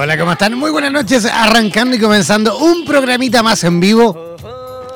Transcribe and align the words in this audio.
Hola, 0.00 0.16
¿cómo 0.16 0.30
están? 0.30 0.54
Muy 0.54 0.70
buenas 0.70 0.92
noches, 0.92 1.24
arrancando 1.24 1.96
y 1.96 1.98
comenzando 1.98 2.56
un 2.56 2.84
programita 2.84 3.42
más 3.42 3.64
en 3.64 3.80
vivo 3.80 4.36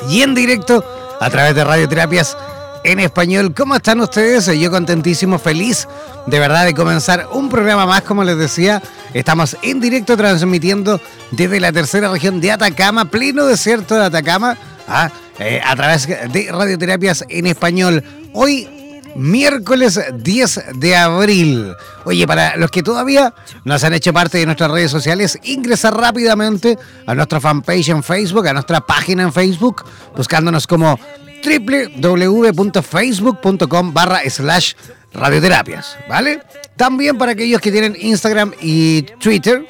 y 0.08 0.22
en 0.22 0.32
directo 0.32 0.84
a 1.18 1.28
través 1.28 1.56
de 1.56 1.64
Radioterapias 1.64 2.36
en 2.84 3.00
español. 3.00 3.52
¿Cómo 3.52 3.74
están 3.74 4.00
ustedes? 4.00 4.46
Yo 4.46 4.70
contentísimo, 4.70 5.40
feliz 5.40 5.88
de 6.26 6.38
verdad 6.38 6.66
de 6.66 6.74
comenzar 6.74 7.26
un 7.32 7.48
programa 7.48 7.84
más, 7.84 8.02
como 8.02 8.22
les 8.22 8.38
decía. 8.38 8.80
Estamos 9.12 9.56
en 9.62 9.80
directo 9.80 10.16
transmitiendo 10.16 11.00
desde 11.32 11.58
la 11.58 11.72
tercera 11.72 12.08
región 12.08 12.40
de 12.40 12.52
Atacama, 12.52 13.06
pleno 13.06 13.44
desierto 13.46 13.96
de 13.96 14.04
Atacama, 14.04 14.56
a, 14.86 15.06
ah, 15.06 15.12
eh, 15.40 15.60
a 15.66 15.74
través 15.74 16.06
de 16.06 16.48
Radioterapias 16.48 17.24
en 17.28 17.48
español. 17.48 18.04
Hoy 18.34 18.68
miércoles 19.16 20.00
10 20.14 20.60
de 20.74 20.96
abril. 20.96 21.74
Oye, 22.04 22.26
para 22.26 22.56
los 22.56 22.70
que 22.70 22.82
todavía 22.82 23.32
no 23.64 23.78
se 23.78 23.86
han 23.86 23.94
hecho 23.94 24.12
parte 24.12 24.36
de 24.38 24.46
nuestras 24.46 24.70
redes 24.70 24.90
sociales, 24.90 25.38
ingresar 25.42 25.96
rápidamente 25.96 26.78
a 27.06 27.14
nuestra 27.14 27.40
fanpage 27.40 27.90
en 27.90 28.02
Facebook, 28.02 28.48
a 28.48 28.52
nuestra 28.52 28.80
página 28.80 29.22
en 29.22 29.32
Facebook, 29.32 29.84
buscándonos 30.16 30.66
como 30.66 30.98
www.facebook.com 31.44 33.94
barra 33.94 34.20
slash 34.28 34.72
radioterapias, 35.12 35.96
¿vale? 36.08 36.42
También 36.76 37.18
para 37.18 37.32
aquellos 37.32 37.60
que 37.60 37.72
tienen 37.72 37.96
Instagram 37.98 38.52
y 38.60 39.02
Twitter 39.02 39.66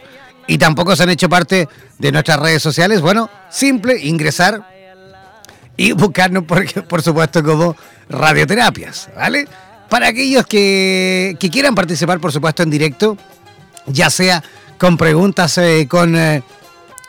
y 0.46 0.58
tampoco 0.58 0.94
se 0.96 1.04
han 1.04 1.10
hecho 1.10 1.28
parte 1.28 1.68
de 1.98 2.12
nuestras 2.12 2.38
redes 2.38 2.62
sociales, 2.62 3.00
bueno, 3.00 3.28
simple, 3.50 3.98
ingresar 3.98 4.68
y 5.76 5.92
buscarnos, 5.92 6.44
por, 6.44 6.84
por 6.84 7.02
supuesto, 7.02 7.42
como 7.42 7.76
radioterapias, 8.12 9.08
¿vale? 9.16 9.48
Para 9.88 10.08
aquellos 10.08 10.46
que, 10.46 11.36
quieran 11.50 11.74
participar, 11.74 12.20
por 12.20 12.32
supuesto, 12.32 12.62
en 12.62 12.70
directo, 12.70 13.16
ya 13.86 14.10
sea 14.10 14.42
con 14.78 14.96
preguntas, 14.96 15.58
eh, 15.58 15.86
con 15.88 16.16
eh, 16.16 16.42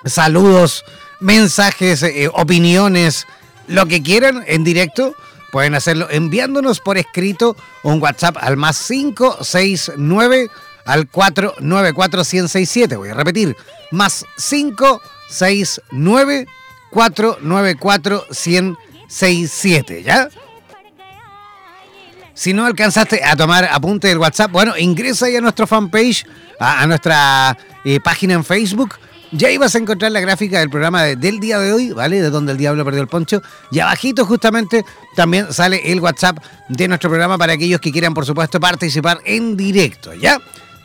saludos, 0.05 0.83
mensajes, 1.19 2.03
eh, 2.03 2.29
opiniones, 2.33 3.25
lo 3.67 3.85
que 3.85 4.03
quieran 4.03 4.43
en 4.47 4.63
directo, 4.63 5.15
pueden 5.51 5.75
hacerlo 5.75 6.07
enviándonos 6.09 6.79
por 6.79 6.97
escrito 6.97 7.55
un 7.83 8.01
WhatsApp 8.01 8.37
al 8.41 8.57
más 8.57 8.83
569 8.87 10.49
al 10.85 11.07
494 11.07 12.23
167. 12.23 12.95
Voy 12.97 13.09
a 13.09 13.13
repetir, 13.13 13.55
más 13.91 14.25
569 14.37 16.47
494 16.91 18.25
167, 18.31 20.03
¿ya? 20.03 20.29
Si 22.33 22.53
no 22.53 22.65
alcanzaste 22.65 23.23
a 23.23 23.35
tomar 23.35 23.65
apunte 23.65 24.07
del 24.07 24.17
WhatsApp, 24.17 24.51
bueno, 24.51 24.77
ingresa 24.77 25.27
ahí 25.27 25.35
a 25.35 25.41
nuestro 25.41 25.67
fanpage, 25.67 26.25
a, 26.59 26.85
nuestra 26.87 27.57
eh, 27.85 27.99
página 27.99 28.33
en 28.33 28.43
Facebook. 28.43 28.95
Ya 29.31 29.49
ibas 29.49 29.73
a 29.73 29.79
encontrar 29.79 30.11
la 30.11 30.19
gráfica 30.19 30.59
del 30.59 30.69
programa 30.69 31.03
del 31.03 31.39
día 31.39 31.57
de 31.59 31.73
hoy, 31.73 31.91
¿vale? 31.91 32.21
De 32.21 32.29
donde 32.29 32.51
el 32.51 32.57
diablo 32.57 32.85
perdió 32.85 33.01
el 33.01 33.07
poncho. 33.07 33.41
Y 33.71 33.79
abajito 33.79 34.25
justamente 34.25 34.85
también 35.15 35.51
sale 35.51 35.91
el 35.91 35.99
WhatsApp 35.99 36.37
de 36.69 36.87
nuestro 36.87 37.09
programa 37.09 37.37
para 37.37 37.53
aquellos 37.53 37.81
que 37.81 37.91
quieran, 37.91 38.13
por 38.13 38.25
supuesto, 38.25 38.59
participar 38.59 39.19
en 39.25 39.57
directo, 39.57 40.13
¿ya? 40.13 40.39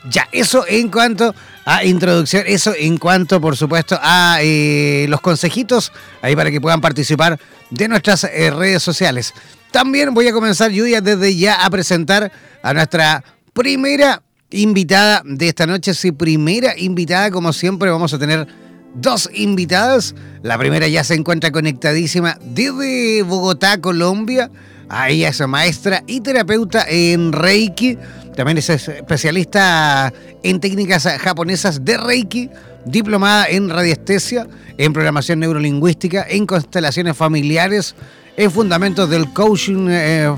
Ya, 0.09 0.29
eso 0.31 0.65
en 0.67 0.89
cuanto 0.89 1.35
a 1.65 1.83
introducción, 1.83 2.43
eso 2.47 2.73
en 2.77 2.97
cuanto, 2.97 3.41
por 3.41 3.57
supuesto, 3.57 3.99
a 4.01 4.39
eh, 4.41 5.05
los 5.09 5.19
consejitos, 5.19 5.91
ahí 6.21 6.35
para 6.35 6.51
que 6.51 6.61
puedan 6.61 6.79
participar 6.79 7.37
de 7.69 7.87
nuestras 7.87 8.23
eh, 8.23 8.49
redes 8.51 8.81
sociales. 8.81 9.33
También 9.71 10.13
voy 10.13 10.27
a 10.27 10.33
comenzar, 10.33 10.71
Yuya, 10.71 11.01
desde 11.01 11.35
ya 11.35 11.65
a 11.65 11.69
presentar 11.69 12.31
a 12.63 12.73
nuestra 12.73 13.23
primera 13.53 14.23
invitada 14.51 15.21
de 15.25 15.49
esta 15.49 15.67
noche. 15.67 15.93
Sí, 15.93 16.11
primera 16.11 16.77
invitada, 16.77 17.29
como 17.29 17.53
siempre, 17.53 17.91
vamos 17.91 18.13
a 18.13 18.19
tener 18.19 18.47
dos 18.95 19.29
invitadas. 19.33 20.15
La 20.41 20.57
primera 20.57 20.87
ya 20.87 21.03
se 21.03 21.15
encuentra 21.15 21.51
conectadísima 21.51 22.37
desde 22.41 23.21
Bogotá, 23.23 23.79
Colombia. 23.79 24.49
Ahí 24.89 25.23
es 25.23 25.45
maestra 25.47 26.03
y 26.07 26.21
terapeuta 26.21 26.85
en 26.87 27.31
Reiki. 27.31 27.97
También 28.39 28.57
es 28.57 28.69
especialista 28.69 30.13
en 30.43 30.61
técnicas 30.61 31.03
japonesas 31.19 31.83
de 31.83 31.97
Reiki, 31.97 32.49
diplomada 32.85 33.49
en 33.49 33.69
radiestesia, 33.69 34.47
en 34.77 34.93
programación 34.93 35.41
neurolingüística, 35.41 36.25
en 36.25 36.45
constelaciones 36.45 37.17
familiares, 37.17 37.95
en 38.37 38.49
fundamentos 38.49 39.09
del 39.09 39.33
coaching. 39.33 39.87
Eh, 39.89 40.33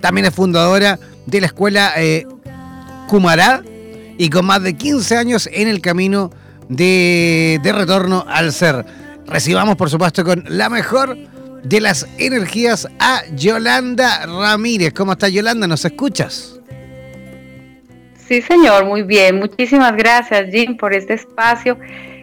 también 0.00 0.24
es 0.24 0.34
fundadora 0.34 0.98
de 1.26 1.40
la 1.42 1.46
escuela 1.48 1.92
eh, 1.98 2.26
Kumara 3.06 3.62
y 4.16 4.30
con 4.30 4.46
más 4.46 4.62
de 4.62 4.72
15 4.72 5.18
años 5.18 5.46
en 5.52 5.68
el 5.68 5.82
camino 5.82 6.30
de, 6.70 7.60
de 7.62 7.70
retorno 7.70 8.24
al 8.30 8.54
ser. 8.54 8.86
Recibamos, 9.26 9.76
por 9.76 9.90
supuesto, 9.90 10.24
con 10.24 10.42
la 10.48 10.70
mejor 10.70 11.18
de 11.62 11.80
las 11.82 12.06
energías 12.16 12.88
a 12.98 13.20
Yolanda 13.36 14.24
Ramírez. 14.24 14.94
¿Cómo 14.94 15.12
está 15.12 15.28
Yolanda? 15.28 15.66
¿Nos 15.66 15.84
escuchas? 15.84 16.51
Sí, 18.26 18.40
señor, 18.40 18.84
muy 18.84 19.02
bien. 19.02 19.36
Muchísimas 19.36 19.96
gracias, 19.96 20.50
Jim, 20.50 20.76
por 20.76 20.94
este 20.94 21.14
espacio 21.14 21.78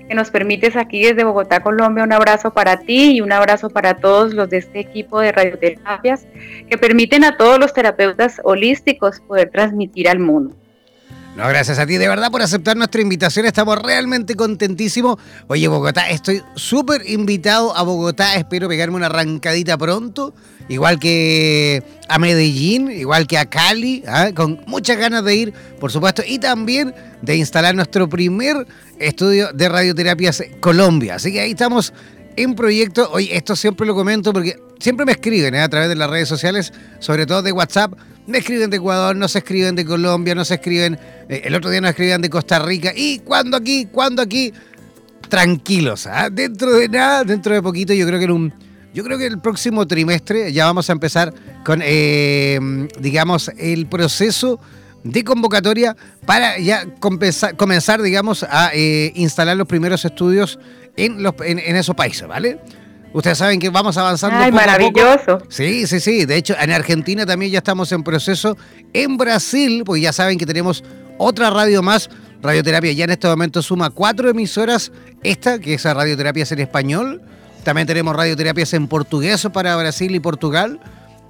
que 0.08 0.16
nos 0.16 0.32
permites 0.32 0.76
aquí 0.76 1.04
desde 1.04 1.24
Bogotá, 1.24 1.62
Colombia. 1.62 2.04
Un 2.04 2.14
abrazo 2.14 2.52
para 2.52 2.78
ti 2.80 3.18
y 3.18 3.22
un 3.22 3.32
abrazo 3.32 3.70
para 3.70 3.96
todos 3.96 4.34
los 4.34 4.50
de 4.50 4.58
este 4.58 4.80
equipo 4.80 5.20
de 5.20 5.32
radioterapias 5.32 6.26
que 6.68 6.78
permiten 6.78 7.24
a 7.24 7.38
todos 7.38 7.60
los 7.60 7.74
terapeutas 7.74 8.42
holísticos 8.44 9.20
poder 9.20 9.52
transmitir 9.52 10.10
al 10.10 10.20
mundo. 10.20 10.56
No, 11.40 11.48
gracias 11.48 11.80
a 11.80 11.86
ti 11.86 11.96
de 11.96 12.10
verdad 12.10 12.32
por 12.32 12.42
aceptar 12.42 12.76
nuestra 12.76 13.02
invitación. 13.02 13.46
Estamos 13.46 13.82
realmente 13.82 14.36
contentísimos. 14.36 15.16
Oye, 15.48 15.70
Bogotá, 15.70 16.10
estoy 16.10 16.44
súper 16.56 17.10
invitado 17.10 17.74
a 17.78 17.82
Bogotá. 17.82 18.36
Espero 18.36 18.68
pegarme 18.68 18.98
una 18.98 19.06
arrancadita 19.06 19.78
pronto. 19.78 20.34
Igual 20.68 21.00
que 21.00 21.82
a 22.10 22.20
Medellín, 22.20 22.92
igual 22.92 23.26
que 23.26 23.38
a 23.38 23.46
Cali, 23.46 24.04
¿ah? 24.06 24.32
con 24.36 24.60
muchas 24.68 24.98
ganas 24.98 25.24
de 25.24 25.34
ir, 25.34 25.54
por 25.80 25.94
supuesto, 25.94 26.24
y 26.28 26.40
también 26.40 26.94
de 27.22 27.38
instalar 27.38 27.74
nuestro 27.74 28.10
primer 28.10 28.68
estudio 29.00 29.54
de 29.54 29.70
radioterapias 29.70 30.44
Colombia. 30.60 31.16
Así 31.16 31.32
que 31.32 31.40
ahí 31.40 31.52
estamos 31.52 31.94
en 32.36 32.54
proyecto. 32.54 33.10
Oye, 33.14 33.34
esto 33.38 33.56
siempre 33.56 33.88
lo 33.88 33.96
comento 33.96 34.34
porque 34.34 34.60
siempre 34.78 35.06
me 35.06 35.14
escriben 35.14 35.56
¿eh? 35.56 35.62
a 35.62 35.70
través 35.70 35.88
de 35.88 35.96
las 35.96 36.10
redes 36.10 36.28
sociales, 36.28 36.74
sobre 37.00 37.26
todo 37.26 37.42
de 37.42 37.54
WhatsApp. 37.54 37.94
Me 38.30 38.38
escriben 38.38 38.70
de 38.70 38.78
Ecuador, 38.78 39.16
no 39.16 39.28
se 39.28 39.40
escriben 39.40 39.76
de 39.76 39.84
Colombia, 39.84 40.36
no 40.36 40.46
se 40.46 40.54
escriben. 40.54 41.00
Eh, 41.28 41.42
el 41.46 41.56
otro 41.56 41.72
día 41.72 41.82
nos 41.82 41.90
escribían 41.90 42.22
de 42.22 42.30
Costa 42.30 42.60
Rica. 42.60 42.94
¿Y 42.96 43.18
cuándo 43.20 43.58
aquí? 43.58 43.88
¿Cuándo 43.92 44.22
aquí? 44.22 44.54
Tranquilos, 45.30 46.06
¿ah? 46.06 46.30
dentro 46.30 46.74
de 46.74 46.90
nada, 46.90 47.24
dentro 47.24 47.56
de 47.56 47.62
poquito, 47.64 47.92
yo 47.92 48.06
creo 48.06 48.20
que 48.20 48.26
en 48.26 48.32
un. 48.32 48.54
Yo 48.94 49.04
creo 49.04 49.18
que 49.18 49.26
el 49.26 49.40
próximo 49.40 49.88
trimestre 49.88 50.54
ya 50.54 50.66
vamos 50.66 50.90
a 50.90 50.94
empezar 50.94 51.34
con, 51.66 51.82
eh, 51.84 52.60
digamos, 53.00 53.50
el 53.58 53.88
proceso 53.88 54.60
de 55.04 55.24
convocatoria 55.24 55.96
para 56.28 56.60
ya 56.60 56.86
comenzar, 57.00 58.02
digamos, 58.04 58.44
a 58.44 58.72
instalar 58.76 59.58
los 59.58 59.68
primeros 59.68 60.06
estudios 60.06 60.60
en, 60.98 61.24
los, 61.24 61.34
en, 61.42 61.76
esos 61.76 61.96
países, 61.96 62.28
¿vale? 62.28 62.60
Ustedes 63.14 63.38
saben 63.40 63.60
que 63.60 63.70
vamos 63.70 63.98
avanzando. 63.98 64.38
Ay, 64.38 64.52
maravilloso. 64.52 65.40
Sí, 65.50 65.88
sí, 65.88 66.00
sí. 66.00 66.26
De 66.26 66.36
hecho, 66.36 66.56
en 66.60 66.72
Argentina 66.72 67.26
también 67.26 67.52
ya 67.52 67.58
estamos 67.60 67.92
en 67.92 68.04
proceso. 68.04 68.56
En 68.94 69.18
Brasil, 69.18 69.84
pues 69.86 70.02
ya 70.02 70.14
saben 70.14 70.38
que 70.38 70.46
tenemos 70.46 70.84
otra 71.18 71.50
radio 71.50 71.82
más. 71.82 72.10
Radioterapia 72.42 72.92
ya 72.94 73.04
en 73.06 73.10
este 73.10 73.28
momento 73.28 73.62
suma 73.62 73.90
cuatro 73.90 74.30
emisoras. 74.30 74.92
Esta, 75.24 75.60
que 75.60 75.74
es 75.74 75.84
radioterapia 75.84 76.46
en 76.50 76.60
español. 76.60 77.22
También 77.64 77.88
tenemos 77.88 78.16
radioterapias 78.16 78.74
en 78.74 78.88
portugués 78.88 79.48
para 79.52 79.76
Brasil 79.76 80.14
y 80.14 80.20
Portugal. 80.20 80.80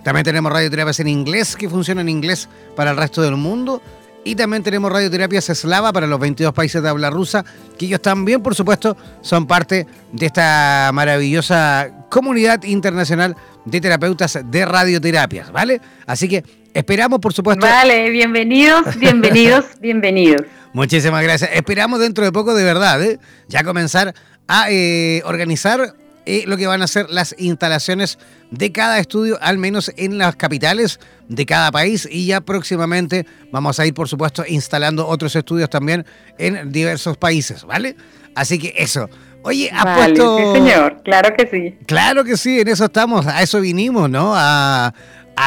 También 0.03 0.23
tenemos 0.23 0.51
radioterapias 0.51 0.99
en 0.99 1.07
inglés, 1.07 1.55
que 1.55 1.69
funciona 1.69 2.01
en 2.01 2.09
inglés 2.09 2.49
para 2.75 2.91
el 2.91 2.97
resto 2.97 3.21
del 3.21 3.35
mundo. 3.35 3.81
Y 4.24 4.36
también 4.36 4.63
tenemos 4.63 4.92
radioterapias 4.92 5.50
eslava 5.50 5.94
para 5.94 6.06
los 6.06 6.19
22 6.19 6.54
países 6.54 6.83
de 6.83 6.89
habla 6.89 7.10
rusa, 7.10 7.45
que 7.77 7.86
ellos 7.86 8.01
también, 8.01 8.44
por 8.44 8.54
supuesto, 8.54 8.95
son 9.21 9.48
parte 9.48 9.88
de 10.12 10.25
esta 10.25 10.92
maravillosa 10.94 12.06
comunidad 12.10 12.63
internacional 12.63 13.36
de 13.66 13.81
terapeutas 13.81 14.39
de 14.44 14.66
radioterapias, 14.66 15.51
¿vale? 15.51 15.80
Así 16.06 16.27
que 16.27 16.44
esperamos, 16.74 17.19
por 17.19 17.33
supuesto. 17.33 17.66
Vale, 17.66 18.10
bienvenidos, 18.10 18.95
bienvenidos, 19.00 19.66
bienvenidos. 19.80 20.45
Muchísimas 20.74 21.24
gracias. 21.24 21.51
Esperamos 21.54 22.00
dentro 22.00 22.25
de 22.25 22.31
poco, 22.31 22.54
de 22.54 22.63
verdad, 22.63 23.01
¿eh? 23.04 23.19
ya 23.48 23.63
comenzar 23.63 24.13
a 24.48 24.69
eh, 24.69 25.21
organizar 25.25 25.95
eh, 26.29 26.43
lo 26.45 26.57
que 26.57 26.67
van 26.67 26.83
a 26.83 26.87
ser 26.87 27.09
las 27.09 27.33
instalaciones 27.39 28.19
de 28.51 28.71
cada 28.71 28.99
estudio, 28.99 29.39
al 29.41 29.57
menos 29.57 29.91
en 29.97 30.19
las 30.19 30.35
capitales 30.35 30.99
de 31.27 31.43
cada 31.47 31.71
país. 31.71 32.07
Y 32.11 32.27
ya 32.27 32.39
próximamente 32.39 33.25
vamos 33.51 33.79
a 33.79 33.87
ir, 33.87 33.95
por 33.95 34.07
supuesto, 34.07 34.43
instalando 34.47 35.07
otros 35.07 35.35
estudios 35.35 35.71
también 35.71 36.05
en 36.37 36.71
diversos 36.71 37.17
países, 37.17 37.63
¿vale? 37.63 37.95
Así 38.35 38.59
que 38.59 38.75
eso. 38.77 39.09
Oye, 39.41 39.71
ha 39.73 39.95
puesto. 39.95 40.37
Sí, 40.37 40.43
señor, 40.53 41.01
claro 41.03 41.35
que 41.35 41.47
sí. 41.47 41.79
Claro 41.87 42.23
que 42.23 42.37
sí, 42.37 42.59
en 42.59 42.67
eso 42.67 42.85
estamos, 42.85 43.25
a 43.25 43.41
eso 43.41 43.59
vinimos, 43.59 44.07
¿no? 44.07 44.33
A, 44.35 44.93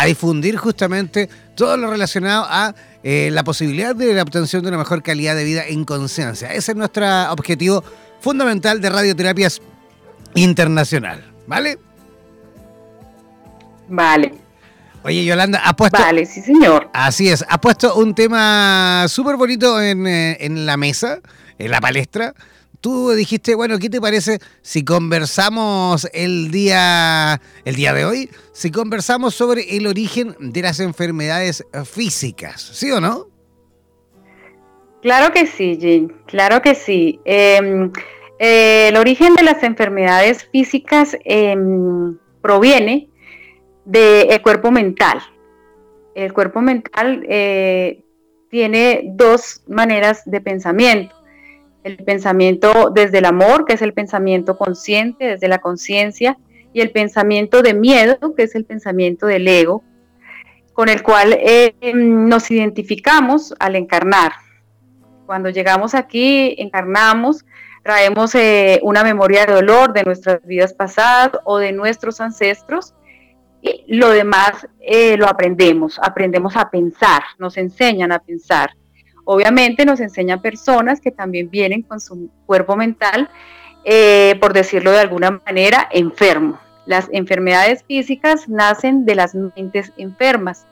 difundir 0.04 0.56
justamente 0.56 1.28
todo 1.54 1.76
lo 1.76 1.90
relacionado 1.90 2.44
a 2.48 2.74
eh, 3.04 3.28
la 3.30 3.44
posibilidad 3.44 3.94
de 3.94 4.14
la 4.14 4.22
obtención 4.22 4.62
de 4.62 4.68
una 4.70 4.78
mejor 4.78 5.00
calidad 5.02 5.36
de 5.36 5.44
vida 5.44 5.64
en 5.64 5.84
conciencia. 5.84 6.52
Ese 6.52 6.72
es 6.72 6.76
nuestro 6.76 7.06
objetivo 7.30 7.84
fundamental 8.18 8.80
de 8.80 8.88
Radioterapias 8.88 9.60
Internacional, 10.34 11.32
¿vale? 11.46 11.78
Vale. 13.88 14.34
Oye, 15.04 15.24
Yolanda, 15.24 15.60
ha 15.64 15.74
puesto. 15.74 16.00
Vale, 16.00 16.26
sí, 16.26 16.40
señor. 16.40 16.88
Así 16.92 17.28
es, 17.28 17.44
ha 17.48 17.60
puesto 17.60 17.94
un 17.96 18.14
tema 18.14 19.06
súper 19.08 19.36
bonito 19.36 19.80
en, 19.80 20.06
eh, 20.06 20.36
en, 20.40 20.64
la 20.64 20.76
mesa, 20.76 21.20
en 21.58 21.70
la 21.70 21.80
palestra. 21.80 22.34
Tú 22.80 23.10
dijiste, 23.10 23.54
bueno, 23.54 23.78
¿qué 23.78 23.88
te 23.88 24.00
parece 24.00 24.38
si 24.60 24.84
conversamos 24.84 26.08
el 26.12 26.50
día, 26.50 27.40
el 27.64 27.76
día 27.76 27.92
de 27.92 28.04
hoy? 28.04 28.30
Si 28.52 28.70
conversamos 28.70 29.34
sobre 29.34 29.76
el 29.76 29.86
origen 29.86 30.34
de 30.40 30.62
las 30.62 30.80
enfermedades 30.80 31.64
físicas, 31.84 32.60
¿sí 32.60 32.90
o 32.90 33.00
no? 33.00 33.28
Claro 35.02 35.32
que 35.32 35.46
sí, 35.46 35.78
Jim, 35.80 36.08
claro 36.26 36.62
que 36.62 36.76
sí. 36.76 37.20
Eh, 37.24 37.90
eh, 38.44 38.88
el 38.88 38.96
origen 38.96 39.36
de 39.36 39.44
las 39.44 39.62
enfermedades 39.62 40.46
físicas 40.46 41.16
em, 41.24 42.18
proviene 42.40 43.08
del 43.84 44.42
cuerpo 44.42 44.72
mental. 44.72 45.20
El 46.16 46.32
cuerpo 46.32 46.60
mental 46.60 47.24
eh, 47.28 48.02
tiene 48.50 49.02
dos 49.14 49.62
maneras 49.68 50.22
de 50.26 50.40
pensamiento. 50.40 51.14
El 51.84 51.98
pensamiento 51.98 52.90
desde 52.92 53.18
el 53.18 53.26
amor, 53.26 53.64
que 53.64 53.74
es 53.74 53.82
el 53.82 53.92
pensamiento 53.92 54.58
consciente, 54.58 55.24
desde 55.24 55.46
la 55.46 55.58
conciencia, 55.58 56.36
y 56.72 56.80
el 56.80 56.90
pensamiento 56.90 57.62
de 57.62 57.74
miedo, 57.74 58.34
que 58.34 58.42
es 58.42 58.56
el 58.56 58.64
pensamiento 58.64 59.26
del 59.26 59.46
ego, 59.46 59.84
con 60.72 60.88
el 60.88 61.04
cual 61.04 61.38
em, 61.40 62.28
nos 62.28 62.50
identificamos 62.50 63.54
al 63.60 63.76
encarnar. 63.76 64.32
Cuando 65.26 65.48
llegamos 65.48 65.94
aquí, 65.94 66.56
encarnamos 66.58 67.44
traemos 67.82 68.34
eh, 68.34 68.80
una 68.82 69.02
memoria 69.02 69.44
de 69.44 69.54
dolor 69.54 69.92
de 69.92 70.04
nuestras 70.04 70.44
vidas 70.46 70.72
pasadas 70.72 71.32
o 71.44 71.58
de 71.58 71.72
nuestros 71.72 72.20
ancestros 72.20 72.94
y 73.60 73.84
lo 73.86 74.10
demás 74.10 74.66
eh, 74.80 75.16
lo 75.16 75.26
aprendemos, 75.26 75.98
aprendemos 76.02 76.56
a 76.56 76.70
pensar, 76.70 77.22
nos 77.38 77.56
enseñan 77.56 78.12
a 78.12 78.18
pensar. 78.18 78.70
Obviamente 79.24 79.84
nos 79.84 80.00
enseñan 80.00 80.42
personas 80.42 81.00
que 81.00 81.12
también 81.12 81.48
vienen 81.48 81.82
con 81.82 82.00
su 82.00 82.28
cuerpo 82.44 82.74
mental, 82.76 83.30
eh, 83.84 84.36
por 84.40 84.52
decirlo 84.52 84.90
de 84.90 84.98
alguna 84.98 85.40
manera, 85.46 85.88
enfermo. 85.92 86.58
Las 86.86 87.08
enfermedades 87.12 87.84
físicas 87.84 88.48
nacen 88.48 89.04
de 89.04 89.14
las 89.14 89.36
mentes 89.36 89.92
enfermas, 89.96 90.66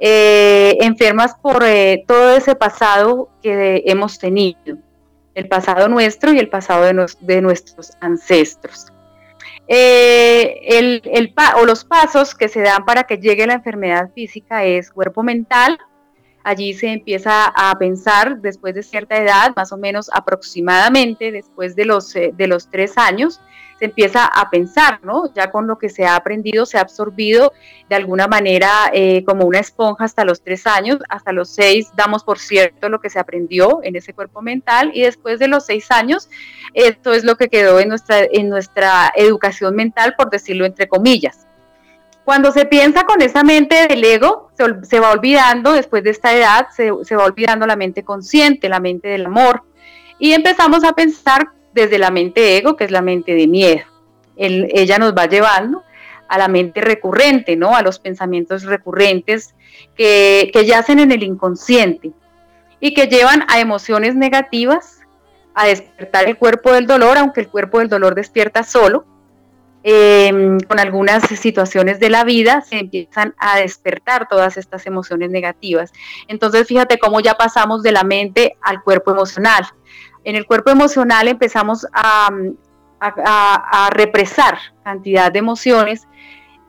enfermas 0.00 1.34
por 1.40 1.62
todo 2.06 2.36
ese 2.36 2.54
pasado 2.54 3.28
que 3.42 3.82
hemos 3.86 4.18
tenido 4.18 4.78
el 5.34 5.48
pasado 5.48 5.88
nuestro 5.88 6.32
y 6.32 6.38
el 6.38 6.48
pasado 6.48 6.84
de, 7.20 7.40
nuestros 7.42 7.92
ancestros. 8.00 8.86
Eh, 9.66 10.60
el, 10.62 11.34
o 11.56 11.64
los 11.64 11.84
pasos 11.84 12.34
que 12.34 12.48
se 12.48 12.60
dan 12.60 12.84
para 12.84 13.04
que 13.04 13.18
llegue 13.18 13.46
la 13.46 13.54
enfermedad 13.54 14.10
física 14.14 14.64
es 14.64 14.90
cuerpo 14.90 15.22
mental. 15.22 15.78
Allí 16.44 16.74
se 16.74 16.92
empieza 16.92 17.46
a 17.46 17.76
pensar 17.78 18.42
después 18.42 18.74
de 18.74 18.82
cierta 18.82 19.16
edad, 19.16 19.54
más 19.56 19.72
o 19.72 19.78
menos 19.78 20.10
aproximadamente 20.12 21.32
después 21.32 21.74
de 21.74 21.86
los, 21.86 22.14
eh, 22.14 22.32
de 22.36 22.46
los 22.46 22.70
tres 22.70 22.98
años, 22.98 23.40
se 23.78 23.86
empieza 23.86 24.26
a 24.26 24.50
pensar, 24.50 25.00
¿no? 25.02 25.32
Ya 25.34 25.50
con 25.50 25.66
lo 25.66 25.78
que 25.78 25.88
se 25.88 26.04
ha 26.04 26.16
aprendido, 26.16 26.66
se 26.66 26.76
ha 26.76 26.82
absorbido 26.82 27.54
de 27.88 27.96
alguna 27.96 28.28
manera 28.28 28.90
eh, 28.92 29.24
como 29.24 29.46
una 29.46 29.58
esponja 29.58 30.04
hasta 30.04 30.24
los 30.26 30.42
tres 30.42 30.66
años, 30.66 30.98
hasta 31.08 31.32
los 31.32 31.48
seis 31.48 31.90
damos 31.96 32.24
por 32.24 32.38
cierto 32.38 32.88
lo 32.90 33.00
que 33.00 33.10
se 33.10 33.18
aprendió 33.18 33.80
en 33.82 33.96
ese 33.96 34.12
cuerpo 34.12 34.42
mental 34.42 34.90
y 34.94 35.00
después 35.00 35.38
de 35.38 35.48
los 35.48 35.64
seis 35.64 35.90
años, 35.90 36.28
esto 36.74 37.14
es 37.14 37.24
lo 37.24 37.36
que 37.36 37.48
quedó 37.48 37.80
en 37.80 37.88
nuestra, 37.88 38.22
en 38.22 38.50
nuestra 38.50 39.12
educación 39.16 39.74
mental, 39.74 40.14
por 40.16 40.28
decirlo 40.28 40.66
entre 40.66 40.88
comillas. 40.88 41.43
Cuando 42.24 42.52
se 42.52 42.64
piensa 42.64 43.04
con 43.04 43.20
esa 43.20 43.42
mente 43.42 43.86
del 43.86 44.02
ego, 44.02 44.50
se, 44.82 45.00
va 45.00 45.10
olvidando, 45.10 45.72
después 45.72 46.02
de 46.02 46.10
esta 46.10 46.34
edad, 46.34 46.68
se, 46.74 46.90
va 46.90 47.24
olvidando 47.24 47.66
la 47.66 47.76
mente 47.76 48.02
consciente, 48.02 48.68
la 48.68 48.80
mente 48.80 49.08
del 49.08 49.26
amor, 49.26 49.62
y 50.18 50.32
empezamos 50.32 50.84
a 50.84 50.92
pensar 50.92 51.50
desde 51.74 51.98
la 51.98 52.10
mente 52.10 52.56
ego, 52.56 52.76
que 52.76 52.84
es 52.84 52.90
la 52.90 53.02
mente 53.02 53.34
de 53.34 53.46
miedo. 53.46 53.84
ella 54.36 54.98
nos 54.98 55.14
va 55.14 55.26
llevando 55.26 55.82
a 56.28 56.38
la 56.38 56.48
mente 56.48 56.80
recurrente, 56.80 57.56
¿no? 57.56 57.76
A 57.76 57.82
los 57.82 57.98
pensamientos 57.98 58.64
recurrentes 58.64 59.54
que, 59.96 60.50
yacen 60.66 60.98
en 60.98 61.12
el 61.12 61.22
inconsciente 61.22 62.12
y 62.80 62.94
que 62.94 63.06
llevan 63.06 63.44
a 63.48 63.60
emociones 63.60 64.14
negativas, 64.14 65.00
a 65.54 65.66
despertar 65.66 66.26
el 66.28 66.36
cuerpo 66.36 66.72
del 66.72 66.86
dolor, 66.86 67.18
aunque 67.18 67.40
el 67.40 67.48
cuerpo 67.48 67.78
del 67.78 67.88
dolor 67.88 68.14
despierta 68.14 68.62
solo. 68.62 69.04
Em, 69.86 70.58
con 70.60 70.80
algunas 70.80 71.24
situaciones 71.24 72.00
de 72.00 72.08
la 72.08 72.24
vida 72.24 72.62
se 72.62 72.78
empiezan 72.78 73.34
a 73.36 73.58
despertar 73.58 74.28
todas 74.28 74.56
estas 74.56 74.86
emociones 74.86 75.30
negativas. 75.30 75.92
Entonces, 76.26 76.66
fíjate 76.66 76.98
cómo 76.98 77.20
ya 77.20 77.34
pasamos 77.34 77.82
de 77.82 77.92
la 77.92 78.02
mente 78.02 78.56
al 78.62 78.82
cuerpo 78.82 79.10
emocional 79.10 79.66
en 80.24 80.36
el 80.36 80.46
cuerpo 80.46 80.70
emocional 80.70 81.28
empezamos 81.28 81.86
a, 81.92 82.30
represar 83.90 84.56
cantidad 84.82 85.30
de 85.30 85.38
emociones 85.38 86.08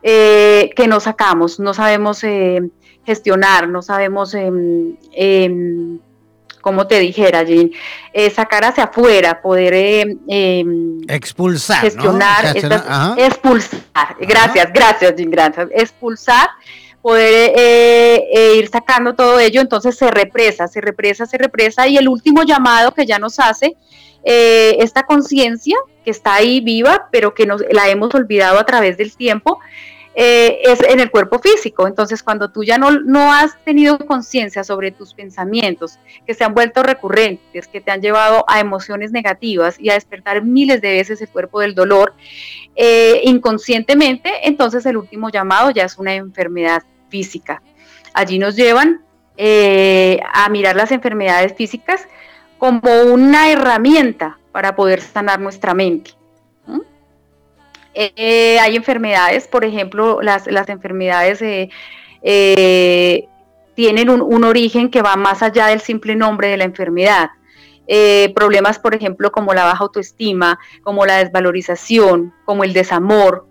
eh, 0.03 0.69
que 0.75 0.85
no 0.85 0.99
sacamos, 0.99 1.61
no 1.61 1.73
sabemos 1.73 2.21
eh, 2.25 2.61
gestionar, 3.05 3.69
no 3.69 3.81
sabemos 3.81 4.33
em, 4.33 4.97
em, 5.13 5.97
como 6.65 6.87
te 6.87 6.99
dijera, 6.99 7.43
Jean, 7.43 7.69
eh, 8.11 8.31
sacar 8.31 8.65
hacia 8.65 8.85
afuera, 8.85 9.39
poder 9.39 9.71
eh, 9.75 10.17
em, 10.27 10.99
expulsar, 11.07 11.81
gestionar, 11.81 12.57
expulsar. 13.17 13.83
Gracias, 14.19 14.73
gracias, 14.73 15.15
Jean, 15.15 15.29
gracias. 15.29 15.67
Expulsar, 15.71 16.49
poder 17.03 17.53
eh, 17.55 18.55
ir 18.57 18.67
sacando 18.67 19.13
todo 19.13 19.39
ello, 19.39 19.61
entonces 19.61 19.95
se 19.95 20.09
represa, 20.09 20.67
se 20.67 20.81
represa, 20.81 21.27
se 21.27 21.37
represa 21.37 21.87
y 21.87 21.97
el 21.97 22.09
último 22.09 22.41
llamado 22.41 22.95
que 22.95 23.05
ya 23.05 23.19
nos 23.19 23.39
hace 23.39 23.75
esta 24.23 25.03
conciencia 25.03 25.77
que 26.03 26.09
está 26.09 26.33
ahí 26.33 26.61
viva, 26.61 27.09
pero 27.11 27.35
que 27.35 27.45
nos, 27.45 27.61
la 27.69 27.89
hemos 27.89 28.15
olvidado 28.15 28.57
a 28.57 28.65
través 28.65 28.97
del 28.97 29.15
tiempo, 29.15 29.59
eh, 30.17 30.61
es 30.63 30.81
en 30.81 31.01
el 31.01 31.11
cuerpo 31.11 31.39
físico. 31.39 31.87
Entonces, 31.87 32.23
cuando 32.23 32.49
tú 32.49 32.63
ya 32.63 32.77
no, 32.77 32.91
no 32.91 33.33
has 33.33 33.61
tenido 33.65 33.97
conciencia 33.99 34.63
sobre 34.63 34.91
tus 34.91 35.13
pensamientos, 35.13 35.99
que 36.25 36.33
se 36.33 36.45
han 36.45 36.53
vuelto 36.53 36.83
recurrentes, 36.83 37.67
que 37.67 37.81
te 37.81 37.91
han 37.91 38.01
llevado 38.01 38.45
a 38.47 38.61
emociones 38.61 39.11
negativas 39.11 39.77
y 39.77 39.89
a 39.89 39.93
despertar 39.95 40.41
miles 40.43 40.81
de 40.81 40.91
veces 40.91 41.21
el 41.21 41.27
cuerpo 41.27 41.59
del 41.59 41.75
dolor, 41.75 42.13
eh, 42.75 43.21
inconscientemente, 43.25 44.31
entonces 44.47 44.85
el 44.85 44.95
último 44.97 45.29
llamado 45.29 45.71
ya 45.71 45.83
es 45.83 45.97
una 45.97 46.13
enfermedad 46.13 46.83
física. 47.09 47.61
Allí 48.13 48.39
nos 48.39 48.55
llevan 48.55 49.01
eh, 49.35 50.21
a 50.33 50.47
mirar 50.47 50.77
las 50.77 50.93
enfermedades 50.93 51.53
físicas 51.53 52.07
como 52.57 53.01
una 53.01 53.51
herramienta 53.51 54.39
para 54.53 54.77
poder 54.77 55.01
sanar 55.01 55.41
nuestra 55.41 55.73
mente. 55.73 56.11
Eh, 57.97 58.59
hay 58.59 58.75
enfermedades, 58.75 59.47
por 59.47 59.63
ejemplo, 59.63 60.21
las, 60.21 60.47
enfermedades 60.67 61.41
eh, 61.41 61.69
eh, 62.21 63.29
tienen 63.73 64.09
un, 64.09 64.43
origen 64.43 64.89
que 64.89 65.01
va 65.01 65.15
más 65.15 65.41
allá 65.41 65.67
del 65.67 65.79
simple 65.79 66.15
nombre 66.15 66.49
de 66.49 66.57
la 66.57 66.65
enfermedad. 66.65 67.29
problemas, 68.35 68.79
por 68.79 68.95
ejemplo, 68.95 69.31
como 69.31 69.53
la 69.53 69.63
baja 69.63 69.83
autoestima, 69.83 70.59
como 70.83 71.05
la 71.05 71.23
desvalorización, 71.23 72.33
como 72.43 72.65
el 72.65 72.73
desamor, 72.73 73.47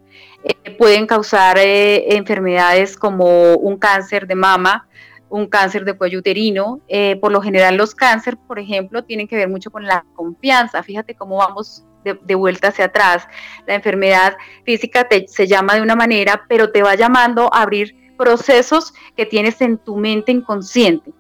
pueden 0.79 1.07
causar 1.07 1.57
enfermedades 1.59 2.99
como 2.99 3.55
un 3.55 3.79
cáncer 3.79 4.27
de 4.27 4.35
mama, 4.35 4.87
un 5.35 5.47
cáncer 5.47 5.85
de 5.85 5.95
cuello 5.95 6.21
uterino. 6.21 6.81
por 7.21 7.33
lo 7.33 7.41
general 7.41 7.77
los 7.77 7.95
cánceres, 7.95 8.39
por 8.47 8.59
ejemplo, 8.59 9.05
tienen 9.05 9.27
que 9.27 9.37
ver 9.37 9.49
mucho 9.49 9.71
con 9.71 9.85
la 9.85 10.05
confianza. 10.15 10.83
Fíjate 10.83 11.15
cómo 11.15 11.39
vamos 11.39 11.85
de, 12.05 12.35
vuelta 12.35 12.69
hacia 12.69 12.87
atrás. 12.87 13.27
La 13.67 13.75
enfermedad 13.75 14.37
física 14.65 15.09
te, 15.09 15.27
se 15.27 15.47
llama 15.47 15.75
de 15.75 15.83
una 15.83 15.97
manera, 15.97 16.45
pero 16.49 16.71
te 16.71 16.83
va 16.83 16.95
llamando 16.95 17.53
a 17.53 17.63
abrir 17.63 17.97
procesos 18.17 18.95
que 19.17 19.27
tienes 19.27 19.61
en 19.61 19.79
tu 19.79 19.97
mente 19.97 20.31
inconsciente. 20.33 21.13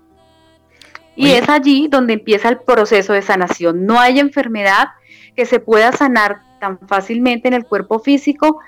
Y 1.16 1.30
es 1.30 1.48
allí 1.48 1.86
donde 1.88 2.14
empieza 2.14 2.48
el 2.48 2.58
proceso 2.58 3.12
de 3.12 3.22
sanación. 3.22 3.86
No 3.86 4.00
hay 4.00 4.18
enfermedad 4.18 4.88
que 5.36 5.46
se 5.46 5.60
pueda 5.60 5.92
sanar 5.92 6.42
tan 6.60 6.78
fácilmente 6.86 7.48
en 7.48 7.54
el 7.54 7.64
cuerpo 7.64 8.00
físico, 8.00 8.60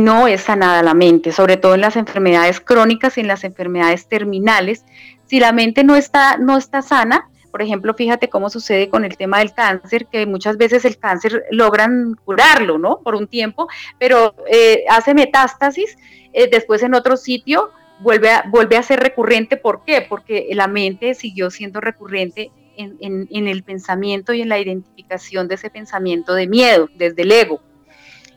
no 0.00 0.28
es 0.28 0.42
sanada 0.42 0.82
la 0.82 0.94
mente, 0.94 1.32
sobre 1.32 1.56
todo 1.56 1.74
en 1.74 1.80
las 1.80 1.96
enfermedades 1.96 2.60
crónicas 2.60 3.16
y 3.16 3.20
en 3.20 3.28
las 3.28 3.44
enfermedades 3.44 4.08
terminales. 4.08 4.84
Si 5.26 5.40
la 5.40 5.52
mente 5.52 5.84
no 5.84 5.96
está, 5.96 6.36
no 6.38 6.56
está 6.58 6.82
sana, 6.82 7.30
por 7.50 7.62
ejemplo, 7.62 7.94
fíjate 7.94 8.28
cómo 8.28 8.48
sucede 8.48 8.88
con 8.88 9.04
el 9.04 9.16
tema 9.16 9.38
del 9.38 9.52
cáncer, 9.52 10.06
que 10.06 10.26
muchas 10.26 10.56
veces 10.56 10.84
el 10.84 10.98
cáncer 10.98 11.44
logran 11.50 12.14
curarlo, 12.24 12.78
¿no? 12.78 13.00
Por 13.00 13.14
un 13.14 13.26
tiempo, 13.26 13.68
pero 13.98 14.34
eh, 14.50 14.84
hace 14.88 15.14
metástasis, 15.14 15.96
eh, 16.32 16.48
después 16.50 16.82
en 16.82 16.94
otro 16.94 17.16
sitio 17.16 17.70
vuelve 18.00 18.30
a, 18.30 18.44
vuelve 18.48 18.76
a 18.76 18.82
ser 18.82 19.00
recurrente. 19.00 19.56
¿Por 19.56 19.84
qué? 19.84 20.06
Porque 20.08 20.48
la 20.52 20.68
mente 20.68 21.14
siguió 21.14 21.50
siendo 21.50 21.80
recurrente 21.80 22.52
en, 22.76 23.28
en, 23.30 23.48
el 23.48 23.62
pensamiento 23.62 24.32
y 24.32 24.40
en 24.40 24.48
la 24.48 24.58
identificación 24.58 25.48
de 25.48 25.56
ese 25.56 25.68
pensamiento 25.68 26.34
de 26.34 26.46
miedo, 26.46 26.88
desde 26.96 27.22
el 27.22 27.32
ego. 27.32 27.60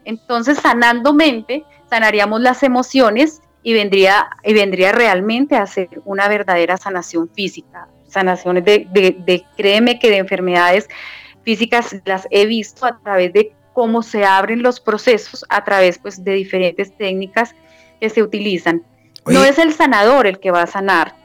Entonces, 0.06 0.58
sanando 0.58 1.14
mente, 1.14 1.64
sanaríamos 1.90 2.42
las 2.42 2.64
emociones 2.64 3.42
y 3.64 3.74
vendría, 3.74 4.30
y 4.44 4.54
vendría 4.54 4.92
realmente 4.92 5.56
a 5.56 5.66
ser 5.66 5.90
una 6.06 6.28
verdadera 6.28 6.78
sanación 6.78 7.30
física, 7.34 7.88
sanaciones 8.08 8.66
de, 8.66 8.88
de, 8.92 9.46
créeme 9.58 10.00
que 10.00 10.10
de 10.10 10.18
enfermedades 10.18 10.90
físicas 11.44 11.96
las 12.06 12.28
he 12.30 12.46
visto 12.46 12.86
a 12.86 13.00
través 13.00 13.34
de 13.34 13.54
cómo 13.74 14.04
se 14.04 14.24
abren 14.24 14.62
los 14.62 14.80
procesos 14.80 15.46
a 15.50 15.64
través 15.64 15.98
pues 15.98 16.24
de 16.24 16.34
diferentes 16.34 16.96
técnicas 16.96 17.56
que 18.00 18.10
se 18.10 18.22
utilizan. 18.22 18.84
no 19.26 19.44
es 19.44 19.58
el 19.58 19.74
sanador 19.74 20.28
el 20.28 20.40
que 20.40 20.52
va 20.52 20.64
a 20.64 20.68
sanar. 20.68 21.16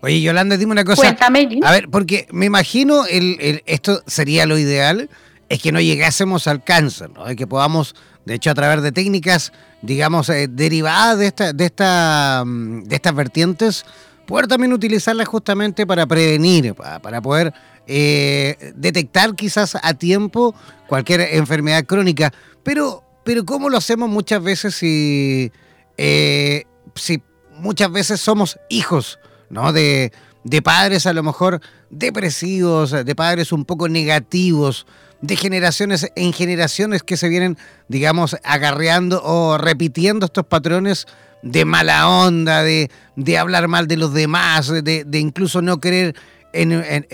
Oye, 0.00 0.20
Yolanda, 0.20 0.56
dime 0.56 0.72
una 0.72 0.84
cosa. 0.84 1.02
Cuéntame. 1.02 1.60
A 1.62 1.72
ver, 1.72 1.88
porque 1.88 2.26
me 2.30 2.46
imagino 2.46 3.04
el, 3.06 3.62
esto 3.66 4.02
sería 4.06 4.46
lo 4.46 4.56
ideal, 4.56 5.10
es 5.48 5.62
que 5.62 5.72
no 5.72 5.80
llegásemos 5.80 6.46
al 6.46 6.62
cáncer, 6.62 7.10
¿no? 7.10 7.24
que 7.36 7.46
podamos, 7.46 7.94
de 8.24 8.34
hecho, 8.34 8.50
a 8.50 8.54
través 8.54 8.82
de 8.82 8.92
técnicas, 8.92 9.52
digamos, 9.82 10.28
eh, 10.28 10.48
derivadas 10.48 11.18
de, 11.18 11.26
esta, 11.26 11.52
de, 11.52 11.64
esta, 11.64 12.42
mm, 12.44 12.84
de 12.84 12.96
estas 12.96 13.14
vertientes, 13.14 13.84
poder 14.26 14.46
también 14.46 14.72
utilizarla 14.72 15.24
justamente 15.24 15.86
para 15.86 16.06
prevenir, 16.06 16.74
para 16.74 17.22
poder 17.22 17.54
eh, 17.86 18.72
detectar 18.76 19.34
quizás 19.34 19.78
a 19.82 19.94
tiempo 19.94 20.54
cualquier 20.86 21.22
enfermedad 21.32 21.86
crónica. 21.86 22.32
Pero, 22.62 23.02
pero 23.24 23.46
¿cómo 23.46 23.70
lo 23.70 23.78
hacemos 23.78 24.10
muchas 24.10 24.42
veces 24.42 24.74
si, 24.74 25.50
eh, 25.96 26.64
si 26.94 27.22
muchas 27.56 27.90
veces 27.90 28.20
somos 28.20 28.58
hijos 28.68 29.18
¿no? 29.48 29.72
de, 29.72 30.12
de 30.44 30.60
padres 30.60 31.06
a 31.06 31.14
lo 31.14 31.22
mejor 31.22 31.62
depresivos, 31.88 32.90
de 32.90 33.14
padres 33.14 33.52
un 33.52 33.64
poco 33.64 33.88
negativos, 33.88 34.86
de 35.20 35.36
generaciones 35.36 36.10
en 36.14 36.32
generaciones 36.32 37.02
que 37.02 37.16
se 37.16 37.28
vienen, 37.28 37.58
digamos, 37.88 38.36
agarreando 38.44 39.22
o 39.24 39.58
repitiendo 39.58 40.26
estos 40.26 40.46
patrones 40.46 41.06
de 41.42 41.64
mala 41.64 42.08
onda, 42.08 42.62
de, 42.62 42.90
de 43.16 43.38
hablar 43.38 43.68
mal 43.68 43.86
de 43.86 43.96
los 43.96 44.12
demás, 44.12 44.68
de, 44.68 45.04
de 45.04 45.18
incluso 45.18 45.62
no 45.62 45.78
creer 45.78 46.14
en, 46.52 46.72
en, 46.72 47.06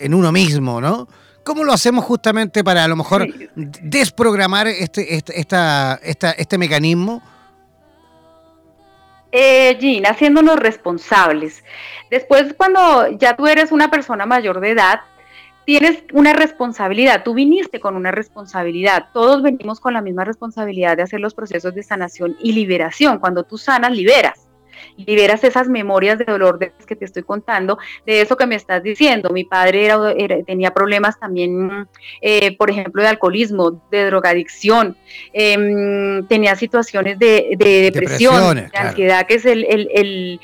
en, 0.00 0.14
uno 0.14 0.32
mismo, 0.32 0.80
¿no? 0.80 1.08
¿Cómo 1.44 1.64
lo 1.64 1.72
hacemos 1.72 2.04
justamente 2.04 2.62
para 2.62 2.84
a 2.84 2.88
lo 2.88 2.94
mejor 2.94 3.26
desprogramar 3.54 4.68
este, 4.68 5.16
este, 5.16 5.40
esta, 5.40 5.98
esta, 6.02 6.30
este 6.32 6.56
mecanismo? 6.56 7.20
Eh, 9.32 9.76
Jean, 9.80 10.06
haciéndonos 10.06 10.56
responsables. 10.56 11.64
Después, 12.10 12.54
cuando 12.56 13.08
ya 13.18 13.34
tú 13.34 13.46
eres 13.46 13.72
una 13.72 13.90
persona 13.90 14.26
mayor 14.26 14.60
de 14.60 14.70
edad, 14.70 15.00
tienes 15.64 16.04
una 16.12 16.32
responsabilidad, 16.32 17.22
tú 17.24 17.34
viniste 17.34 17.80
con 17.80 17.96
una 17.96 18.10
responsabilidad, 18.10 19.06
todos 19.12 19.42
venimos 19.42 19.80
con 19.80 19.94
la 19.94 20.02
misma 20.02 20.24
responsabilidad 20.24 20.96
de 20.96 21.04
hacer 21.04 21.20
los 21.20 21.34
procesos 21.34 21.74
de 21.74 21.82
sanación 21.82 22.36
y 22.40 22.52
liberación. 22.52 23.18
Cuando 23.18 23.44
tú 23.44 23.58
sanas, 23.58 23.92
liberas. 23.92 24.48
Liberas 24.96 25.44
esas 25.44 25.68
memorias 25.68 26.18
de 26.18 26.24
dolor 26.24 26.58
de 26.58 26.72
que 26.86 26.96
te 26.96 27.04
estoy 27.04 27.22
contando, 27.22 27.78
de 28.04 28.20
eso 28.20 28.36
que 28.36 28.46
me 28.46 28.56
estás 28.56 28.82
diciendo. 28.82 29.30
Mi 29.30 29.44
padre 29.44 29.86
era, 29.86 30.42
tenía 30.44 30.72
problemas 30.72 31.18
también, 31.20 31.86
eh, 32.20 32.56
por 32.56 32.70
ejemplo, 32.70 33.00
de 33.00 33.08
alcoholismo, 33.08 33.82
de 33.90 34.06
drogadicción, 34.06 34.96
em, 35.32 36.26
tenía 36.26 36.56
situaciones 36.56 37.18
de, 37.18 37.54
depresión, 37.58 38.56
de 38.56 38.70
ansiedad, 38.74 39.26
que 39.26 39.34
es 39.34 39.46
el 39.46 39.64
el 39.64 40.40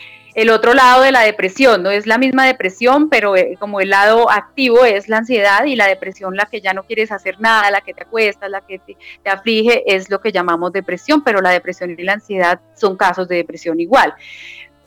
otro 0.50 0.72
lado 0.72 1.02
de 1.02 1.10
la 1.10 1.22
depresión, 1.22 1.82
no 1.82 1.90
es 1.90 2.06
la 2.06 2.16
misma 2.16 2.46
depresión, 2.46 3.08
pero 3.08 3.36
eh, 3.36 3.56
como 3.58 3.80
el 3.80 3.90
lado 3.90 4.30
activo 4.30 4.84
es 4.84 5.08
la 5.08 5.18
ansiedad 5.18 5.64
y 5.64 5.74
la 5.74 5.88
depresión 5.88 6.36
la 6.36 6.46
que 6.46 6.60
ya 6.60 6.72
no 6.74 6.84
quieres 6.84 7.10
hacer 7.10 7.40
nada, 7.40 7.70
la 7.72 7.80
que 7.80 7.92
te 7.92 8.04
acuestas, 8.04 8.48
la 8.48 8.60
que 8.60 8.78
te, 8.78 8.96
aflige, 9.28 9.82
es 9.92 10.10
lo 10.10 10.20
que 10.20 10.30
llamamos 10.30 10.72
depresión, 10.72 11.24
pero 11.24 11.40
la 11.40 11.50
depresión 11.50 11.90
y 11.90 12.02
la 12.04 12.12
ansiedad 12.12 12.60
son 12.74 12.96
casos 12.96 13.26
de 13.26 13.34
depresión 13.34 13.80
igual. 13.80 14.14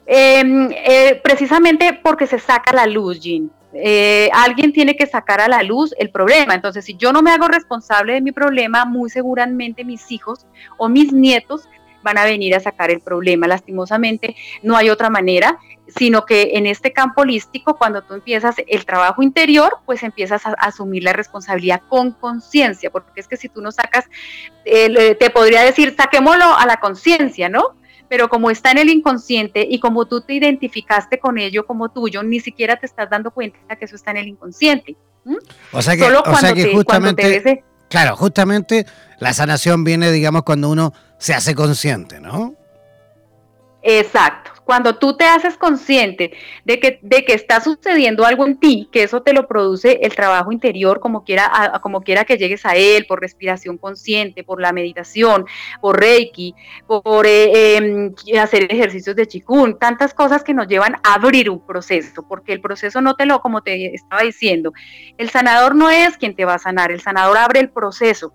Em, 0.05 0.71
eh, 0.71 1.19
precisamente 1.21 1.99
porque 2.01 2.27
se 2.27 2.39
saca 2.39 2.71
la 2.73 2.85
luz, 2.85 3.19
Jean. 3.19 3.51
Eh, 3.73 4.29
alguien 4.33 4.73
tiene 4.73 4.95
que 4.95 5.05
sacar 5.05 5.39
a 5.41 5.47
la 5.47 5.63
luz 5.63 5.93
el 5.97 6.11
problema. 6.11 6.53
Entonces, 6.53 6.85
si 6.85 6.95
yo 6.95 7.13
no 7.13 7.21
me 7.21 7.31
hago 7.31 7.47
responsable 7.47 8.13
de 8.13 8.21
mi 8.21 8.31
problema, 8.31 8.85
muy 8.85 9.09
seguramente 9.09 9.83
mis 9.83 10.11
hijos 10.11 10.45
o 10.77 10.89
mis 10.89 11.13
nietos 11.13 11.67
van 12.03 12.17
a 12.17 12.25
venir 12.25 12.55
a 12.55 12.59
sacar 12.59 12.91
el 12.91 13.01
problema. 13.01 13.47
Lastimosamente, 13.47 14.35
no 14.61 14.75
hay 14.75 14.89
otra 14.89 15.09
manera, 15.09 15.59
sino 15.87 16.25
que 16.25 16.51
en 16.53 16.65
este 16.65 16.93
campo 16.93 17.21
holístico, 17.21 17.75
cuando 17.75 18.01
tú 18.01 18.13
empiezas 18.13 18.55
el 18.67 18.85
trabajo 18.85 19.21
interior, 19.21 19.77
pues 19.85 20.03
empiezas 20.03 20.45
a 20.45 20.51
asumir 20.51 21.03
la 21.03 21.13
responsabilidad 21.13 21.81
con 21.89 22.11
conciencia, 22.11 22.89
porque 22.89 23.19
es 23.19 23.27
que 23.27 23.37
si 23.37 23.49
tú 23.49 23.61
no 23.61 23.71
sacas, 23.71 24.05
eh, 24.65 25.15
te 25.15 25.29
podría 25.29 25.61
decir, 25.63 25.95
saquémoslo 25.97 26.55
a 26.57 26.65
la 26.65 26.77
conciencia, 26.77 27.49
¿no? 27.49 27.75
Pero 28.07 28.29
como 28.29 28.51
está 28.51 28.71
en 28.71 28.77
el 28.77 28.89
inconsciente 28.89 29.65
y 29.69 29.79
como 29.79 30.05
tú 30.05 30.21
te 30.21 30.33
identificaste 30.33 31.19
con 31.19 31.37
ello 31.37 31.65
como 31.65 31.89
tuyo, 31.89 32.23
ni 32.23 32.39
siquiera 32.39 32.75
te 32.77 32.85
estás 32.85 33.09
dando 33.09 33.31
cuenta 33.31 33.75
que 33.77 33.85
eso 33.85 33.95
está 33.95 34.11
en 34.11 34.17
el 34.17 34.27
inconsciente. 34.27 34.97
O 35.71 35.81
sea 35.81 35.95
que, 36.53 36.73
justamente, 36.73 37.63
claro, 37.91 38.15
justamente 38.15 38.87
la 39.19 39.33
sanación 39.33 39.83
viene, 39.83 40.11
digamos, 40.11 40.43
cuando 40.43 40.69
uno 40.69 40.93
se 41.19 41.35
hace 41.35 41.53
consciente, 41.53 42.19
¿no? 42.19 42.55
Exacto. 43.83 44.50
Cuando 44.71 44.95
tú 44.95 45.17
te 45.17 45.25
haces 45.25 45.57
consciente 45.57 46.31
de 46.63 46.79
que, 46.79 46.97
de 47.01 47.25
que 47.25 47.33
está 47.33 47.59
sucediendo 47.59 48.23
algo 48.23 48.47
en 48.47 48.57
ti, 48.57 48.87
que 48.89 49.03
eso 49.03 49.21
te 49.21 49.33
lo 49.33 49.45
produce 49.45 49.99
el 50.01 50.15
trabajo 50.15 50.53
interior, 50.53 51.01
como 51.01 51.25
quiera, 51.25 51.77
como 51.83 51.99
quiera 51.99 52.23
que 52.23 52.37
llegues 52.37 52.65
a 52.65 52.77
él, 52.77 53.05
por 53.05 53.19
respiración 53.19 53.77
consciente, 53.77 54.45
por 54.45 54.61
la 54.61 54.71
meditación, 54.71 55.45
por 55.81 55.99
Reiki, 55.99 56.55
por 56.87 57.25
eh, 57.25 57.75
em, 57.75 58.15
hacer 58.39 58.71
ejercicios 58.71 59.13
de 59.13 59.27
chikun, 59.27 59.77
tantas 59.77 60.13
cosas 60.13 60.41
que 60.41 60.53
nos 60.53 60.69
llevan 60.69 60.95
a 61.03 61.15
abrir 61.15 61.49
un 61.49 61.59
proceso, 61.59 62.25
porque 62.25 62.53
el 62.53 62.61
proceso 62.61 63.01
no 63.01 63.17
te 63.17 63.25
lo, 63.25 63.41
como 63.41 63.63
te 63.63 63.93
estaba 63.93 64.21
diciendo, 64.21 64.71
el 65.17 65.29
sanador 65.29 65.75
no 65.75 65.89
es 65.89 66.15
quien 66.15 66.33
te 66.33 66.45
va 66.45 66.53
a 66.53 66.59
sanar, 66.59 66.93
el 66.93 67.01
sanador 67.01 67.37
abre 67.37 67.59
el 67.59 67.71
proceso 67.71 68.31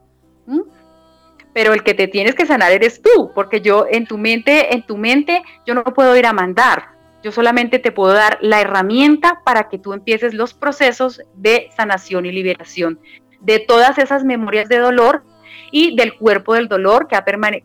pero 1.56 1.72
el 1.72 1.82
que 1.82 1.94
te 1.94 2.06
tienes 2.06 2.34
que 2.34 2.44
sanar 2.44 2.70
eres 2.70 3.00
tú, 3.00 3.32
porque 3.34 3.62
yo 3.62 3.86
en 3.90 4.06
tu 4.06 4.18
mente, 4.18 4.74
en 4.74 4.82
tu 4.82 4.98
mente, 4.98 5.42
yo 5.64 5.72
no 5.72 5.84
puedo 5.84 6.14
ir 6.14 6.26
a 6.26 6.34
mandar. 6.34 6.88
Yo 7.22 7.32
solamente 7.32 7.78
te 7.78 7.92
puedo 7.92 8.12
dar 8.12 8.36
la 8.42 8.60
herramienta 8.60 9.40
para 9.42 9.70
que 9.70 9.78
tú 9.78 9.94
empieces 9.94 10.34
los 10.34 10.52
procesos 10.52 11.22
de 11.32 11.70
sanación 11.74 12.26
y 12.26 12.32
liberación 12.32 13.00
de 13.40 13.58
todas 13.58 13.96
esas 13.96 14.22
memorias 14.22 14.68
de 14.68 14.76
dolor 14.80 15.22
y 15.70 15.96
del 15.96 16.18
cuerpo 16.18 16.52
del 16.52 16.68
dolor 16.68 17.08
que, 17.08 17.16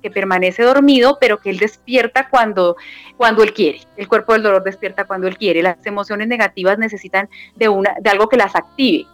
que 0.01 0.09
permanece 0.09 0.63
dormido, 0.63 1.17
pero 1.19 1.39
que 1.39 1.49
él 1.49 1.57
despierta 1.57 2.29
cuando, 2.29 2.77
cuando 3.17 3.43
él 3.43 3.53
quiere. 3.53 3.81
El 3.97 4.07
cuerpo 4.07 4.31
del 4.31 4.43
dolor 4.43 4.63
despierta 4.63 5.03
cuando 5.03 5.27
él 5.27 5.37
quiere. 5.37 5.61
Las 5.61 5.85
emociones 5.85 6.29
negativas 6.29 6.79
necesitan 6.79 7.27
de, 7.57 7.67
una, 7.67 7.93
de 7.99 8.09
algo 8.09 8.29
que 8.29 8.37
las 8.37 8.55
active. 8.55 9.05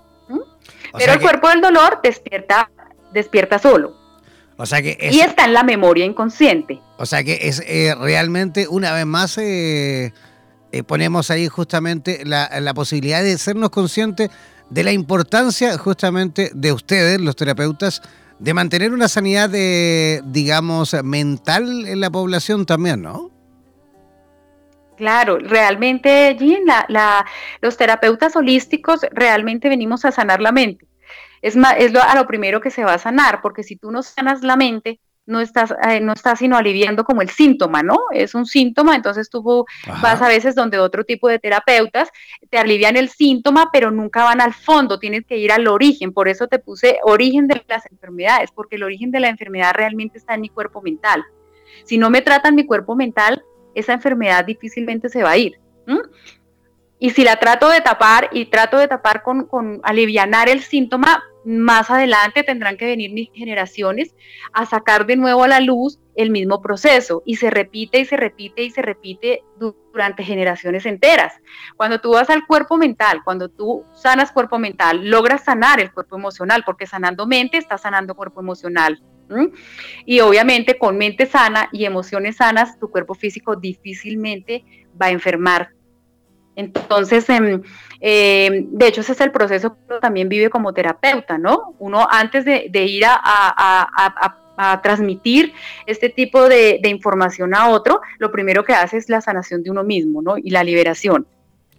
Pero 0.95 1.13
el 1.13 1.19
cuerpo 1.19 1.49
del 1.49 1.61
dolor 1.61 1.99
despierta, 2.03 2.69
despierta 3.11 3.57
solo. 3.57 4.05
O 4.57 4.65
sea 4.65 4.81
que 4.81 4.97
y 5.11 5.19
está 5.19 5.45
en 5.45 5.53
la 5.53 5.63
memoria 5.63 6.03
inconsciente. 6.03 6.81
O 6.97 7.05
sea 7.05 7.23
que 7.23 7.39
es 7.43 7.61
eh, 7.65 7.93
realmente, 7.95 8.67
una 8.67 8.91
vez 8.91 9.05
más, 9.05 9.37
eh, 9.37 10.13
eh, 10.71 10.83
ponemos 10.83 11.29
ahí 11.29 11.47
justamente 11.47 12.25
la, 12.25 12.49
la, 12.59 12.73
posibilidad 12.73 13.21
de 13.21 13.37
sernos 13.37 13.69
conscientes 13.69 14.31
de 14.71 14.83
la 14.83 14.91
importancia 14.91 15.77
justamente 15.77 16.49
de 16.53 16.73
ustedes, 16.73 17.21
los 17.21 17.35
terapeutas, 17.35 18.01
de 18.39 18.53
mantener 18.53 18.93
una 18.93 19.07
sanidad, 19.07 19.49
de, 19.49 20.21
digamos, 20.25 20.95
mental 21.03 21.87
en 21.87 21.99
la 21.99 22.09
población 22.09 22.65
también, 22.65 23.03
¿no? 23.03 23.31
Claro, 24.97 25.37
realmente, 25.37 26.35
Jean, 26.39 26.65
la, 26.65 27.25
los 27.61 27.77
terapeutas 27.77 28.35
holísticos 28.35 29.01
realmente 29.11 29.69
venimos 29.69 30.03
a 30.05 30.11
sanar 30.11 30.41
la 30.41 30.51
mente 30.51 30.86
es, 31.47 31.55
es 31.77 31.93
lo, 31.93 32.01
a 32.01 32.15
lo 32.15 32.27
primero 32.27 32.61
que 32.61 32.71
se 32.71 32.83
va 32.83 32.93
a 32.93 32.99
sanar, 32.99 33.41
porque 33.41 33.63
si 33.63 33.75
tú 33.75 33.91
no 33.91 34.03
sanas 34.03 34.43
la 34.43 34.55
mente, 34.55 34.99
no 35.27 35.41
estás, 35.41 35.73
eh, 35.87 35.99
no 35.99 36.13
estás 36.13 36.39
sino 36.39 36.57
aliviando 36.57 37.03
como 37.03 37.21
el 37.21 37.29
síntoma, 37.29 37.83
¿no? 37.83 37.97
Es 38.11 38.33
un 38.33 38.45
síntoma, 38.45 38.95
entonces 38.95 39.29
tú 39.29 39.65
vas 40.01 40.21
a 40.21 40.27
veces 40.27 40.55
donde 40.55 40.79
otro 40.79 41.03
tipo 41.03 41.27
de 41.27 41.37
terapeutas 41.37 42.09
te 42.49 42.57
alivian 42.57 42.95
el 42.95 43.09
síntoma, 43.09 43.69
pero 43.71 43.91
nunca 43.91 44.23
van 44.23 44.41
al 44.41 44.53
fondo, 44.53 44.97
tienes 44.97 45.25
que 45.25 45.37
ir 45.37 45.51
al 45.51 45.67
origen, 45.67 46.13
por 46.13 46.29
eso 46.29 46.47
te 46.47 46.59
puse 46.59 46.99
origen 47.03 47.47
de 47.47 47.61
las 47.67 47.85
enfermedades, 47.91 48.51
porque 48.51 48.77
el 48.77 48.83
origen 48.83 49.11
de 49.11 49.19
la 49.19 49.27
enfermedad 49.27 49.73
realmente 49.75 50.17
está 50.17 50.33
en 50.33 50.41
mi 50.41 50.49
cuerpo 50.49 50.81
mental. 50.81 51.23
Si 51.83 51.97
no 51.97 52.09
me 52.09 52.21
tratan 52.21 52.55
mi 52.55 52.65
cuerpo 52.65 52.95
mental, 52.95 53.43
esa 53.75 53.93
enfermedad 53.93 54.45
difícilmente 54.45 55.09
se 55.09 55.23
va 55.23 55.31
a 55.31 55.37
ir. 55.37 55.59
Y 56.99 57.11
si 57.11 57.23
la 57.23 57.35
trato 57.35 57.69
de 57.69 57.81
tapar 57.81 58.29
y 58.31 58.45
trato 58.45 58.77
de 58.77 58.87
tapar 58.87 59.23
con, 59.23 59.45
con 59.45 59.81
alivianar 59.83 60.49
el 60.49 60.61
síntoma, 60.61 61.23
más 61.47 61.89
adelante 61.89 62.43
tendrán 62.43 62.75
que 62.75 62.85
venir 62.85 63.13
mis 63.13 63.29
generaciones 63.33 64.13
a 64.51 64.65
sacar 64.65 65.05
de 65.05 65.15
nuevo 65.15 65.43
a 65.43 65.47
la 65.47 65.61
luz 65.61 65.97
el 66.15 66.29
mismo 66.29 66.61
proceso 66.61 67.23
y 67.25 67.37
se 67.37 67.49
repite 67.49 67.99
y 67.99 68.05
se 68.05 68.17
repite 68.17 68.63
y 68.63 68.69
se 68.69 68.81
repite 68.81 69.43
durante 69.57 70.23
generaciones 70.23 70.85
enteras. 70.85 71.33
Cuando 71.77 72.01
tú 72.01 72.11
vas 72.11 72.29
al 72.29 72.45
cuerpo 72.45 72.75
mental, 72.75 73.21
cuando 73.23 73.47
tú 73.47 73.85
sanas 73.93 74.33
cuerpo 74.33 74.59
mental, 74.59 75.09
logras 75.09 75.45
sanar 75.45 75.79
el 75.79 75.93
cuerpo 75.93 76.17
emocional, 76.17 76.63
porque 76.65 76.85
sanando 76.85 77.25
mente 77.25 77.57
está 77.57 77.77
sanando 77.77 78.15
cuerpo 78.15 78.41
emocional. 78.41 79.01
Y 80.05 80.19
obviamente 80.19 80.77
con 80.77 80.97
mente 80.97 81.25
sana 81.25 81.69
y 81.71 81.85
emociones 81.85 82.37
sanas, 82.37 82.77
tu 82.77 82.89
cuerpo 82.89 83.13
físico 83.13 83.55
difícilmente 83.55 84.65
va 84.99 85.07
a 85.07 85.11
enfermar 85.11 85.76
entonces, 86.57 87.29
em, 87.29 87.61
de 87.99 88.87
hecho, 88.87 89.01
ese 89.01 89.11
es 89.13 89.21
el 89.21 89.31
proceso 89.31 89.75
que 89.75 89.79
uno 89.89 89.99
también 89.99 90.27
vive 90.27 90.49
como 90.49 90.73
terapeuta, 90.73 91.37
¿no? 91.37 91.75
Uno 91.79 92.07
antes 92.09 92.43
de, 92.45 92.85
ir 92.85 93.03
a, 93.05 94.79
transmitir 94.81 95.53
este 95.85 96.09
tipo 96.09 96.49
de, 96.49 96.81
información 96.85 97.53
a 97.53 97.69
otro, 97.69 98.01
lo 98.17 98.31
primero 98.31 98.65
que 98.65 98.73
hace 98.73 98.97
es 98.97 99.07
la 99.07 99.21
sanación 99.21 99.61
de 99.61 99.69
uno 99.69 99.83
mismo, 99.83 100.23
¿no? 100.23 100.37
Y 100.37 100.49
la 100.49 100.63
liberación. 100.63 101.27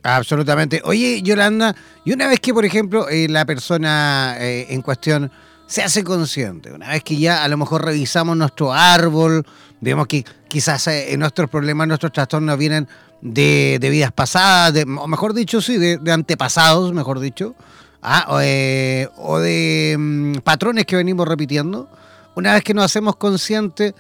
Absolutamente. 0.05 0.81
Oye, 0.85 1.21
Yolanda, 1.23 1.75
y 2.05 2.13
una 2.13 2.29
vez 2.29 2.39
que, 2.39 2.55
por 2.55 2.65
ejemplo, 2.65 3.09
eh, 3.09 3.27
la 3.29 3.45
persona 3.45 4.37
eh, 4.39 4.67
en 4.71 4.81
cuestión 4.81 5.33
se 5.69 5.83
hace 5.83 6.03
consciente, 6.03 6.73
una 6.73 6.89
vez 6.89 7.05
que 7.05 7.17
ya 7.17 7.45
a 7.45 7.49
lo 7.49 7.59
mejor 7.59 7.85
revisamos 7.85 8.37
nuestro 8.37 8.73
árbol, 8.73 9.47
vemos 9.83 10.07
que 10.07 10.25
quizás 10.49 10.87
eh, 10.89 11.15
nuestros 11.19 11.51
problemas, 11.51 11.87
nuestros 11.87 12.11
trastornos 12.11 12.59
vienen 12.59 12.89
de, 13.21 13.79
vidas 13.81 14.11
pasadas, 14.11 14.85
o 14.85 15.07
mejor 15.07 15.35
dicho, 15.35 15.61
sí, 15.61 15.77
de, 15.77 16.01
antepasados, 16.11 16.95
mejor 16.95 17.21
dicho, 17.21 17.55
ah, 18.01 18.27
o, 18.31 18.41
eh, 18.41 19.09
de 19.43 19.97
mm, 19.99 20.33
patrones 20.39 20.87
que 20.87 20.97
venimos 20.97 21.29
repitiendo, 21.29 21.91
una 22.35 22.55
vez 22.55 22.65
que 22.65 22.73
nos 22.73 22.87
hacemos 22.87 23.17
conscientes, 23.17 23.93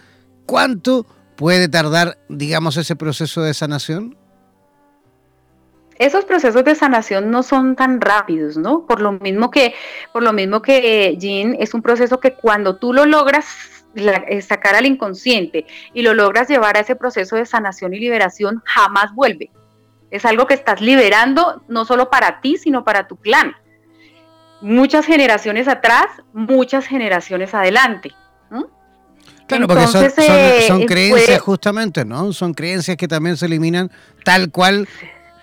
¿cuánto 0.46 1.06
puede 1.36 1.68
tardar, 1.68 2.18
digamos, 2.30 2.78
ese 2.78 2.96
proceso 2.96 3.42
de 3.42 3.52
sanación? 3.52 4.16
Esos 5.98 6.24
procesos 6.24 6.64
de 6.64 6.74
sanación 6.74 7.30
no 7.30 7.42
son 7.42 7.74
tan 7.74 8.00
rápidos, 8.00 8.56
¿no? 8.56 8.86
Por 8.86 9.00
lo 9.00 9.12
mismo 9.12 9.50
que, 9.50 9.74
por 10.12 10.22
lo 10.22 10.32
mismo 10.32 10.62
que 10.62 11.16
Jean, 11.18 11.56
es 11.58 11.74
un 11.74 11.82
proceso 11.82 12.20
que 12.20 12.34
cuando 12.34 12.76
tú 12.76 12.92
lo 12.92 13.04
logras 13.04 13.46
eh, 13.96 14.42
sacar 14.42 14.76
al 14.76 14.86
inconsciente 14.86 15.66
y 15.92 16.02
lo 16.02 16.14
logras 16.14 16.48
llevar 16.48 16.76
a 16.76 16.80
ese 16.80 16.94
proceso 16.94 17.36
de 17.36 17.46
sanación 17.46 17.94
y 17.94 17.98
liberación, 17.98 18.62
jamás 18.64 19.12
vuelve. 19.14 19.50
Es 20.10 20.24
algo 20.24 20.46
que 20.46 20.54
estás 20.54 20.80
liberando 20.80 21.62
no 21.68 21.84
solo 21.84 22.10
para 22.10 22.40
ti, 22.40 22.56
sino 22.58 22.84
para 22.84 23.08
tu 23.08 23.16
clan. 23.16 23.54
Muchas 24.60 25.04
generaciones 25.04 25.68
atrás, 25.68 26.06
muchas 26.32 26.86
generaciones 26.86 27.54
adelante. 27.54 28.12
Claro, 29.48 29.66
porque 29.66 29.86
son, 29.86 30.82
eh, 30.82 30.86
creencias 30.86 31.40
justamente, 31.40 32.04
¿no? 32.04 32.34
Son 32.34 32.52
creencias 32.52 32.98
que 32.98 33.08
también 33.08 33.38
se 33.38 33.46
eliminan 33.46 33.90
tal 34.22 34.50
cual 34.50 34.86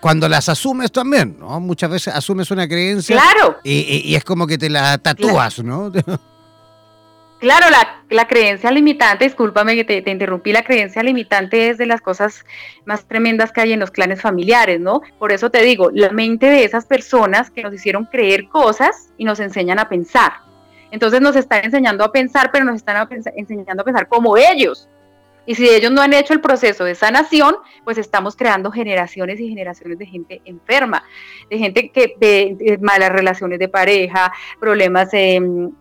cuando 0.06 0.30
las 0.30 0.50
asumes 0.50 0.92
también, 0.92 1.36
¿no? 1.40 1.60
Muchas 1.60 1.90
veces 1.90 2.14
asumes 2.14 2.52
una 2.52 2.68
creencia 2.68 3.20
claro. 3.20 3.58
y, 3.64 4.14
es 4.14 4.24
como 4.24 4.46
que 4.46 4.56
te 4.56 4.70
la 4.70 5.00
tatúas, 5.00 5.64
¿no? 5.64 5.92
Claro, 7.40 7.66
la, 8.10 8.28
creencia 8.28 8.70
limitante, 8.70 9.26
discúlpame 9.26 9.76
que 9.76 9.84
te, 10.02 10.12
interrumpí, 10.12 10.52
la 10.52 10.64
creencia 10.64 11.02
limitante 11.02 11.70
es 11.70 11.80
de 11.80 11.88
las 11.88 12.02
cosas 12.02 12.46
más 12.86 13.06
tremendas 13.06 13.52
que 13.52 13.62
hay 13.62 13.74
en 13.74 13.80
los 13.80 13.90
clanes 13.90 14.22
familiares, 14.22 14.80
¿no? 14.80 15.02
Por 15.18 15.32
eso 15.32 15.50
te 15.50 15.64
digo, 15.64 15.90
la 15.92 16.12
mente 16.12 16.46
de 16.46 16.64
esas 16.64 16.86
personas 16.86 17.50
que 17.50 17.64
nos 17.64 17.74
hicieron 17.74 18.06
creer 18.06 18.48
cosas 18.48 19.10
y 19.18 19.26
nos 19.26 19.40
enseñan 19.40 19.80
a 19.80 19.90
pensar. 19.90 20.34
Entonces 20.92 21.20
nos 21.20 21.36
están 21.36 21.66
enseñando 21.66 22.04
a 22.04 22.12
pensar, 22.12 22.52
pero 22.54 22.64
nos 22.64 22.76
están 22.76 23.08
enseñando 23.36 23.82
a 23.82 23.86
pensar 23.86 24.08
como 24.08 24.38
ellos. 24.38 24.88
Y 25.46 25.56
si 25.56 25.70
ellos 25.70 25.92
no 25.92 26.02
han 26.02 26.14
hecho 26.14 26.34
el 26.34 26.42
proceso 26.42 26.84
de 26.84 26.96
sanación, 26.96 27.56
pues 27.84 27.98
estamos 27.98 28.36
creando 28.36 28.72
generaciones 28.72 29.40
y 29.40 29.48
generaciones 29.50 29.98
de 29.98 30.06
gente 30.06 30.42
enferma, 30.46 31.04
de 31.50 31.58
gente 31.58 31.92
que 31.92 32.16
de, 32.20 32.78
malas 32.82 33.12
relaciones 33.12 33.60
de 33.60 33.68
pareja, 33.68 34.32
problemas 34.60 35.14
en 35.14 35.76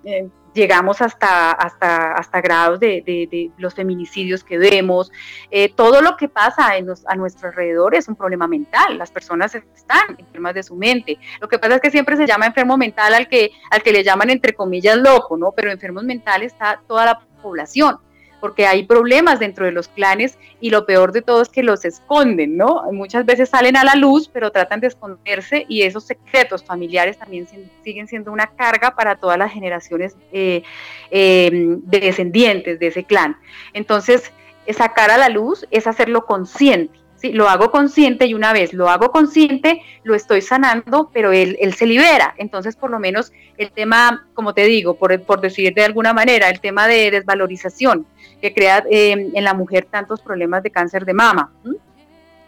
llegamos 0.54 1.02
hasta, 1.02 1.50
hasta, 1.52 2.12
hasta 2.12 2.40
grados 2.40 2.80
de, 2.80 3.50
los 3.58 3.74
feminicidios 3.74 4.42
que 4.42 4.56
vemos. 4.56 5.12
Eh, 5.50 5.72
todo 5.74 6.00
lo 6.00 6.16
que 6.16 6.28
pasa 6.28 6.72
a 7.06 7.16
nuestro 7.16 7.48
alrededor 7.48 7.94
es 7.94 8.08
un 8.08 8.16
problema 8.16 8.46
mental. 8.46 8.96
Las 8.96 9.10
personas 9.10 9.54
están 9.54 10.16
enfermas 10.16 10.54
de 10.54 10.62
su 10.62 10.76
mente. 10.76 11.18
Lo 11.40 11.48
que 11.48 11.58
pasa 11.58 11.74
es 11.74 11.80
que 11.80 11.90
siempre 11.90 12.16
se 12.16 12.26
llama 12.26 12.46
enfermo 12.46 12.76
mental 12.76 13.12
al 13.14 13.28
que, 13.28 13.50
al 13.70 13.82
que 13.82 13.92
le 13.92 14.04
llaman 14.04 14.30
entre 14.30 14.54
comillas 14.54 14.96
loco, 14.96 15.36
¿no? 15.36 15.52
Pero 15.52 15.70
enfermos 15.70 16.04
mentales 16.04 16.52
está 16.52 16.80
toda 16.86 17.04
la 17.04 17.20
población 17.42 17.98
porque 18.44 18.66
hay 18.66 18.82
problemas 18.82 19.38
dentro 19.38 19.64
de 19.64 19.72
los 19.72 19.88
clanes 19.88 20.36
y 20.60 20.68
lo 20.68 20.84
peor 20.84 21.12
de 21.12 21.22
todo 21.22 21.40
es 21.40 21.48
que 21.48 21.62
los 21.62 21.86
esconden, 21.86 22.58
¿no? 22.58 22.82
Muchas 22.92 23.24
veces 23.24 23.48
salen 23.48 23.74
a 23.74 23.84
la 23.84 23.94
luz, 23.94 24.28
pero 24.30 24.52
tratan 24.52 24.80
de 24.80 24.88
esconderse 24.88 25.64
y 25.66 25.80
esos 25.80 26.04
secretos 26.04 26.62
familiares 26.62 27.16
también 27.16 27.48
siguen 27.82 28.06
siendo 28.06 28.30
una 28.30 28.48
carga 28.48 28.94
para 28.94 29.16
todas 29.16 29.38
las 29.38 29.50
generaciones 29.50 30.18
eh, 30.30 30.62
eh, 31.10 31.48
de 31.54 32.00
descendientes 32.00 32.78
de 32.78 32.88
ese 32.88 33.04
clan. 33.04 33.38
Entonces, 33.72 34.30
sacar 34.76 35.10
a 35.10 35.16
la 35.16 35.30
luz 35.30 35.66
es 35.70 35.86
hacerlo 35.86 36.26
consciente 36.26 36.98
lo 37.32 37.48
hago 37.48 37.70
consciente 37.70 38.26
y 38.26 38.34
una 38.34 38.52
vez 38.52 38.72
lo 38.72 38.88
hago 38.88 39.10
consciente, 39.10 39.82
lo 40.02 40.14
estoy 40.14 40.42
sanando, 40.42 41.10
pero 41.12 41.32
él, 41.32 41.56
él 41.60 41.74
se 41.74 41.86
libera. 41.86 42.34
Entonces, 42.36 42.76
por 42.76 42.90
lo 42.90 42.98
menos 42.98 43.32
el 43.56 43.70
tema, 43.70 44.26
como 44.34 44.54
te 44.54 44.64
digo, 44.64 44.94
por, 44.94 45.20
por 45.22 45.40
decir 45.40 45.74
de 45.74 45.84
alguna 45.84 46.12
manera, 46.12 46.48
el 46.50 46.60
tema 46.60 46.86
de 46.86 47.10
desvalorización 47.10 48.06
que 48.40 48.52
crea 48.52 48.84
eh, 48.90 49.30
en 49.34 49.44
la 49.44 49.54
mujer 49.54 49.86
tantos 49.90 50.20
problemas 50.20 50.62
de 50.62 50.70
cáncer 50.70 51.04
de 51.04 51.14
mama. 51.14 51.52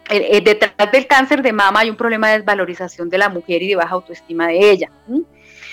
eh, 0.09 0.41
detrás 0.41 0.91
del 0.91 1.07
cáncer 1.07 1.41
de 1.41 1.51
mama 1.53 1.81
hay 1.81 1.89
un 1.89 1.97
problema 1.97 2.29
de 2.29 2.37
desvalorización 2.37 3.09
de 3.09 3.17
la 3.17 3.29
mujer 3.29 3.63
y 3.63 3.69
de 3.69 3.75
baja 3.75 3.95
autoestima 3.95 4.47
de 4.47 4.71
ella. 4.71 4.91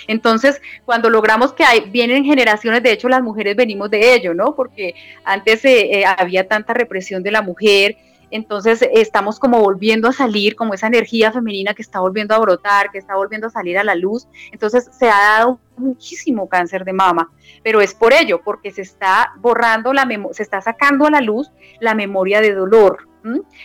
Entonces, 0.06 0.60
cuando 0.84 1.10
logramos 1.10 1.52
que 1.52 1.64
vienen 1.88 2.24
generaciones, 2.24 2.82
de 2.82 2.92
hecho 2.92 3.08
las 3.08 3.22
mujeres 3.22 3.56
venimos 3.56 3.90
de 3.90 4.14
ello, 4.14 4.34
¿no? 4.34 4.54
Porque 4.54 4.94
antes 5.24 5.64
eh, 5.64 6.00
eh, 6.00 6.04
había 6.06 6.46
tanta 6.46 6.74
represión 6.74 7.22
de 7.22 7.30
la 7.30 7.42
mujer, 7.42 7.96
entonces 8.30 8.86
estamos 8.92 9.38
como 9.38 9.60
volviendo 9.60 10.08
a 10.08 10.12
salir, 10.12 10.56
como 10.56 10.74
esa 10.74 10.86
energía 10.86 11.32
femenina 11.32 11.74
que 11.74 11.82
está 11.82 12.00
volviendo 12.00 12.34
a 12.34 12.38
brotar, 12.38 12.90
que 12.90 12.98
está 12.98 13.16
volviendo 13.16 13.46
a 13.46 13.50
salir 13.50 13.78
a 13.78 13.84
la 13.84 13.94
luz. 13.94 14.26
Entonces 14.52 14.88
se 14.92 15.08
ha 15.08 15.38
dado 15.38 15.60
muchísimo 15.76 16.48
cáncer 16.48 16.84
de 16.84 16.92
mama, 16.92 17.30
pero 17.62 17.80
es 17.80 17.94
por 17.94 18.12
ello, 18.12 18.40
porque 18.44 18.70
se 18.70 18.82
está 18.82 19.32
borrando 19.38 19.92
la 19.92 20.08
se 20.32 20.42
está 20.42 20.60
sacando 20.60 21.06
a 21.06 21.10
la 21.10 21.20
luz 21.20 21.50
la 21.80 21.94
memoria 21.94 22.40
de 22.40 22.54
dolor. 22.54 23.08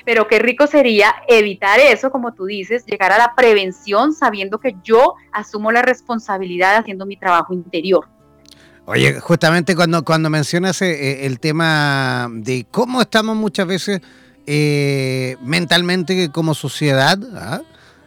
Pero 0.06 0.28
qué 0.30 0.40
rico 0.40 0.68
sería 0.68 1.14
evitar 1.28 1.82
eso, 1.82 2.12
como 2.12 2.34
tú 2.34 2.46
dices, 2.46 2.86
llegar 2.86 3.12
a 3.12 3.18
la 3.18 3.36
prevención 3.36 4.14
sabiendo 4.14 4.58
que 4.58 4.76
yo 4.84 5.16
asumo 5.34 5.74
la 5.74 5.82
responsabilidad 5.82 6.78
haciendo 6.78 7.06
mi 7.06 7.18
trabajo 7.18 7.54
interior. 7.54 8.08
Oye, 8.86 9.20
justamente 9.20 9.76
cuando, 9.76 10.04
cuando 10.04 10.30
mencionas 10.30 10.82
eh, 10.82 10.92
eh, 10.92 11.26
el 11.28 11.40
tema 11.40 12.28
de 12.32 12.66
cómo 12.72 13.02
estamos 13.02 13.36
muchas 13.36 13.68
veces 13.68 14.02
eh, 14.48 15.38
mentalmente 15.42 16.30
como 16.32 16.54
sociedad, 16.54 17.18
¿ah? 17.36 17.62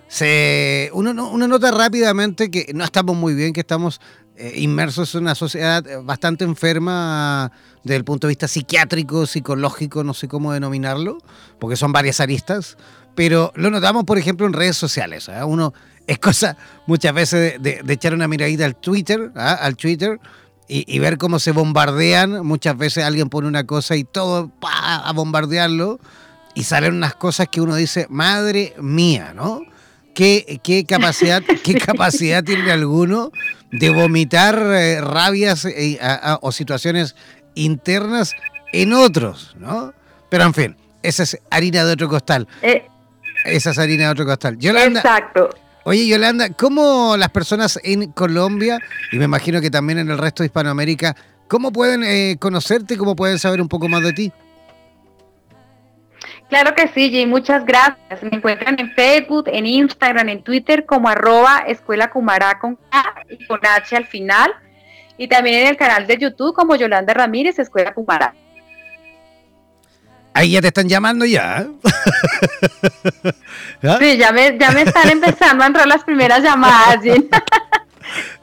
se, 0.08 0.90
uno, 0.92 1.10
uno, 1.30 1.48
nota 1.48 1.70
rápidamente 1.70 2.50
que 2.50 2.72
no 2.74 2.84
estamos 2.84 3.16
muy 3.16 3.34
bien, 3.34 3.52
que 3.52 3.60
estamos 3.60 4.00
eh, 4.36 4.54
inmersos 4.56 5.14
en 5.14 5.22
una 5.22 5.34
sociedad 5.34 5.84
bastante 6.02 6.44
enferma 6.44 7.52
desde 7.84 7.96
el 7.96 8.04
punto 8.04 8.26
de 8.26 8.32
vista 8.32 8.48
psiquiátrico, 8.48 9.26
psicológico, 9.26 10.04
no 10.04 10.14
sé 10.14 10.26
cómo 10.26 10.52
denominarlo, 10.52 11.18
porque 11.58 11.76
son 11.76 11.92
varias 11.92 12.18
aristas, 12.20 12.76
pero 13.14 13.52
lo 13.56 13.70
notamos, 13.70 14.04
por 14.04 14.18
ejemplo, 14.18 14.46
en 14.46 14.52
redes 14.52 14.76
sociales. 14.76 15.28
¿ah? 15.28 15.44
Uno 15.44 15.74
es 16.06 16.18
cosa 16.18 16.56
muchas 16.86 17.14
veces 17.14 17.62
de, 17.62 17.82
echar 17.88 18.14
una 18.14 18.26
miradita 18.26 18.64
al 18.64 18.76
Twitter, 18.76 19.30
¿ah? 19.34 19.54
al 19.54 19.76
Twitter, 19.76 20.18
y, 20.72 20.98
ver 20.98 21.18
cómo 21.18 21.38
se 21.38 21.52
bombardean. 21.52 22.46
Muchas 22.46 22.76
veces 22.76 23.04
alguien 23.04 23.28
pone 23.28 23.46
una 23.46 23.64
cosa 23.64 23.96
y 23.96 24.04
todo 24.04 24.50
a 24.62 25.12
bombardearlo 25.12 26.00
y 26.54 26.64
salen 26.64 26.94
unas 26.94 27.14
cosas 27.14 27.48
que 27.48 27.60
uno 27.60 27.74
dice, 27.74 28.06
madre 28.08 28.74
mía, 28.78 29.32
¿no? 29.34 29.60
¿Qué, 30.14 30.60
qué 30.62 30.84
capacidad, 30.84 31.42
qué 31.64 31.74
capacidad 31.74 32.44
tiene 32.44 32.70
alguno 32.70 33.32
de 33.70 33.90
vomitar 33.90 34.58
eh, 34.58 35.00
rabias 35.00 35.64
eh, 35.64 35.98
o 36.40 36.52
situaciones 36.52 37.16
internas 37.54 38.34
en 38.72 38.92
otros, 38.92 39.54
¿no? 39.58 39.94
Pero 40.28 40.44
en 40.44 40.54
fin, 40.54 40.76
esa 41.02 41.22
es 41.22 41.38
harina 41.50 41.84
de 41.84 41.92
otro 41.92 42.08
costal. 42.08 42.46
Eh, 42.62 42.86
esa 43.44 43.70
es 43.70 43.78
harina 43.78 44.04
de 44.04 44.10
otro 44.10 44.26
costal. 44.26 44.58
Yolanda, 44.58 45.00
exacto. 45.00 45.50
Oye, 45.84 46.06
Yolanda, 46.06 46.50
¿cómo 46.50 47.16
las 47.16 47.30
personas 47.30 47.78
en 47.82 48.12
Colombia, 48.12 48.78
y 49.10 49.18
me 49.18 49.24
imagino 49.24 49.60
que 49.60 49.70
también 49.70 49.98
en 49.98 50.10
el 50.10 50.18
resto 50.18 50.42
de 50.42 50.46
Hispanoamérica, 50.46 51.16
cómo 51.48 51.72
pueden 51.72 52.36
conocerte, 52.38 52.96
cómo 52.96 53.16
pueden 53.16 53.38
saber 53.38 53.60
un 53.60 53.68
poco 53.68 53.88
más 53.88 54.02
de 54.02 54.12
ti? 54.12 54.32
Claro 56.48 56.74
que 56.74 56.86
sí, 56.88 57.10
Jay, 57.10 57.26
muchas 57.26 57.64
gracias. 57.64 58.22
Me 58.22 58.36
encuentran 58.36 58.78
en 58.78 58.92
Facebook, 58.92 59.44
en 59.46 59.66
Instagram, 59.66 60.28
en 60.28 60.42
Twitter 60.42 60.84
como 60.84 61.08
arroba 61.08 61.64
escuela 61.66 62.10
Cumará 62.10 62.58
con 62.58 62.76
K 62.76 63.24
y 63.30 63.46
con 63.46 63.58
H 63.64 63.96
al 63.96 64.06
final. 64.06 64.52
Y 65.16 65.28
también 65.28 65.62
en 65.62 65.68
el 65.68 65.76
canal 65.76 66.06
de 66.06 66.18
YouTube 66.18 66.54
como 66.54 66.76
Yolanda 66.76 67.14
Ramírez, 67.14 67.58
Escuela 67.58 67.94
Cumará. 67.94 68.34
Ahí 70.34 70.52
ya 70.52 70.60
te 70.60 70.68
están 70.68 70.88
llamando 70.88 71.24
ya. 71.24 71.66
¿Ah? 73.82 73.98
Sí, 74.00 74.16
ya 74.16 74.32
me, 74.32 74.56
ya 74.58 74.70
me 74.70 74.82
están 74.82 75.10
empezando 75.10 75.64
a 75.64 75.66
entrar 75.66 75.86
las 75.86 76.04
primeras 76.04 76.42
llamadas. 76.42 77.00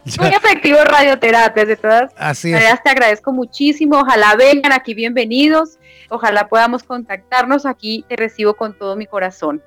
Muy 0.20 0.28
efectivo 0.28 0.78
radioterapia, 0.84 1.66
de 1.66 1.76
todas 1.76 2.12
Así 2.18 2.52
maneras 2.52 2.82
te 2.84 2.90
agradezco 2.90 3.32
muchísimo, 3.32 4.00
ojalá 4.00 4.36
vengan 4.36 4.72
aquí 4.72 4.94
bienvenidos, 4.94 5.78
ojalá 6.10 6.48
podamos 6.48 6.84
contactarnos 6.84 7.66
aquí, 7.66 8.06
te 8.08 8.16
recibo 8.16 8.56
con 8.56 8.78
todo 8.78 8.96
mi 8.96 9.06
corazón. 9.06 9.62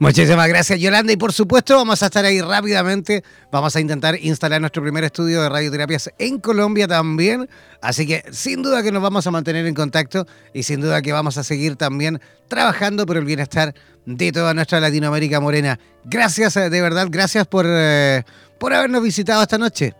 Muchísimas 0.00 0.46
gracias 0.46 0.78
Yolanda 0.78 1.12
y 1.12 1.16
por 1.16 1.32
supuesto 1.32 1.74
vamos 1.74 2.04
a 2.04 2.06
estar 2.06 2.24
ahí 2.24 2.40
rápidamente, 2.40 3.24
vamos 3.50 3.74
a 3.74 3.80
intentar 3.80 4.14
instalar 4.20 4.60
nuestro 4.60 4.80
primer 4.80 5.02
estudio 5.02 5.42
de 5.42 5.48
radioterapias 5.48 6.12
en 6.18 6.38
Colombia 6.38 6.86
también, 6.86 7.48
así 7.82 8.06
que 8.06 8.22
sin 8.30 8.62
duda 8.62 8.84
que 8.84 8.92
nos 8.92 9.02
vamos 9.02 9.26
a 9.26 9.32
mantener 9.32 9.66
en 9.66 9.74
contacto 9.74 10.24
y 10.54 10.62
sin 10.62 10.80
duda 10.80 11.02
que 11.02 11.12
vamos 11.12 11.36
a 11.36 11.42
seguir 11.42 11.74
también 11.74 12.20
trabajando 12.46 13.06
por 13.06 13.16
el 13.16 13.24
bienestar 13.24 13.74
de 14.06 14.30
toda 14.30 14.54
nuestra 14.54 14.78
Latinoamérica 14.78 15.40
morena. 15.40 15.80
Gracias 16.04 16.56
eh, 16.56 16.70
de 16.70 16.80
verdad, 16.80 17.08
gracias 17.10 17.48
por, 17.48 17.66
eh, 17.68 18.22
por 18.58 18.72
habernos 18.72 19.02
visitado 19.02 19.42
esta 19.42 19.58
noche. 19.58 19.94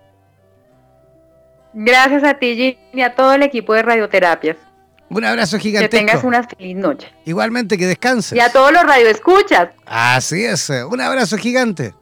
Gracias 1.74 2.22
a 2.22 2.34
ti 2.34 2.78
y 2.92 3.00
a 3.00 3.16
todo 3.16 3.34
el 3.34 3.42
equipo 3.42 3.74
de 3.74 3.82
radioterapias. 3.82 4.67
Un 5.10 5.24
abrazo 5.24 5.58
gigante. 5.58 5.88
Que 5.88 5.96
tengas 5.96 6.22
una 6.22 6.42
feliz 6.42 6.76
noche. 6.76 7.08
Igualmente, 7.24 7.78
que 7.78 7.86
descanses. 7.86 8.36
Y 8.36 8.40
a 8.40 8.52
todos 8.52 8.72
los 8.72 8.82
radioescuchas. 8.82 9.70
Así 9.86 10.44
es. 10.44 10.68
Un 10.70 11.00
abrazo 11.00 11.36
gigante. 11.38 11.94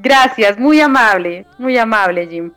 Gracias, 0.00 0.58
muy 0.58 0.80
amable, 0.80 1.44
muy 1.58 1.76
amable, 1.76 2.28
Jim. 2.28 2.52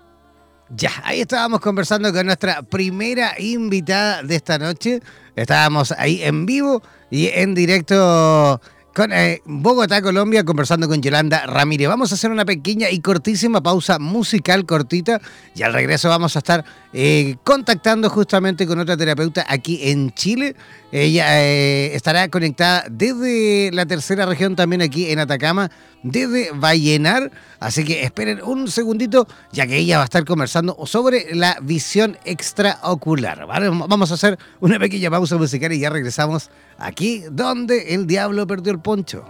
Ya, 0.69 0.91
ahí 1.03 1.21
estábamos 1.21 1.59
conversando 1.59 2.13
con 2.13 2.25
nuestra 2.25 2.61
primera 2.61 3.33
invitada 3.39 4.21
de 4.21 4.35
esta 4.35 4.57
noche. 4.57 5.01
Estábamos 5.35 5.91
ahí 5.97 6.21
en 6.23 6.45
vivo 6.45 6.83
y 7.09 7.27
en 7.27 7.55
directo 7.55 8.61
con 8.93 9.13
eh, 9.13 9.41
Bogotá, 9.45 10.01
Colombia, 10.01 10.43
conversando 10.43 10.87
con 10.87 11.01
Yolanda 11.01 11.45
Ramírez. 11.45 11.87
Vamos 11.87 12.11
a 12.11 12.15
hacer 12.15 12.31
una 12.31 12.45
pequeña 12.45 12.89
y 12.89 12.99
cortísima 12.99 13.61
pausa 13.61 13.99
musical 13.99 14.65
cortita 14.65 15.21
y 15.55 15.63
al 15.63 15.73
regreso 15.73 16.09
vamos 16.09 16.35
a 16.35 16.39
estar 16.39 16.65
eh, 16.93 17.37
contactando 17.43 18.09
justamente 18.09 18.67
con 18.67 18.79
otra 18.79 18.97
terapeuta 18.97 19.45
aquí 19.47 19.79
en 19.89 20.11
Chile. 20.13 20.55
Ella 20.91 21.41
eh, 21.41 21.95
estará 21.95 22.27
conectada 22.27 22.85
desde 22.91 23.71
la 23.71 23.85
tercera 23.85 24.25
región 24.25 24.57
también 24.57 24.81
aquí 24.81 25.09
en 25.09 25.19
Atacama, 25.19 25.71
desde 26.03 26.51
Vallenar. 26.51 27.31
Así 27.59 27.85
que 27.85 28.03
esperen 28.03 28.41
un 28.43 28.67
segundito, 28.67 29.25
ya 29.53 29.65
que 29.67 29.77
ella 29.77 29.97
va 29.97 30.03
a 30.03 30.05
estar 30.05 30.25
conversando 30.25 30.77
sobre 30.85 31.33
la 31.33 31.57
visión 31.61 32.17
extraocular. 32.25 33.45
Vamos 33.47 34.11
a 34.11 34.15
hacer 34.15 34.37
una 34.59 34.79
pequeña 34.79 35.09
pausa 35.09 35.37
musical 35.37 35.71
y 35.71 35.79
ya 35.79 35.89
regresamos 35.89 36.49
aquí 36.77 37.23
donde 37.31 37.93
el 37.93 38.05
diablo 38.05 38.45
perdió 38.45 38.73
el 38.73 38.79
poncho. 38.79 39.23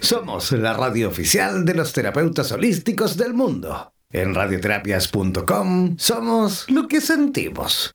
Somos 0.00 0.50
la 0.50 0.72
radio 0.72 1.08
oficial 1.08 1.64
de 1.64 1.74
los 1.74 1.92
terapeutas 1.92 2.50
holísticos 2.50 3.16
del 3.16 3.34
mundo. 3.34 3.92
En 4.10 4.34
radioterapias.com 4.34 5.96
somos 5.96 6.68
lo 6.68 6.88
que 6.88 7.00
sentimos. 7.00 7.94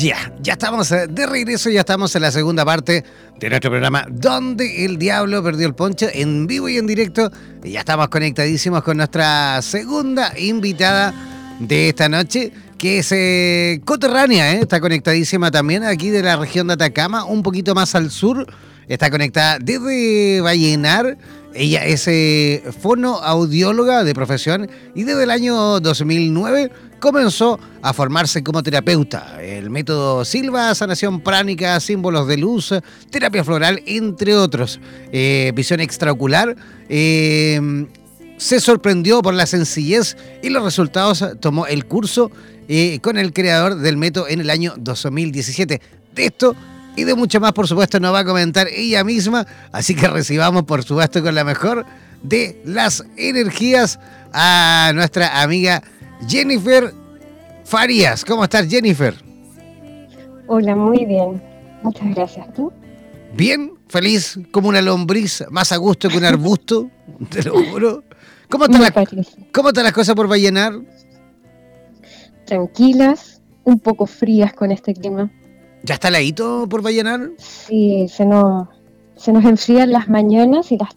Ya, 0.00 0.32
ya 0.40 0.52
estamos 0.52 0.92
eh, 0.92 1.08
de 1.08 1.26
regreso, 1.26 1.70
ya 1.70 1.80
estamos 1.80 2.14
en 2.14 2.22
la 2.22 2.30
segunda 2.30 2.64
parte 2.64 3.04
de 3.36 3.48
nuestro 3.48 3.70
programa 3.70 4.06
Donde 4.08 4.84
el 4.84 4.96
Diablo 4.96 5.42
Perdió 5.42 5.66
el 5.66 5.74
Poncho, 5.74 6.06
en 6.12 6.46
vivo 6.46 6.68
y 6.68 6.76
en 6.76 6.86
directo. 6.86 7.32
Y 7.64 7.72
ya 7.72 7.80
estamos 7.80 8.06
conectadísimos 8.08 8.84
con 8.84 8.98
nuestra 8.98 9.60
segunda 9.60 10.32
invitada 10.38 11.12
de 11.58 11.88
esta 11.88 12.08
noche, 12.08 12.52
que 12.78 12.98
es 12.98 13.10
eh, 13.10 13.80
coterránea, 13.84 14.52
eh, 14.52 14.60
está 14.60 14.80
conectadísima 14.80 15.50
también 15.50 15.82
aquí 15.82 16.10
de 16.10 16.22
la 16.22 16.36
región 16.36 16.68
de 16.68 16.74
Atacama, 16.74 17.24
un 17.24 17.42
poquito 17.42 17.74
más 17.74 17.96
al 17.96 18.10
sur. 18.12 18.46
está 18.86 19.10
conectada 19.10 19.58
desde 19.58 20.40
Vallenar. 20.42 21.18
Ella 21.54 21.84
es 21.84 22.06
eh, 22.08 22.62
fonoaudióloga 22.80 24.04
de 24.04 24.14
profesión 24.14 24.70
y 24.94 25.04
desde 25.04 25.24
el 25.24 25.30
año 25.30 25.80
2009 25.80 26.70
comenzó 27.00 27.58
a 27.82 27.92
formarse 27.92 28.42
como 28.42 28.62
terapeuta. 28.62 29.42
El 29.42 29.70
método 29.70 30.24
Silva, 30.24 30.74
sanación 30.74 31.20
pránica, 31.20 31.78
símbolos 31.80 32.28
de 32.28 32.36
luz, 32.36 32.74
terapia 33.10 33.44
floral, 33.44 33.82
entre 33.86 34.34
otros. 34.34 34.80
Eh, 35.12 35.52
visión 35.54 35.80
extraocular. 35.80 36.56
Eh, 36.88 37.86
se 38.38 38.60
sorprendió 38.60 39.20
por 39.20 39.34
la 39.34 39.46
sencillez 39.46 40.16
y 40.42 40.48
los 40.48 40.62
resultados. 40.62 41.24
Tomó 41.40 41.66
el 41.66 41.86
curso 41.86 42.30
eh, 42.68 43.00
con 43.00 43.18
el 43.18 43.32
creador 43.32 43.76
del 43.76 43.96
método 43.96 44.28
en 44.28 44.40
el 44.40 44.50
año 44.50 44.74
2017. 44.78 45.80
De 46.14 46.24
esto 46.24 46.54
y 46.98 47.04
de 47.04 47.14
mucho 47.14 47.38
más, 47.38 47.52
por 47.52 47.68
supuesto, 47.68 48.00
nos 48.00 48.12
va 48.12 48.20
a 48.20 48.24
comentar 48.24 48.66
ella 48.66 49.04
misma. 49.04 49.46
Así 49.70 49.94
que 49.94 50.08
recibamos, 50.08 50.64
por 50.64 50.82
supuesto, 50.82 51.22
con 51.22 51.32
la 51.32 51.44
mejor 51.44 51.86
de 52.24 52.60
las 52.64 53.04
energías 53.16 54.00
a 54.32 54.90
nuestra 54.96 55.40
amiga 55.40 55.80
Jennifer 56.26 56.92
Farías. 57.64 58.24
¿Cómo 58.24 58.42
estás, 58.42 58.68
Jennifer? 58.68 59.14
Hola, 60.48 60.74
muy 60.74 61.04
bien. 61.04 61.40
Muchas 61.84 62.12
gracias. 62.16 62.52
¿Tú? 62.54 62.72
Bien, 63.32 63.74
feliz 63.86 64.36
como 64.50 64.68
una 64.68 64.82
lombriz, 64.82 65.44
más 65.50 65.70
a 65.70 65.76
gusto 65.76 66.08
que 66.08 66.18
un 66.18 66.24
arbusto, 66.24 66.90
te 67.30 67.44
lo 67.44 67.62
juro. 67.64 68.02
¿Cómo 68.48 68.64
están, 68.64 68.82
las, 68.82 68.92
¿Cómo 69.52 69.68
están 69.68 69.84
las 69.84 69.92
cosas 69.92 70.16
por 70.16 70.28
Vallenar? 70.28 70.72
Tranquilas, 72.44 73.40
un 73.62 73.78
poco 73.78 74.04
frías 74.06 74.52
con 74.52 74.72
este 74.72 74.94
clima. 74.94 75.30
¿Ya 75.82 75.94
está 75.94 76.10
ladito 76.10 76.66
por 76.68 76.82
Vallenar? 76.82 77.30
Sí, 77.38 78.06
se 78.08 78.24
nos, 78.24 78.68
se 79.16 79.32
nos 79.32 79.44
enfrían 79.44 79.92
las 79.92 80.08
mañanas 80.08 80.72
y 80.72 80.78
las, 80.78 80.90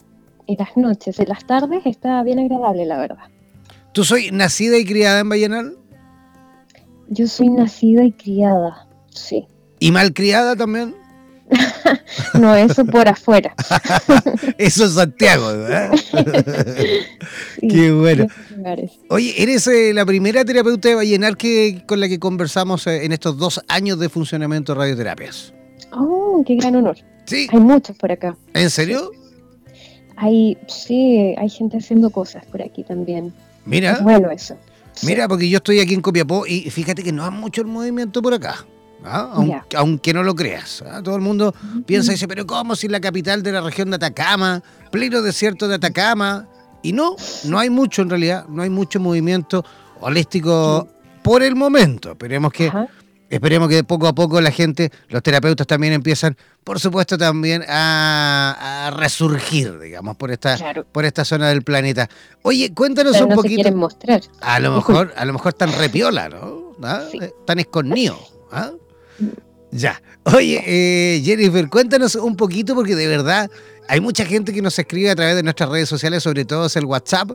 y 0.47 0.57
las 0.57 0.75
noches. 0.75 1.19
En 1.19 1.29
las 1.29 1.45
tardes 1.45 1.85
está 1.85 2.21
bien 2.23 2.39
agradable, 2.39 2.85
la 2.85 2.97
verdad. 2.97 3.25
¿Tú 3.93 4.03
soy 4.03 4.31
nacida 4.31 4.77
y 4.77 4.85
criada 4.85 5.19
en 5.19 5.29
Vallenar? 5.29 5.65
Yo 7.09 7.27
soy 7.27 7.49
nacida 7.49 8.03
y 8.03 8.11
criada, 8.13 8.87
sí. 9.09 9.47
¿Y 9.79 9.91
mal 9.91 10.13
criada 10.13 10.55
también? 10.55 10.95
no, 12.39 12.55
eso 12.55 12.85
por 12.85 13.07
afuera. 13.07 13.53
eso 14.57 14.85
es 14.85 14.93
Santiago, 14.93 15.47
¿verdad? 15.47 15.91
Qué 17.61 17.91
bueno. 17.91 18.27
Oye, 19.09 19.33
¿eres 19.41 19.67
eh, 19.67 19.93
la 19.93 20.05
primera 20.05 20.45
terapeuta 20.45 20.89
de 20.89 20.95
Vallenar 20.95 21.37
que, 21.37 21.83
con 21.85 21.99
la 21.99 22.07
que 22.07 22.19
conversamos 22.19 22.87
eh, 22.87 23.05
en 23.05 23.11
estos 23.11 23.37
dos 23.37 23.61
años 23.67 23.99
de 23.99 24.09
funcionamiento 24.09 24.73
de 24.73 24.79
radioterapias? 24.79 25.53
Oh, 25.91 26.43
qué 26.45 26.55
gran 26.55 26.75
honor. 26.75 26.97
Sí. 27.25 27.47
Hay 27.51 27.59
muchos 27.59 27.97
por 27.97 28.11
acá. 28.11 28.35
¿En 28.53 28.69
serio? 28.69 29.11
Hay, 30.15 30.57
sí, 30.67 31.35
hay 31.37 31.49
gente 31.49 31.77
haciendo 31.77 32.09
cosas 32.09 32.45
por 32.45 32.61
aquí 32.61 32.83
también. 32.83 33.33
Mira. 33.65 33.99
bueno 34.01 34.29
eso. 34.31 34.55
Mira, 35.03 35.27
porque 35.27 35.49
yo 35.49 35.57
estoy 35.57 35.79
aquí 35.79 35.93
en 35.93 36.01
Copiapó 36.01 36.45
y 36.45 36.69
fíjate 36.69 37.03
que 37.03 37.11
no 37.11 37.25
hay 37.25 37.31
mucho 37.31 37.61
el 37.61 37.67
movimiento 37.67 38.21
por 38.21 38.33
acá. 38.33 38.65
¿Ah? 39.05 39.33
Aunque, 39.75 40.13
no 40.13 40.23
lo 40.23 40.35
creas. 40.35 40.83
¿ah? 40.83 41.01
Todo 41.03 41.15
el 41.15 41.21
mundo 41.21 41.53
piensa 41.85 42.11
y 42.11 42.15
dice, 42.15 42.27
pero 42.27 42.45
¿cómo 42.45 42.75
si 42.75 42.87
la 42.87 42.99
capital 42.99 43.43
de 43.43 43.51
la 43.51 43.61
región 43.61 43.89
de 43.89 43.95
Atacama, 43.97 44.61
pleno 44.91 45.21
desierto 45.21 45.67
de 45.67 45.75
Atacama? 45.75 46.47
Y 46.83 46.93
no, 46.93 47.15
no 47.45 47.59
hay 47.59 47.69
mucho 47.69 48.01
en 48.01 48.09
realidad, 48.09 48.45
no 48.47 48.63
hay 48.63 48.69
mucho 48.69 48.99
movimiento 48.99 49.63
holístico 49.99 50.87
por 51.21 51.43
el 51.43 51.55
momento. 51.55 52.11
Esperemos 52.11 52.51
que, 52.51 52.71
esperemos 53.29 53.69
que 53.69 53.83
poco 53.83 54.07
a 54.07 54.13
poco 54.13 54.41
la 54.41 54.51
gente, 54.51 54.91
los 55.09 55.21
terapeutas 55.21 55.67
también 55.67 55.93
empiezan, 55.93 56.35
por 56.63 56.79
supuesto, 56.79 57.17
también 57.17 57.63
a, 57.67 58.91
resurgir, 58.95 59.79
digamos, 59.79 60.17
por 60.17 60.31
esta, 60.31 60.57
por 60.91 61.05
esta 61.05 61.23
zona 61.23 61.49
del 61.49 61.61
planeta. 61.61 62.09
Oye, 62.41 62.73
cuéntanos 62.73 63.19
un 63.21 63.35
poquito. 63.35 63.71
mostrar. 63.73 64.21
A 64.41 64.59
lo 64.59 64.71
mejor, 64.75 65.13
a 65.15 65.25
lo 65.25 65.33
mejor 65.33 65.53
tan 65.53 65.71
repiola, 65.73 66.29
¿no? 66.29 66.73
¿Ah? 66.83 67.03
Tan 67.45 67.59
escondido. 67.59 68.17
¿ah? 68.51 68.71
Ya. 69.71 70.01
Oye, 70.35 70.61
eh, 70.65 71.21
Jennifer, 71.23 71.69
cuéntanos 71.69 72.15
un 72.15 72.35
poquito 72.35 72.75
porque 72.75 72.95
de 72.95 73.07
verdad 73.07 73.49
hay 73.87 74.01
mucha 74.01 74.25
gente 74.25 74.53
que 74.53 74.61
nos 74.61 74.77
escribe 74.77 75.09
a 75.09 75.15
través 75.15 75.35
de 75.35 75.43
nuestras 75.43 75.69
redes 75.69 75.89
sociales, 75.89 76.23
sobre 76.23 76.45
todo 76.45 76.65
es 76.65 76.75
el 76.75 76.85
WhatsApp, 76.85 77.31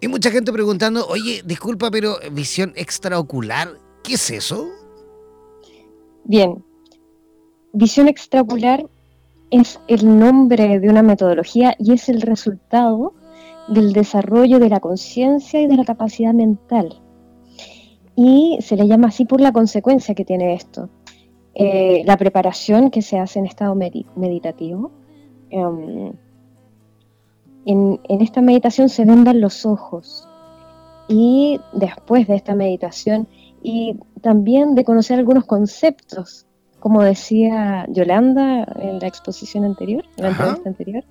y 0.00 0.08
mucha 0.08 0.30
gente 0.30 0.52
preguntando, 0.52 1.06
oye, 1.06 1.42
disculpa, 1.44 1.90
pero 1.90 2.18
visión 2.32 2.72
extraocular, 2.76 3.78
¿qué 4.02 4.14
es 4.14 4.30
eso? 4.30 4.68
Bien, 6.24 6.64
visión 7.72 8.08
extraocular 8.08 8.84
es 9.50 9.78
el 9.86 10.18
nombre 10.18 10.80
de 10.80 10.88
una 10.88 11.02
metodología 11.02 11.74
y 11.78 11.92
es 11.92 12.08
el 12.08 12.20
resultado 12.20 13.14
del 13.68 13.92
desarrollo 13.92 14.58
de 14.58 14.68
la 14.68 14.80
conciencia 14.80 15.60
y 15.60 15.66
de 15.66 15.76
la 15.76 15.84
capacidad 15.84 16.34
mental. 16.34 17.00
Y 18.16 18.58
se 18.60 18.76
le 18.76 18.86
llama 18.86 19.08
así 19.08 19.24
por 19.24 19.40
la 19.40 19.52
consecuencia 19.52 20.14
que 20.14 20.24
tiene 20.24 20.54
esto. 20.54 20.88
Eh, 21.58 22.02
la 22.04 22.18
preparación 22.18 22.90
que 22.90 23.00
se 23.00 23.18
hace 23.18 23.38
en 23.38 23.46
estado 23.46 23.74
meditativo. 23.74 24.90
Em, 25.48 26.12
en, 27.64 27.98
esta 28.20 28.42
meditación 28.42 28.90
se 28.90 29.06
vendan 29.06 29.40
los 29.40 29.64
ojos 29.64 30.28
y 31.08 31.58
después 31.72 32.26
de 32.26 32.36
esta 32.36 32.54
meditación 32.54 33.26
y 33.62 33.98
también 34.20 34.74
de 34.74 34.84
conocer 34.84 35.18
algunos 35.18 35.46
conceptos, 35.46 36.44
como 36.78 37.02
decía 37.02 37.86
Yolanda 37.88 38.66
en 38.78 38.98
la 38.98 39.06
exposición 39.06 39.64
anterior, 39.64 40.04
en 40.18 40.24
la 40.24 40.30
entrevista 40.32 40.68
anterior, 40.68 41.04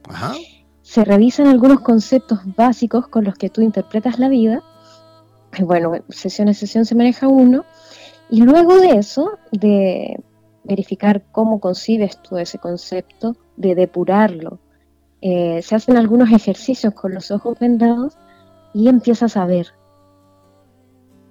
se 0.84 1.04
revisan 1.04 1.48
algunos 1.48 1.80
conceptos 1.80 2.42
básicos 2.56 3.08
con 3.08 3.24
los 3.24 3.34
que 3.34 3.50
tú 3.50 3.62
interpretas 3.62 4.20
la 4.20 4.30
vida. 4.30 4.62
Bueno, 5.60 5.94
sesión 6.10 6.50
a 6.50 6.54
sesión 6.54 6.86
se 6.86 6.94
maneja 6.94 7.28
uno, 7.28 7.66
y 8.30 8.42
luego 8.42 8.80
de 8.80 8.92
eso, 8.98 9.40
de 9.52 10.20
verificar 10.66 11.24
cómo 11.32 11.60
concibes 11.60 12.22
tú 12.22 12.38
ese 12.38 12.58
concepto, 12.58 13.36
de 13.56 13.76
depurarlo. 13.76 14.60
Eh, 15.22 15.62
se 15.64 15.76
hacen 15.76 15.98
algunos 15.98 16.32
ejercicios 16.32 16.94
con 16.94 17.14
los 17.14 17.32
ojos 17.32 17.58
vendados 17.60 18.18
y 18.74 18.90
empiezas 18.90 19.38
a 19.38 19.46
ver. 19.46 19.68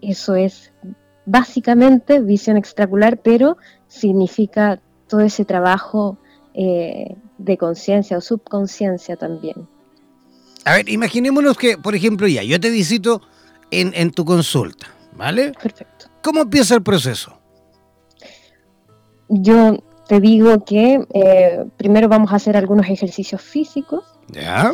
Eso 0.01 0.35
es 0.35 0.73
básicamente 1.27 2.21
visión 2.21 2.57
extracular, 2.57 3.19
pero 3.19 3.57
significa 3.89 4.81
todo 5.09 5.21
ese 5.21 5.45
trabajo 5.45 6.19
eh, 6.55 7.17
de 7.39 7.59
conciencia 7.59 8.19
o 8.19 8.21
subconsciencia 8.21 9.17
también. 9.17 9.69
A 10.65 10.77
ver, 10.77 10.89
imaginémonos 10.89 11.59
que, 11.59 11.77
por 11.77 11.95
ejemplo, 11.95 12.27
ya, 12.27 12.43
yo 12.43 12.59
te 12.59 12.71
visito 12.71 13.21
en, 13.71 13.93
en 13.95 14.11
tu 14.11 14.25
consulta, 14.25 14.87
¿vale? 15.15 15.53
Perfecto. 15.53 16.07
¿Cómo 16.23 16.43
empieza 16.43 16.75
el 16.75 16.83
proceso? 16.83 17.44
Yo 19.29 19.79
te 20.07 20.21
digo 20.21 20.65
que 20.65 21.07
eh, 21.13 21.65
primero 21.77 22.09
vamos 22.09 22.33
a 22.33 22.37
hacer 22.37 22.57
algunos 22.57 22.89
ejercicios 22.89 23.41
físicos. 23.41 24.05
Ya. 24.29 24.73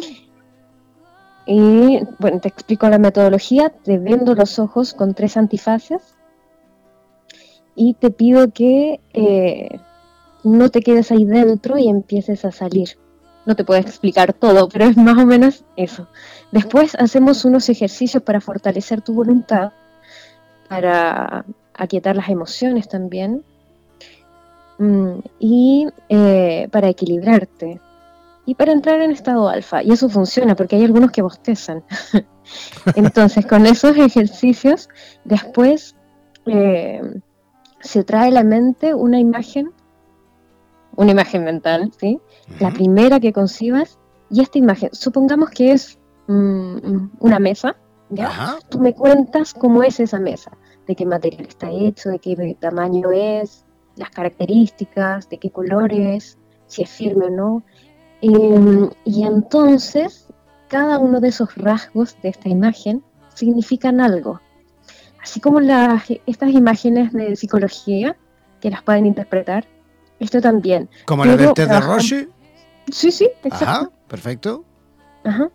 Y 1.46 2.00
bueno, 2.18 2.40
te 2.40 2.48
explico 2.48 2.88
la 2.88 2.98
metodología. 2.98 3.70
Te 3.70 3.98
vendo 3.98 4.34
los 4.34 4.58
ojos 4.58 4.94
con 4.94 5.14
tres 5.14 5.36
antifaces 5.36 6.16
y 7.74 7.94
te 7.94 8.10
pido 8.10 8.52
que 8.52 9.00
eh, 9.12 9.78
no 10.44 10.68
te 10.70 10.82
quedes 10.82 11.10
ahí 11.12 11.24
dentro 11.24 11.78
y 11.78 11.88
empieces 11.88 12.44
a 12.44 12.52
salir. 12.52 12.98
No 13.46 13.56
te 13.56 13.64
puedo 13.64 13.80
explicar 13.80 14.32
todo, 14.32 14.68
pero 14.68 14.84
es 14.84 14.96
más 14.96 15.16
o 15.16 15.26
menos 15.26 15.64
eso. 15.76 16.08
Después 16.52 16.94
hacemos 16.96 17.44
unos 17.44 17.68
ejercicios 17.68 18.22
para 18.22 18.40
fortalecer 18.40 19.00
tu 19.00 19.14
voluntad, 19.14 19.72
para 20.68 21.44
aquietar 21.74 22.16
las 22.16 22.28
emociones 22.28 22.88
también 22.88 23.44
y 25.38 25.86
eh, 26.08 26.68
para 26.70 26.88
equilibrarte 26.88 27.80
y 28.46 28.54
para 28.54 28.72
entrar 28.72 29.00
en 29.02 29.10
estado 29.10 29.48
alfa. 29.48 29.82
Y 29.82 29.92
eso 29.92 30.08
funciona 30.08 30.56
porque 30.56 30.76
hay 30.76 30.84
algunos 30.84 31.10
que 31.10 31.22
bostezan. 31.22 31.84
Entonces, 32.96 33.46
con 33.46 33.66
esos 33.66 33.96
ejercicios, 33.96 34.88
después 35.24 35.96
eh, 36.46 37.00
se 37.80 38.04
trae 38.04 38.28
a 38.28 38.32
la 38.32 38.44
mente 38.44 38.94
una 38.94 39.20
imagen, 39.20 39.70
una 40.96 41.12
imagen 41.12 41.44
mental, 41.44 41.92
¿sí? 41.98 42.18
La 42.58 42.70
primera 42.70 43.20
que 43.20 43.32
concibas, 43.32 43.98
y 44.30 44.40
esta 44.40 44.58
imagen, 44.58 44.90
supongamos 44.92 45.50
que 45.50 45.72
es 45.72 45.98
mm, 46.26 47.08
una 47.20 47.38
mesa, 47.38 47.76
¿ya? 48.08 48.58
Tú 48.70 48.80
me 48.80 48.94
cuentas 48.94 49.52
cómo 49.52 49.82
es 49.82 50.00
esa 50.00 50.18
mesa, 50.18 50.52
de 50.86 50.96
qué 50.96 51.04
material 51.04 51.46
está 51.46 51.70
hecho, 51.70 52.08
de 52.08 52.18
qué 52.18 52.56
tamaño 52.58 53.12
es, 53.12 53.64
las 54.00 54.10
características, 54.10 55.28
de 55.28 55.38
qué 55.38 55.50
colores, 55.50 56.38
si 56.66 56.82
es 56.82 56.90
firme 56.90 57.26
o 57.26 57.30
no. 57.30 57.62
Em, 58.22 58.90
y 59.04 59.24
entonces, 59.24 60.26
cada 60.68 60.98
uno 60.98 61.20
de 61.20 61.28
esos 61.28 61.54
rasgos 61.56 62.16
de 62.22 62.30
esta 62.30 62.48
imagen 62.48 63.04
significan 63.34 64.00
algo. 64.00 64.40
Así 65.22 65.40
como 65.40 65.60
las, 65.60 66.04
estas 66.26 66.50
imágenes 66.50 67.12
de 67.12 67.36
psicología, 67.36 68.16
que 68.60 68.70
las 68.70 68.82
pueden 68.82 69.06
interpretar, 69.06 69.66
esto 70.18 70.40
también. 70.40 70.88
¿Como 71.04 71.24
la 71.24 71.36
del 71.36 71.54
de 71.54 71.80
Roche? 71.80 72.28
Sí, 72.90 73.10
sí, 73.10 73.28
exacto. 73.42 73.64
Ajá, 73.64 73.90
perfecto. 74.08 74.64
Ajá. 75.24 75.50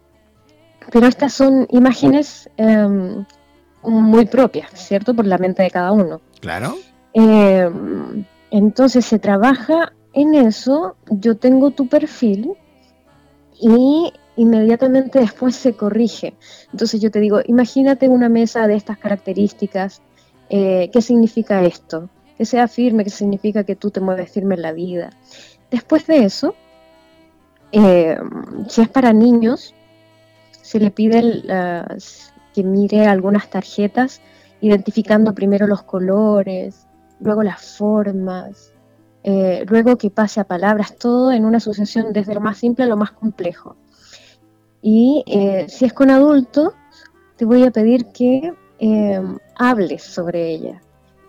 Pero 0.91 1.07
estas 1.07 1.33
son 1.33 1.67
imágenes 1.71 2.49
em, 2.57 3.25
muy 3.83 4.25
propias, 4.25 4.71
¿cierto? 4.73 5.13
Por 5.15 5.25
la 5.25 5.37
mente 5.37 5.63
de 5.63 5.71
cada 5.71 5.91
uno. 5.91 6.21
Claro. 6.41 6.75
Em, 7.13 8.25
entonces 8.51 9.05
se 9.05 9.19
trabaja 9.19 9.93
en 10.13 10.33
eso, 10.33 10.95
yo 11.09 11.37
tengo 11.37 11.71
tu 11.71 11.87
perfil 11.87 12.53
y 13.59 14.13
inmediatamente 14.37 15.19
después 15.19 15.55
se 15.55 15.73
corrige. 15.73 16.35
Entonces 16.71 17.01
yo 17.01 17.11
te 17.11 17.19
digo, 17.19 17.39
imagínate 17.45 18.07
una 18.07 18.29
mesa 18.29 18.67
de 18.67 18.75
estas 18.75 18.97
características, 18.97 20.01
eh, 20.49 20.89
¿qué 20.91 21.01
significa 21.01 21.63
esto? 21.63 22.09
Que 22.37 22.45
sea 22.45 22.67
firme, 22.67 23.03
que 23.03 23.09
significa 23.09 23.63
que 23.63 23.75
tú 23.75 23.91
te 23.91 23.99
mueves 23.99 24.31
firme 24.31 24.55
en 24.55 24.61
la 24.61 24.73
vida. 24.73 25.09
Después 25.71 26.05
de 26.07 26.25
eso, 26.25 26.55
eh, 27.71 28.17
si 28.67 28.81
es 28.81 28.89
para 28.89 29.11
niños, 29.13 29.73
se 30.61 30.79
le 30.79 30.91
pide 30.91 31.43
que 32.53 32.63
mire 32.63 33.05
algunas 33.05 33.49
tarjetas 33.49 34.21
identificando 34.61 35.33
primero 35.33 35.67
los 35.67 35.83
colores, 35.83 36.87
luego 37.25 37.43
las 37.43 37.77
formas, 37.77 38.73
eh, 39.23 39.65
luego 39.67 39.97
que 39.97 40.11
pase 40.11 40.39
a 40.39 40.43
palabras, 40.43 40.95
todo 40.97 41.31
en 41.31 41.45
una 41.45 41.57
asociación 41.57 42.13
desde 42.13 42.35
lo 42.35 42.41
más 42.41 42.59
simple 42.59 42.85
a 42.85 42.87
lo 42.87 42.95
más 42.95 43.11
complejo. 43.11 43.75
Y 44.81 45.23
eh, 45.25 45.65
si 45.67 45.85
es 45.85 45.93
con 45.93 46.11
adultos, 46.11 46.73
te 47.35 47.45
voy 47.45 47.63
a 47.63 47.71
pedir 47.71 48.05
que 48.13 48.53
eh, 48.77 49.23
hables 49.55 50.03
sobre 50.03 50.51
ella 50.51 50.79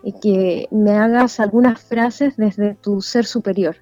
y 0.03 0.13
que 0.13 0.67
me 0.69 0.91
hagas 0.91 1.39
algunas 1.39 1.81
frases 1.81 2.37
desde 2.37 2.75
tu 2.75 3.01
ser 3.01 3.25
superior. 3.25 3.77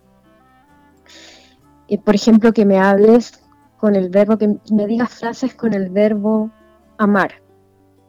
por 2.03 2.15
ejemplo, 2.15 2.53
que 2.53 2.65
me 2.65 2.79
hables 2.79 3.43
con 3.77 3.95
el 3.95 4.09
verbo, 4.09 4.37
que 4.37 4.55
me 4.71 4.87
digas 4.87 5.09
frases 5.13 5.53
con 5.53 5.73
el 5.73 5.89
verbo 5.89 6.49
amar. 6.97 7.33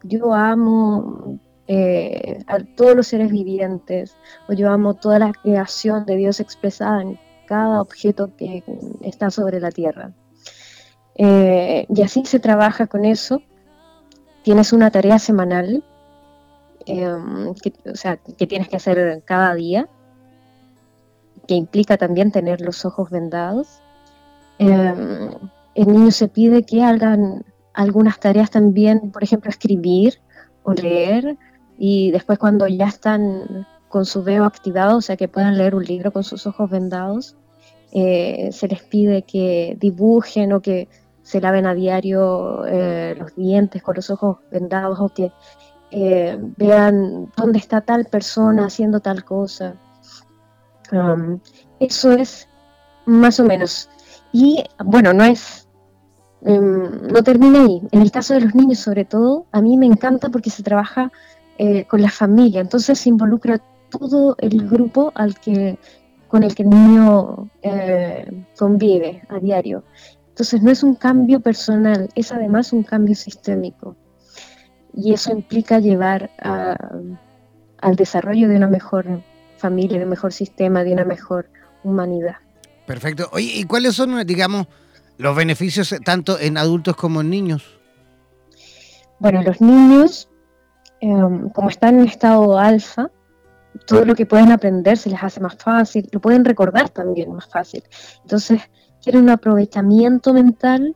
Yo 0.03 0.33
amo 0.33 1.37
eh, 1.67 2.43
a 2.47 2.59
todos 2.59 2.95
los 2.95 3.07
seres 3.07 3.31
vivientes, 3.31 4.15
o 4.47 4.53
yo 4.53 4.69
amo 4.71 4.93
toda 4.93 5.19
la 5.19 5.33
creación 5.33 6.05
de 6.05 6.15
Dios 6.15 6.39
expresada 6.39 7.01
en 7.01 7.19
cada 7.45 7.81
objeto 7.81 8.35
que 8.37 8.63
está 9.01 9.29
sobre 9.31 9.59
la 9.59 9.71
tierra. 9.71 10.13
Eh, 11.15 11.85
y 11.89 12.01
así 12.03 12.23
se 12.25 12.39
trabaja 12.39 12.87
con 12.87 13.05
eso. 13.05 13.41
Tienes 14.43 14.71
una 14.71 14.91
tarea 14.91 15.19
semanal, 15.19 15.83
em, 16.85 17.53
que, 17.55 17.73
o 17.89 17.95
sea, 17.95 18.17
que 18.17 18.47
tienes 18.47 18.69
que 18.69 18.77
hacer 18.77 19.23
cada 19.25 19.53
día, 19.55 19.89
que 21.47 21.55
implica 21.55 21.97
también 21.97 22.31
tener 22.31 22.61
los 22.61 22.85
ojos 22.85 23.09
vendados. 23.09 23.81
Em, 24.59 25.31
el 25.75 25.87
niño 25.87 26.11
se 26.11 26.27
pide 26.27 26.63
que 26.63 26.83
hagan 26.83 27.45
algunas 27.73 28.19
tareas 28.19 28.51
también, 28.51 29.11
por 29.11 29.23
ejemplo, 29.23 29.49
escribir 29.49 30.19
o 30.63 30.73
leer, 30.73 31.37
y 31.77 32.11
después 32.11 32.39
cuando 32.39 32.67
ya 32.67 32.87
están 32.87 33.67
con 33.89 34.05
su 34.05 34.23
veo 34.23 34.45
activado, 34.45 34.97
o 34.97 35.01
sea 35.01 35.17
que 35.17 35.27
puedan 35.27 35.57
leer 35.57 35.75
un 35.75 35.83
libro 35.83 36.11
con 36.11 36.23
sus 36.23 36.45
ojos 36.47 36.69
vendados, 36.69 37.35
eh, 37.91 38.49
se 38.51 38.67
les 38.67 38.83
pide 38.83 39.23
que 39.23 39.77
dibujen 39.79 40.53
o 40.53 40.61
que 40.61 40.89
se 41.23 41.41
laven 41.41 41.65
a 41.65 41.73
diario 41.73 42.65
eh, 42.65 43.15
los 43.17 43.35
dientes 43.35 43.81
con 43.81 43.95
los 43.95 44.09
ojos 44.09 44.37
vendados 44.51 44.99
o 44.99 45.09
que 45.09 45.31
eh, 45.91 46.37
vean 46.57 47.31
dónde 47.35 47.59
está 47.59 47.81
tal 47.81 48.05
persona 48.05 48.65
haciendo 48.65 48.99
tal 48.99 49.23
cosa. 49.23 49.75
Um, 50.91 51.39
eso 51.79 52.11
es 52.11 52.47
más 53.05 53.39
o 53.39 53.43
menos. 53.43 53.89
Y 54.31 54.63
bueno, 54.83 55.13
no 55.13 55.23
es, 55.23 55.67
em, 56.41 57.07
no 57.07 57.23
termina 57.23 57.63
ahí. 57.63 57.81
En 57.91 58.01
el 58.01 58.11
caso 58.11 58.33
de 58.33 58.41
los 58.41 58.55
niños 58.55 58.79
sobre 58.79 59.05
todo, 59.05 59.45
a 59.51 59.61
mí 59.61 59.77
me 59.77 59.85
encanta 59.85 60.29
porque 60.29 60.49
se 60.49 60.63
trabaja 60.63 61.11
eh, 61.57 61.85
con 61.85 62.01
la 62.01 62.09
familia. 62.11 62.61
Entonces 62.61 62.99
se 62.99 63.09
involucra 63.09 63.61
todo 63.89 64.35
el 64.39 64.67
grupo 64.69 65.11
al 65.15 65.39
que, 65.39 65.77
con 66.27 66.43
el 66.43 66.53
que 66.53 66.63
el 66.63 66.69
niño 66.69 67.49
eh, 67.61 68.45
convive 68.57 69.23
a 69.29 69.39
diario. 69.39 69.83
Entonces 70.29 70.61
no 70.61 70.71
es 70.71 70.83
un 70.83 70.95
cambio 70.95 71.39
personal, 71.39 72.09
es 72.15 72.31
además 72.31 72.73
un 72.73 72.83
cambio 72.83 73.15
sistémico. 73.15 73.95
Y 74.93 75.13
eso 75.13 75.31
implica 75.31 75.79
llevar 75.79 76.31
al 76.39 77.95
desarrollo 77.95 78.47
de 78.47 78.55
una 78.55 78.67
mejor 78.67 79.21
familia, 79.57 79.97
de 79.97 80.03
un 80.03 80.09
mejor 80.09 80.33
sistema, 80.33 80.83
de 80.83 80.93
una 80.93 81.05
mejor 81.05 81.49
humanidad. 81.83 82.37
Perfecto. 82.85 83.29
Oye, 83.31 83.51
¿y 83.55 83.63
cuáles 83.65 83.95
son, 83.95 84.25
digamos, 84.25 84.67
los 85.17 85.35
beneficios 85.35 85.93
tanto 86.03 86.39
en 86.39 86.57
adultos 86.57 86.95
como 86.95 87.21
en 87.21 87.29
niños? 87.29 87.79
Bueno, 89.19 89.41
los 89.41 89.59
niños 89.61 90.29
Em, 90.99 91.49
como 91.49 91.69
están 91.69 91.99
en 91.99 92.07
estado 92.07 92.57
alfa, 92.57 93.11
todo 93.85 94.05
lo 94.05 94.15
que 94.15 94.25
pueden 94.25 94.51
aprender 94.51 94.97
se 94.97 95.09
les 95.09 95.23
hace 95.23 95.39
más 95.39 95.55
fácil, 95.55 96.09
lo 96.11 96.19
pueden 96.19 96.43
recordar 96.43 96.89
también 96.89 97.33
más 97.33 97.47
fácil. 97.47 97.83
Entonces, 98.23 98.61
quieren 99.01 99.23
un 99.23 99.29
aprovechamiento 99.29 100.33
mental 100.33 100.95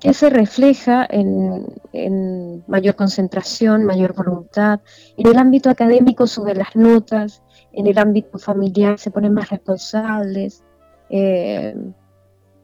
que 0.00 0.12
se 0.12 0.30
refleja 0.30 1.06
en, 1.08 2.62
mayor 2.66 2.94
concentración, 2.94 3.84
mayor 3.84 4.14
voluntad. 4.14 4.80
En 5.16 5.26
el 5.26 5.38
ámbito 5.38 5.70
académico 5.70 6.26
suben 6.26 6.58
las 6.58 6.76
notas, 6.76 7.42
en 7.72 7.86
el 7.86 7.98
ámbito 7.98 8.38
familiar 8.38 8.98
se 8.98 9.10
ponen 9.10 9.32
más 9.32 9.48
responsables. 9.50 10.62
Eh, 11.08 11.74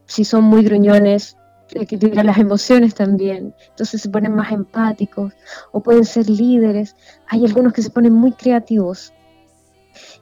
si 0.05 0.25
son 0.25 0.45
muy 0.45 0.63
gruñones, 0.63 1.37
equilibrar 1.75 2.25
las 2.25 2.39
emociones 2.39 2.95
también, 2.95 3.55
entonces 3.71 4.03
se 4.03 4.09
ponen 4.09 4.35
más 4.35 4.53
empáticos 4.53 5.33
o 5.73 5.81
pueden 5.83 6.05
ser 6.05 6.29
líderes. 6.29 6.97
Hay 7.29 7.45
algunos 7.45 7.73
que 7.73 7.83
se 7.83 7.91
ponen 7.91 8.13
muy 8.13 8.33
creativos. 8.33 9.13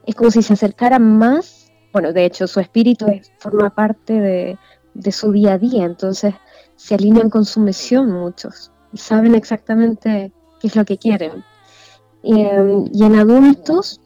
Es 0.05 0.15
como 0.15 0.31
si 0.31 0.41
se 0.41 0.53
acercaran 0.53 1.17
más, 1.17 1.71
bueno, 1.93 2.13
de 2.13 2.25
hecho 2.25 2.47
su 2.47 2.59
espíritu 2.59 3.05
forma 3.37 3.69
parte 3.73 4.13
de, 4.93 5.11
su 5.11 5.31
día 5.31 5.53
a 5.53 5.57
día, 5.57 5.85
entonces 5.85 6.33
se 6.75 6.95
alinean 6.95 7.29
con 7.29 7.45
su 7.45 7.59
misión 7.59 8.11
muchos 8.11 8.71
saben 8.93 9.35
exactamente 9.35 10.31
qué 10.59 10.67
es 10.67 10.75
lo 10.75 10.85
que 10.85 10.97
quieren. 10.97 11.43
y 12.21 13.03
en 13.03 13.15
adultos, 13.15 14.01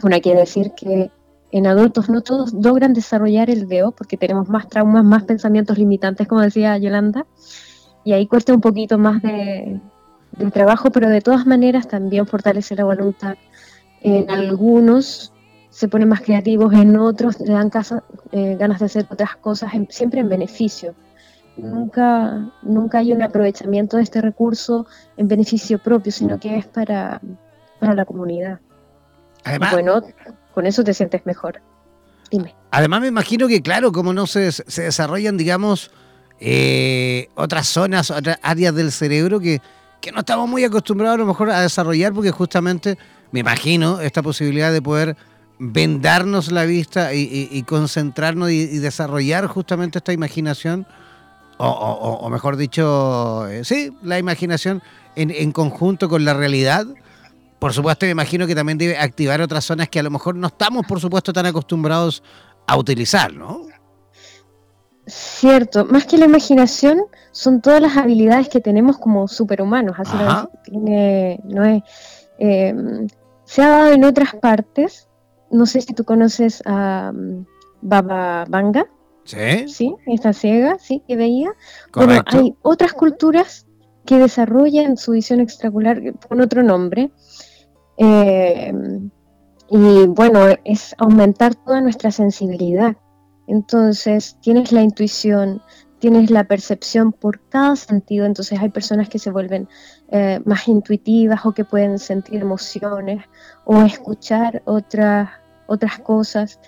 bueno, 0.00 0.20
quiere 0.20 0.40
decir 0.40 0.72
que 0.76 1.10
en 1.52 1.66
adultos 1.66 2.08
no 2.08 2.22
todos 2.22 2.54
logran 2.54 2.94
desarrollar 2.94 3.50
el 3.50 3.68
DEO 3.68 3.92
porque 3.92 4.16
tenemos 4.16 4.48
más 4.48 4.68
traumas, 4.68 5.04
más 5.04 5.24
pensamientos 5.24 5.76
limitantes, 5.76 6.26
como 6.26 6.40
decía 6.40 6.78
Yolanda, 6.78 7.26
y 8.04 8.14
ahí 8.14 8.26
cuesta 8.26 8.54
un 8.54 8.62
poquito 8.62 8.98
más 8.98 9.22
de, 9.22 9.80
trabajo, 10.52 10.90
pero 10.90 11.10
de 11.10 11.20
todas 11.20 11.46
maneras 11.46 11.86
también 11.86 12.26
fortalece 12.26 12.74
la 12.74 12.84
voluntad. 12.84 13.36
En 14.00 14.30
algunos 14.30 15.32
se 15.68 15.88
ponen 15.88 16.08
más 16.08 16.22
creativos, 16.22 16.72
en 16.72 16.96
otros 16.96 17.38
le 17.38 17.52
dan 17.52 17.70
eh, 18.32 18.56
ganas 18.58 18.80
de 18.80 18.86
hacer 18.86 19.06
otras 19.10 19.36
cosas, 19.36 19.72
siempre 19.90 20.20
en 20.20 20.30
beneficio. 20.30 20.94
Nunca, 21.58 22.50
nunca 22.62 22.98
hay 22.98 23.12
un 23.12 23.22
aprovechamiento 23.22 23.98
de 23.98 24.04
este 24.04 24.22
recurso 24.22 24.86
en 25.18 25.28
beneficio 25.28 25.78
propio, 25.78 26.10
sino 26.10 26.40
que 26.40 26.56
es 26.56 26.66
para, 26.66 27.20
para 27.78 27.94
la 27.94 28.06
comunidad. 28.06 28.58
Además, 29.44 29.72
bueno, 29.72 30.00
con 30.52 30.66
eso 30.66 30.84
te 30.84 30.94
sientes 30.94 31.24
mejor. 31.26 31.60
Dime. 32.30 32.54
Además 32.70 33.00
me 33.02 33.08
imagino 33.08 33.48
que, 33.48 33.60
claro, 33.60 33.92
como 33.92 34.12
no 34.12 34.26
se, 34.26 34.52
se 34.52 34.82
desarrollan, 34.82 35.36
digamos, 35.36 35.90
eh, 36.44 37.28
otras 37.36 37.68
zonas, 37.68 38.10
otras 38.10 38.36
áreas 38.42 38.74
del 38.74 38.90
cerebro 38.90 39.38
que, 39.38 39.60
no 40.12 40.18
estamos 40.18 40.48
muy 40.48 40.64
acostumbrados 40.64 41.14
a 41.14 41.18
lo 41.18 41.26
mejor 41.26 41.50
a 41.50 41.60
desarrollar, 41.60 42.12
porque 42.12 42.32
justamente 42.32 42.98
me 43.30 43.38
imagino 43.38 44.00
esta 44.00 44.20
posibilidad 44.22 44.72
de 44.72 44.82
poder 44.82 45.16
vendarnos 45.60 46.50
la 46.50 46.64
vista 46.64 47.14
y, 47.14 47.62
concentrarnos 47.62 48.50
y, 48.50 48.78
desarrollar 48.78 49.46
justamente 49.46 49.98
esta 49.98 50.12
imaginación, 50.12 50.84
o, 51.58 52.28
mejor 52.28 52.56
dicho, 52.56 53.46
eh, 53.46 53.64
sí, 53.64 53.96
la 54.02 54.18
imaginación 54.18 54.82
en, 55.14 55.30
en, 55.30 55.52
conjunto 55.52 56.08
con 56.08 56.24
la 56.24 56.34
realidad, 56.34 56.88
por 57.62 57.72
supuesto, 57.72 58.06
me 58.06 58.10
imagino 58.10 58.44
que 58.48 58.56
también 58.56 58.76
debe 58.76 58.98
activar 58.98 59.40
otras 59.40 59.64
zonas 59.64 59.88
que 59.88 60.00
a 60.00 60.02
lo 60.02 60.10
mejor 60.10 60.34
no 60.34 60.48
estamos, 60.48 60.84
por 60.84 60.98
supuesto, 60.98 61.32
tan 61.32 61.46
acostumbrados 61.46 62.20
a 62.66 62.76
utilizar, 62.76 63.32
¿no? 63.32 63.68
Cierto, 65.06 65.84
más 65.84 66.04
que 66.04 66.18
la 66.18 66.24
imaginación, 66.24 67.04
son 67.30 67.60
todas 67.60 67.80
las 67.80 67.96
habilidades 67.96 68.48
que 68.48 68.58
tenemos 68.58 68.98
como 68.98 69.28
superhumanos. 69.28 69.94
Así 69.96 70.10
no 70.72 71.64
es, 71.64 71.82
em, 72.40 73.06
se 73.44 73.62
ha 73.62 73.68
dado 73.68 73.92
en 73.92 74.02
otras 74.06 74.34
partes. 74.34 75.08
No 75.52 75.64
sé 75.64 75.82
si 75.82 75.94
tú 75.94 76.02
conoces 76.02 76.64
a 76.66 77.12
um, 77.14 77.44
Baba 77.80 78.44
Vanga. 78.48 78.88
Sí. 79.22 79.68
Sí, 79.68 79.94
esta 80.08 80.32
ciega, 80.32 80.78
sí, 80.80 81.04
que 81.06 81.14
veía. 81.14 81.52
Bueno, 81.94 82.24
hay 82.26 82.56
otras 82.62 82.92
culturas 82.92 83.66
que 84.04 84.18
desarrollan 84.18 84.96
su 84.96 85.12
visión 85.12 85.40
extracular 85.40 86.00
con 86.28 86.40
otro 86.40 86.62
nombre. 86.62 87.12
Eh, 87.98 88.72
y 89.70 90.06
bueno, 90.06 90.40
es 90.64 90.94
aumentar 90.98 91.54
toda 91.54 91.80
nuestra 91.80 92.10
sensibilidad. 92.10 92.96
Entonces, 93.46 94.36
tienes 94.40 94.70
la 94.70 94.82
intuición, 94.82 95.62
tienes 95.98 96.30
la 96.30 96.44
percepción 96.44 97.12
por 97.12 97.40
cada 97.48 97.76
sentido, 97.76 98.26
entonces 98.26 98.58
hay 98.60 98.68
personas 98.68 99.08
que 99.08 99.18
se 99.18 99.30
vuelven 99.30 99.68
eh, 100.10 100.40
más 100.44 100.68
intuitivas 100.68 101.46
o 101.46 101.52
que 101.52 101.64
pueden 101.64 101.98
sentir 101.98 102.42
emociones 102.42 103.24
o 103.64 103.80
escuchar 103.82 104.62
otras, 104.66 105.30
otras 105.68 105.98
cosas. 106.00 106.60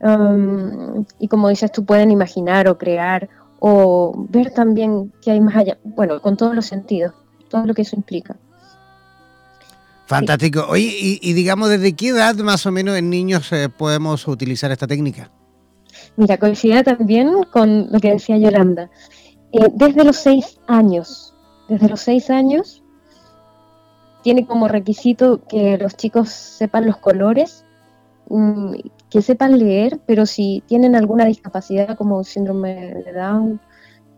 Um, 0.00 1.04
y 1.18 1.28
como 1.28 1.48
dices, 1.48 1.72
tú 1.72 1.84
pueden 1.84 2.10
imaginar 2.10 2.68
o 2.68 2.76
crear 2.78 3.28
o 3.58 4.26
ver 4.28 4.50
también 4.50 5.12
que 5.22 5.30
hay 5.30 5.40
más 5.40 5.56
allá, 5.56 5.78
bueno, 5.82 6.20
con 6.20 6.36
todos 6.36 6.54
los 6.54 6.66
sentidos, 6.66 7.14
todo 7.48 7.64
lo 7.66 7.74
que 7.74 7.82
eso 7.82 7.96
implica. 7.96 8.36
Fantástico. 10.14 10.64
Oye, 10.68 11.18
y, 11.20 11.32
digamos, 11.32 11.70
¿desde 11.70 11.94
qué 11.94 12.10
edad 12.10 12.36
más 12.36 12.64
o 12.66 12.70
menos 12.70 12.96
en 12.96 13.10
niños 13.10 13.50
eh, 13.50 13.68
podemos 13.68 14.28
utilizar 14.28 14.70
esta 14.70 14.86
técnica? 14.86 15.32
Mira, 16.16 16.36
coincide 16.38 16.84
también 16.84 17.42
con 17.52 17.88
lo 17.90 17.98
que 17.98 18.12
decía 18.12 18.38
Yolanda. 18.38 18.90
Eh, 19.50 19.68
desde 19.74 20.04
los 20.04 20.16
seis 20.16 20.60
años, 20.68 21.34
desde 21.68 21.88
los 21.88 22.00
seis 22.00 22.30
años, 22.30 22.84
tiene 24.22 24.46
como 24.46 24.68
requisito 24.68 25.42
que 25.48 25.78
los 25.78 25.96
chicos 25.96 26.28
sepan 26.28 26.86
los 26.86 26.98
colores, 26.98 27.64
mm, 28.28 28.74
que 29.10 29.20
sepan 29.20 29.58
leer, 29.58 29.98
pero 30.06 30.26
si 30.26 30.62
tienen 30.68 30.94
alguna 30.94 31.24
discapacidad 31.24 31.96
como 31.96 32.22
síndrome 32.22 32.94
de 33.04 33.12
Down 33.12 33.60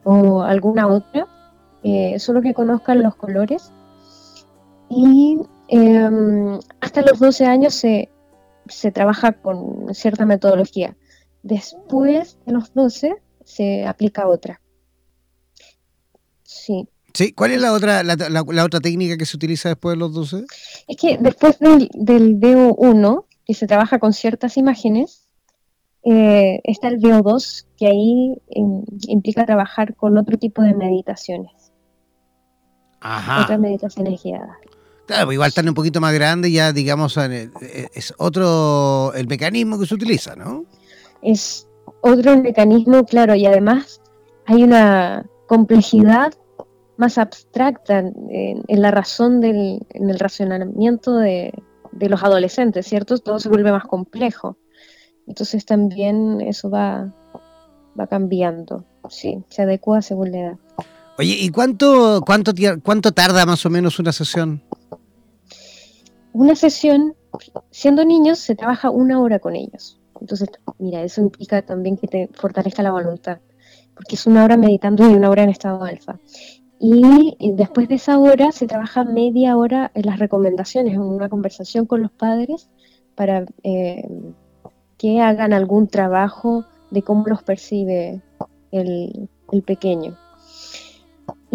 o 0.05 0.43
alguna 0.43 0.89
otra, 0.89 1.27
eh, 1.83 2.19
solo 2.19 2.43
que 2.43 2.53
conozcan 2.53 3.03
los 3.03 3.15
colores. 3.15 3.73
Y 4.91 5.41
los 7.17 7.35
12 7.35 7.47
años 7.47 7.75
se, 7.75 8.11
se 8.69 8.93
trabaja 8.93 9.33
con 9.33 9.95
cierta 9.95 10.27
metodología. 10.27 10.97
Después 11.43 12.39
de 12.45 12.53
los 12.53 12.75
12 12.75 13.17
se 13.45 13.87
aplica 13.87 14.29
otra. 14.29 14.61
Sí. 16.43 16.89
Sí, 17.15 17.33
¿cuál 17.33 17.53
es 17.53 17.61
la 17.63 17.73
otra, 17.73 18.03
la, 18.03 18.65
otra 18.65 18.81
técnica 18.81 19.17
que 19.17 19.25
se 19.25 19.37
utiliza 19.37 19.71
después 19.71 19.95
de 19.95 19.99
los 19.99 20.13
12? 20.13 20.45
Es 20.87 20.97
que 20.99 21.17
después 21.17 21.59
del, 21.59 21.89
del 21.95 22.39
DO1, 22.39 23.25
que 23.47 23.55
se 23.55 23.67
trabaja 23.67 23.99
con 23.99 24.13
ciertas 24.13 24.59
imágenes, 24.59 25.27
eh, 26.05 26.61
está 26.65 26.89
el 26.89 27.01
DO2, 27.01 27.67
que 27.79 27.87
ahí 27.87 28.37
implica 29.09 29.47
trabajar 29.47 29.95
con 29.95 30.19
otro 30.19 30.37
tipo 30.37 30.61
de 30.61 30.75
meditaciones. 30.75 31.73
Ajá. 33.01 33.45
Otras 33.45 33.61
meditaciones 33.61 34.23
guiadas. 34.23 34.59
Claro, 35.07 35.33
igual 35.33 35.49
están 35.49 35.69
un 35.69 35.75
poquito 35.75 36.01
más 36.01 36.13
grande, 36.13 36.51
ya 36.51 36.73
digamos, 36.73 37.17
eh, 37.17 37.51
es 37.95 38.13
otro 38.19 39.13
el 39.15 39.29
mecanismo 39.29 39.79
que 39.79 39.87
se 39.87 39.95
utiliza, 39.95 40.35
¿no? 40.35 40.65
es 41.23 41.69
otro 42.03 42.37
mecanismo, 42.41 43.05
claro, 43.05 43.35
y 43.35 43.47
además 43.47 44.01
hay 44.47 44.63
una 44.63 45.27
complejidad 45.47 46.33
más 46.97 47.19
abstracta 47.19 47.99
en, 47.99 48.65
la 48.69 48.91
razón 48.91 49.41
del 49.41 49.81
en 49.91 50.11
el 50.11 50.19
racionamiento 50.19 51.17
de, 51.17 51.53
los 51.93 52.23
adolescentes, 52.23 52.87
¿cierto? 52.87 53.19
Todo 53.19 53.39
se 53.39 53.49
vuelve 53.49 53.73
más 53.73 53.85
complejo. 53.85 54.57
Entonces 55.27 55.65
también 55.67 56.41
eso 56.41 56.71
va 56.71 57.13
cambiando, 58.09 58.85
sí, 59.09 59.43
se 59.49 59.63
adecua 59.63 60.03
según 60.03 60.31
la 60.31 60.39
edad. 60.39 60.59
Oye, 61.19 61.37
¿y 61.41 61.49
cuánto, 61.51 62.23
cuánto, 62.27 62.53
cuánto 62.83 63.13
tarda 63.13 63.47
más 63.47 63.65
o 63.65 63.71
menos 63.71 63.99
una 63.99 64.13
sesión? 64.13 64.63
Una 66.33 66.55
sesión, 66.55 67.15
siendo 67.71 68.05
niños, 68.05 68.39
se 68.39 68.55
trabaja 68.55 68.91
una 68.91 69.21
hora 69.21 69.39
con 69.39 69.57
ellos. 69.57 69.99
Entonces, 70.21 70.49
mira, 70.79 71.03
eso 71.03 71.21
implica 71.21 71.63
también 71.63 71.97
que 71.97 72.07
te 72.07 72.29
fortalezca 72.35 72.83
la 72.83 72.91
voluntad, 72.91 73.39
porque 73.95 74.17
es 74.17 74.27
una 74.27 74.45
hora 74.45 74.57
meditando 74.57 75.09
y 75.09 75.15
una 75.15 75.31
hora 75.31 75.43
en 75.43 75.51
estado 75.51 75.83
alfa. 75.83 76.19
Y, 76.79 77.37
después 77.55 77.89
de 77.89 77.95
esa 77.95 78.19
hora 78.19 78.53
se 78.53 78.67
trabaja 78.67 79.05
media 79.05 79.57
hora 79.57 79.91
en 79.95 80.07
las 80.07 80.19
recomendaciones, 80.19 80.95
en 80.95 81.01
una 81.01 81.29
conversación 81.29 81.87
con 81.87 82.03
los 82.03 82.11
padres 82.11 82.69
para 83.15 83.47
eh, 83.63 84.07
que 84.99 85.21
hagan 85.21 85.55
algún 85.55 85.89
trabajo 85.89 86.67
de 86.91 87.03
cómo 87.03 87.25
los 87.27 87.43
percibe 87.43 88.23
el, 88.73 89.29
pequeño. 89.65 90.17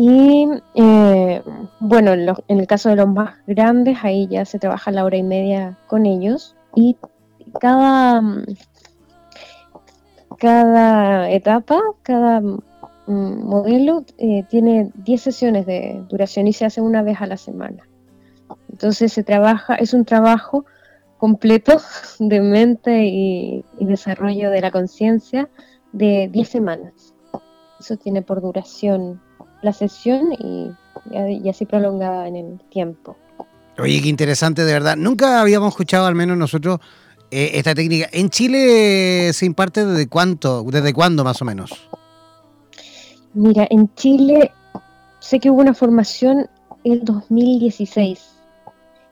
Y 0.03 0.47
eh, 0.73 1.43
bueno, 1.79 2.13
en, 2.13 2.27
en, 2.47 2.59
el 2.59 2.65
caso 2.65 2.89
de 2.89 2.95
los 2.95 3.07
más 3.07 3.35
grandes, 3.45 3.99
ahí 4.01 4.27
ya 4.27 4.45
se 4.45 4.57
trabaja 4.57 4.89
la 4.89 5.05
hora 5.05 5.15
y 5.15 5.21
media 5.21 5.77
con 5.85 6.07
ellos 6.07 6.55
y 6.73 6.97
cada, 7.59 8.19
cada 10.39 11.29
etapa, 11.29 11.79
cada 12.01 12.41
mm, 12.41 12.63
modelo 13.05 14.03
eh, 14.17 14.43
tiene 14.49 14.89
10 14.95 15.21
sesiones 15.21 15.67
de 15.67 16.03
duración 16.09 16.47
y 16.47 16.53
se 16.53 16.65
hace 16.65 16.81
una 16.81 17.03
vez 17.03 17.21
a 17.21 17.27
la 17.27 17.37
semana. 17.37 17.87
Entonces 18.71 19.13
se 19.13 19.23
trabaja, 19.23 19.75
es 19.75 19.93
un 19.93 20.05
trabajo 20.05 20.65
completo 21.19 21.77
de 22.19 22.41
mente 22.41 23.05
y, 23.05 23.63
desarrollo 23.79 24.49
de 24.49 24.61
la 24.61 24.71
conciencia 24.71 25.47
de 25.91 26.27
10 26.31 26.49
semanas. 26.49 27.13
Eso 27.79 27.97
tiene 27.97 28.23
por 28.23 28.41
duración 28.41 29.21
la 29.61 29.73
sesión 29.73 30.33
y, 30.33 30.71
y 31.11 31.49
así 31.49 31.65
prolongada 31.65 32.27
en 32.27 32.35
el 32.35 32.59
tiempo. 32.69 33.15
Oye, 33.79 34.01
qué 34.01 34.09
interesante, 34.09 34.63
de 34.63 34.73
verdad. 34.73 34.95
Nunca 34.95 35.41
habíamos 35.41 35.69
escuchado, 35.69 36.05
al 36.05 36.15
menos 36.15 36.37
nosotros, 36.37 36.79
eh, 37.31 37.51
esta 37.53 37.73
técnica. 37.73 38.09
¿En 38.11 38.29
Chile 38.29 39.31
se 39.33 39.45
imparte 39.45 39.85
desde 39.85 40.07
cuánto, 40.07 40.63
desde 40.63 40.93
cuándo 40.93 41.23
más 41.23 41.41
o 41.41 41.45
menos? 41.45 41.71
Mira, 43.33 43.65
en 43.69 43.93
Chile 43.95 44.51
sé 45.19 45.39
que 45.39 45.49
hubo 45.49 45.61
una 45.61 45.73
formación 45.73 46.49
el 46.83 47.05
2016, 47.05 48.19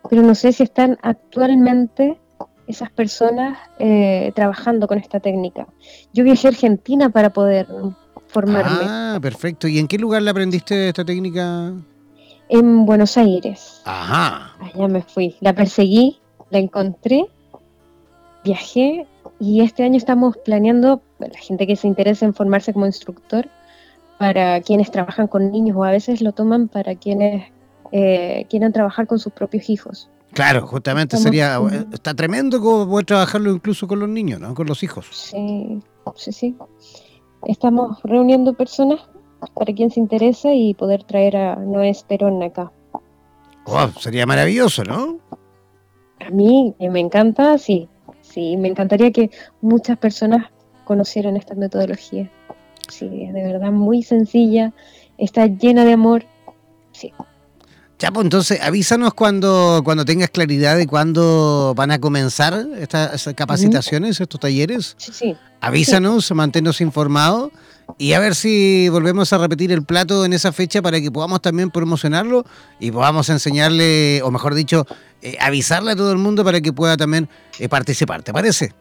pero 0.10 0.22
no 0.22 0.36
sé 0.36 0.52
si 0.52 0.64
están 0.64 0.98
actualmente 1.02 2.20
esas 2.68 2.92
personas 2.92 3.58
eh, 3.80 4.32
trabajando 4.36 4.88
con 4.88 5.00
esta 5.00 5.20
técnica. 5.20 5.68
Yo 6.14 6.24
viajé 6.24 6.48
a 6.48 6.52
Argentina 6.52 7.10
para 7.10 7.32
poder 7.32 7.68
formarme. 8.30 8.80
Ah, 8.84 9.20
perfecto. 9.22 9.68
¿Y 9.68 9.80
en 9.80 9.88
qué 9.88 9.98
lugar 9.98 10.22
la 10.22 10.32
aprendiste 10.32 10.88
esta 10.88 11.04
técnica? 11.04 11.74
En 12.48 12.86
Buenos 12.86 13.18
Aires. 13.18 13.82
Ajá. 13.86 14.56
Allá 14.60 14.88
me 14.88 15.02
fui. 15.02 15.36
La 15.42 15.54
perseguí, 15.54 16.20
la 16.50 16.60
encontré 16.60 17.28
viajé 18.44 19.08
y 19.40 19.62
este 19.62 19.84
año 19.84 19.98
estamos 19.98 20.38
planeando, 20.38 21.02
la 21.20 21.30
gente 21.40 21.68
que 21.68 21.76
se 21.76 21.88
interesa 21.88 22.26
en 22.26 22.34
formarse 22.34 22.74
como 22.74 22.86
instructor, 22.86 23.48
para 24.18 24.60
quienes 24.62 24.92
trabajan 24.92 25.28
con 25.28 25.52
niños 25.52 25.78
o 25.78 25.84
a 25.84 25.92
veces 25.92 26.22
lo 26.22 26.34
toman 26.34 26.68
para 26.68 26.96
quienes 26.96 27.52
eh, 27.92 28.46
quieran 28.50 28.74
trabajar 28.74 29.08
con 29.08 29.18
sus 29.18 29.32
propios 29.32 29.70
hijos. 29.70 30.10
Claro, 30.34 30.68
justamente 30.68 31.18
sería, 31.18 31.60
está 31.92 32.14
tremendo 32.14 32.62
como 32.62 32.88
poder 32.88 33.06
trabajarlo 33.06 33.52
incluso 33.52 33.88
con 33.88 34.00
los 34.00 34.10
niños, 34.10 34.40
¿no? 34.40 34.54
Con 34.54 34.68
los 34.68 34.84
hijos. 34.84 35.08
Sí, 35.12 35.80
sí, 36.16 36.32
sí. 36.32 36.56
Estamos 37.46 38.02
reuniendo 38.04 38.54
personas 38.54 39.02
para 39.54 39.74
quien 39.74 39.90
se 39.90 40.00
interesa 40.00 40.54
y 40.54 40.74
poder 40.74 41.04
traer 41.04 41.38
a 41.38 41.56
Noé 41.56 41.96
Perón 42.08 42.42
acá. 42.44 42.72
sería 44.00 44.26
maravilloso, 44.26 44.84
¿no? 44.84 45.20
A 46.20 46.30
mí 46.30 46.76
me 46.80 47.00
encanta, 47.00 47.58
sí. 47.58 47.88
Sí, 48.22 48.58
me 48.58 48.68
encantaría 48.68 49.12
que 49.12 49.32
muchas 49.62 49.98
personas 49.98 50.52
conocieran 50.84 51.38
esta 51.38 51.56
metodología. 51.56 52.30
Sí, 52.88 53.24
es 53.24 53.34
de 53.34 53.44
verdad 53.44 53.72
muy 53.72 54.04
sencilla, 54.04 54.74
está 55.18 55.48
llena 55.48 55.86
de 55.86 55.94
amor. 55.94 56.26
Sí. 56.92 57.14
Pues 58.00 58.24
entonces 58.24 58.60
avísanos 58.62 59.14
cuando, 59.14 59.82
cuando 59.84 60.06
tengas 60.06 60.30
claridad 60.30 60.78
de 60.78 60.88
cuándo 60.88 61.74
van 61.76 61.92
a 61.92 62.00
comenzar 62.00 62.66
estas 62.80 63.30
capacitaciones, 63.36 64.22
estos 64.22 64.40
talleres. 64.40 64.96
Sí, 64.98 65.12
sí. 65.14 65.36
Avísanos, 65.60 66.32
manténnos 66.32 66.80
informados 66.80 67.52
y 67.98 68.14
a 68.14 68.20
ver 68.20 68.36
si 68.36 68.88
volvemos 68.88 69.34
a 69.34 69.38
repetir 69.38 69.74
el 69.74 69.84
plato 69.84 70.24
en 70.24 70.32
esa 70.32 70.54
fecha 70.54 70.82
para 70.82 71.02
que 71.02 71.12
podamos 71.12 71.42
también 71.42 71.72
promocionarlo 71.72 72.46
y 72.80 72.90
podamos 72.92 73.30
enseñarle, 73.30 74.22
o 74.24 74.32
mejor 74.32 74.56
dicho, 74.56 74.88
eh, 75.22 75.36
avisarle 75.42 75.92
a 75.92 75.96
todo 75.96 76.14
el 76.14 76.20
mundo 76.20 76.46
para 76.46 76.62
que 76.62 76.72
pueda 76.72 76.96
también 76.96 77.28
eh, 77.60 77.68
participar. 77.68 78.24
¿Te 78.24 78.32
parece? 78.32 78.74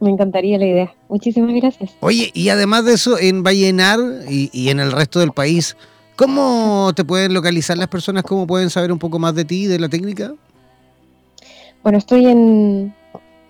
Me 0.00 0.10
encantaría 0.10 0.58
la 0.58 0.66
idea. 0.66 0.94
Muchísimas 1.08 1.54
gracias. 1.54 1.92
Oye, 2.00 2.32
y 2.34 2.48
además 2.48 2.84
de 2.84 2.94
eso, 2.94 3.18
en 3.18 3.44
Vallenar 3.44 4.00
y, 4.28 4.50
y 4.52 4.70
en 4.70 4.80
el 4.80 4.90
resto 4.90 5.20
del 5.20 5.30
país, 5.30 5.76
¿Cómo 6.16 6.92
te 6.94 7.04
pueden 7.04 7.34
localizar 7.34 7.76
las 7.76 7.88
personas? 7.88 8.22
¿Cómo 8.22 8.46
pueden 8.46 8.70
saber 8.70 8.92
un 8.92 8.98
poco 8.98 9.18
más 9.18 9.34
de 9.34 9.44
ti, 9.44 9.66
de 9.66 9.78
la 9.78 9.88
técnica? 9.88 10.32
Bueno, 11.82 11.98
estoy 11.98 12.26
en 12.26 12.94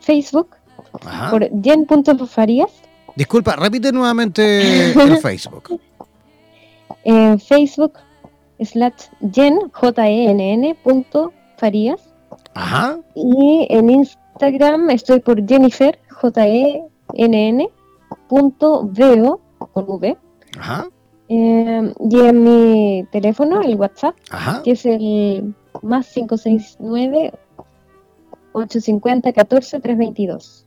Facebook 0.01 0.57
por 1.31 1.49
jen.farías. 1.63 2.71
Disculpa, 3.17 3.57
repite 3.57 3.93
nuevamente 3.93 4.93
el 5.01 5.19
Facebook. 5.19 5.81
En 7.05 7.39
Facebook 7.39 7.99
slash 8.61 9.09
jen, 9.33 9.59
J-E-N-N, 9.73 10.75
punto 10.83 11.33
Farías. 11.59 12.01
Ajá. 12.55 12.99
Y 13.15 13.67
en 13.69 13.91
Instagram 13.91 14.91
estoy 14.91 15.21
por 15.21 15.47
Jennifer, 15.47 15.99
J-E-N-N, 16.09 17.69
jennifer.veo 18.29 19.41
con 19.73 19.85
V. 19.87 20.17
Ajá. 20.59 20.89
Eh, 21.29 21.93
y 22.11 22.21
en 22.21 22.45
mi 22.45 23.05
teléfono, 23.11 23.63
el 23.63 23.77
WhatsApp, 23.77 24.15
Ajá. 24.31 24.63
que 24.63 24.73
es 24.73 24.85
el 24.85 25.55
más 25.83 26.07
569 26.13 27.33
850 28.53 29.33
14 29.33 29.81
322. 29.81 30.67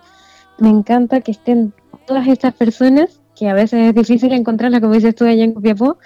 Me 0.60 0.70
encanta 0.70 1.22
que 1.22 1.32
estén 1.32 1.74
todas 2.08 2.28
estas 2.28 2.54
personas, 2.54 3.20
que 3.38 3.50
a 3.50 3.54
veces 3.54 3.90
es 3.90 3.96
difícil 3.96 4.34
encontrarlas, 4.34 4.82
como 4.82 4.94
dices 4.94 5.16
tú 5.16 5.26
allá 5.26 5.44
en 5.44 5.54
Copiapó, 5.54 5.98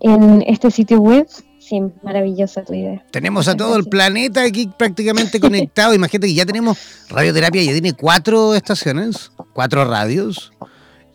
en 0.00 0.42
este 0.46 0.70
sitio 0.70 1.00
web. 1.00 1.26
Sí, 1.58 1.82
maravillosa 2.02 2.64
tu 2.64 2.72
idea. 2.72 3.04
Tenemos 3.10 3.46
a 3.46 3.56
todo 3.56 3.76
el 3.76 3.84
planeta 3.84 4.42
aquí 4.42 4.70
prácticamente 4.78 5.38
conectado. 5.40 5.94
Imagínate 5.94 6.28
que 6.28 6.34
ya 6.34 6.46
tenemos 6.46 6.78
radioterapia, 7.10 7.62
ya 7.62 7.72
tiene 7.72 7.92
cuatro 7.92 8.54
estaciones, 8.54 9.30
cuatro 9.52 9.84
radios. 9.84 10.52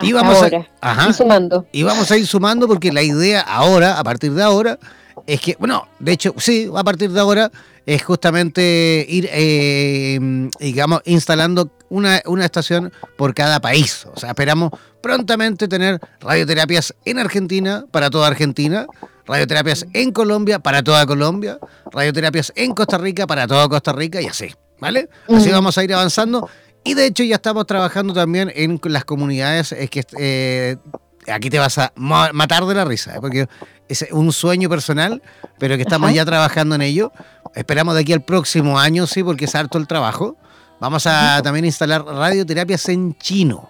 Y 0.00 0.12
vamos, 0.12 0.42
ahora. 0.42 0.66
a, 0.80 0.90
ajá, 0.90 1.10
Y 1.10 1.12
sumando. 1.12 1.66
y 1.72 1.82
vamos 1.82 2.10
a 2.10 2.16
ir 2.16 2.26
sumando 2.26 2.66
porque 2.66 2.92
la 2.92 3.02
idea 3.02 3.40
ahora, 3.40 3.98
a 3.98 4.04
partir 4.04 4.32
de 4.32 4.42
ahora, 4.42 4.78
es 5.26 5.40
que, 5.40 5.56
bueno, 5.58 5.86
de 5.98 6.12
hecho, 6.12 6.34
sí, 6.38 6.70
a 6.74 6.84
partir 6.84 7.10
de 7.10 7.20
ahora 7.20 7.50
es 7.86 8.02
justamente 8.02 9.06
ir, 9.08 9.28
eh, 9.32 10.18
digamos, 10.58 11.00
instalando 11.04 11.70
una, 11.88 12.20
una 12.26 12.44
estación 12.44 12.92
por 13.16 13.32
cada 13.32 13.60
país. 13.60 14.06
O 14.12 14.18
sea, 14.18 14.30
esperamos 14.30 14.72
prontamente 15.00 15.68
tener 15.68 16.00
radioterapias 16.20 16.94
en 17.04 17.18
Argentina 17.18 17.84
para 17.90 18.10
toda 18.10 18.26
Argentina, 18.26 18.86
radioterapias 19.24 19.86
en 19.92 20.12
Colombia 20.12 20.58
para 20.58 20.82
toda 20.82 21.06
Colombia, 21.06 21.58
radioterapias 21.92 22.52
en 22.56 22.72
Costa 22.74 22.98
Rica 22.98 23.26
para 23.26 23.46
toda 23.46 23.68
Costa 23.68 23.92
Rica 23.92 24.20
y 24.20 24.26
así, 24.26 24.52
¿vale? 24.80 25.08
Así 25.28 25.50
vamos 25.50 25.78
a 25.78 25.84
ir 25.84 25.94
avanzando. 25.94 26.48
Y 26.86 26.94
de 26.94 27.06
hecho 27.06 27.24
ya 27.24 27.36
estamos 27.36 27.66
trabajando 27.66 28.14
también 28.14 28.50
en 28.54 28.80
las 28.84 29.04
comunidades, 29.04 29.72
es 29.72 29.90
que 29.90 30.04
eh, 30.18 30.76
aquí 31.26 31.50
te 31.50 31.58
vas 31.58 31.78
a 31.78 31.92
ma- 31.96 32.30
matar 32.32 32.64
de 32.66 32.74
la 32.74 32.84
risa, 32.84 33.16
¿eh? 33.16 33.18
porque 33.20 33.48
es 33.88 34.06
un 34.12 34.32
sueño 34.32 34.68
personal, 34.68 35.20
pero 35.58 35.76
que 35.76 35.82
estamos 35.82 36.08
Ajá. 36.08 36.16
ya 36.16 36.24
trabajando 36.24 36.74
en 36.76 36.82
ello. 36.82 37.12
Esperamos 37.54 37.94
de 37.94 38.02
aquí 38.02 38.12
al 38.12 38.22
próximo 38.24 38.78
año, 38.78 39.06
sí, 39.06 39.22
porque 39.24 39.46
es 39.46 39.54
harto 39.54 39.78
el 39.78 39.86
trabajo. 39.86 40.36
Vamos 40.80 41.06
a 41.06 41.40
también 41.42 41.64
instalar 41.64 42.04
radioterapias 42.04 42.88
en 42.88 43.14
chino. 43.18 43.68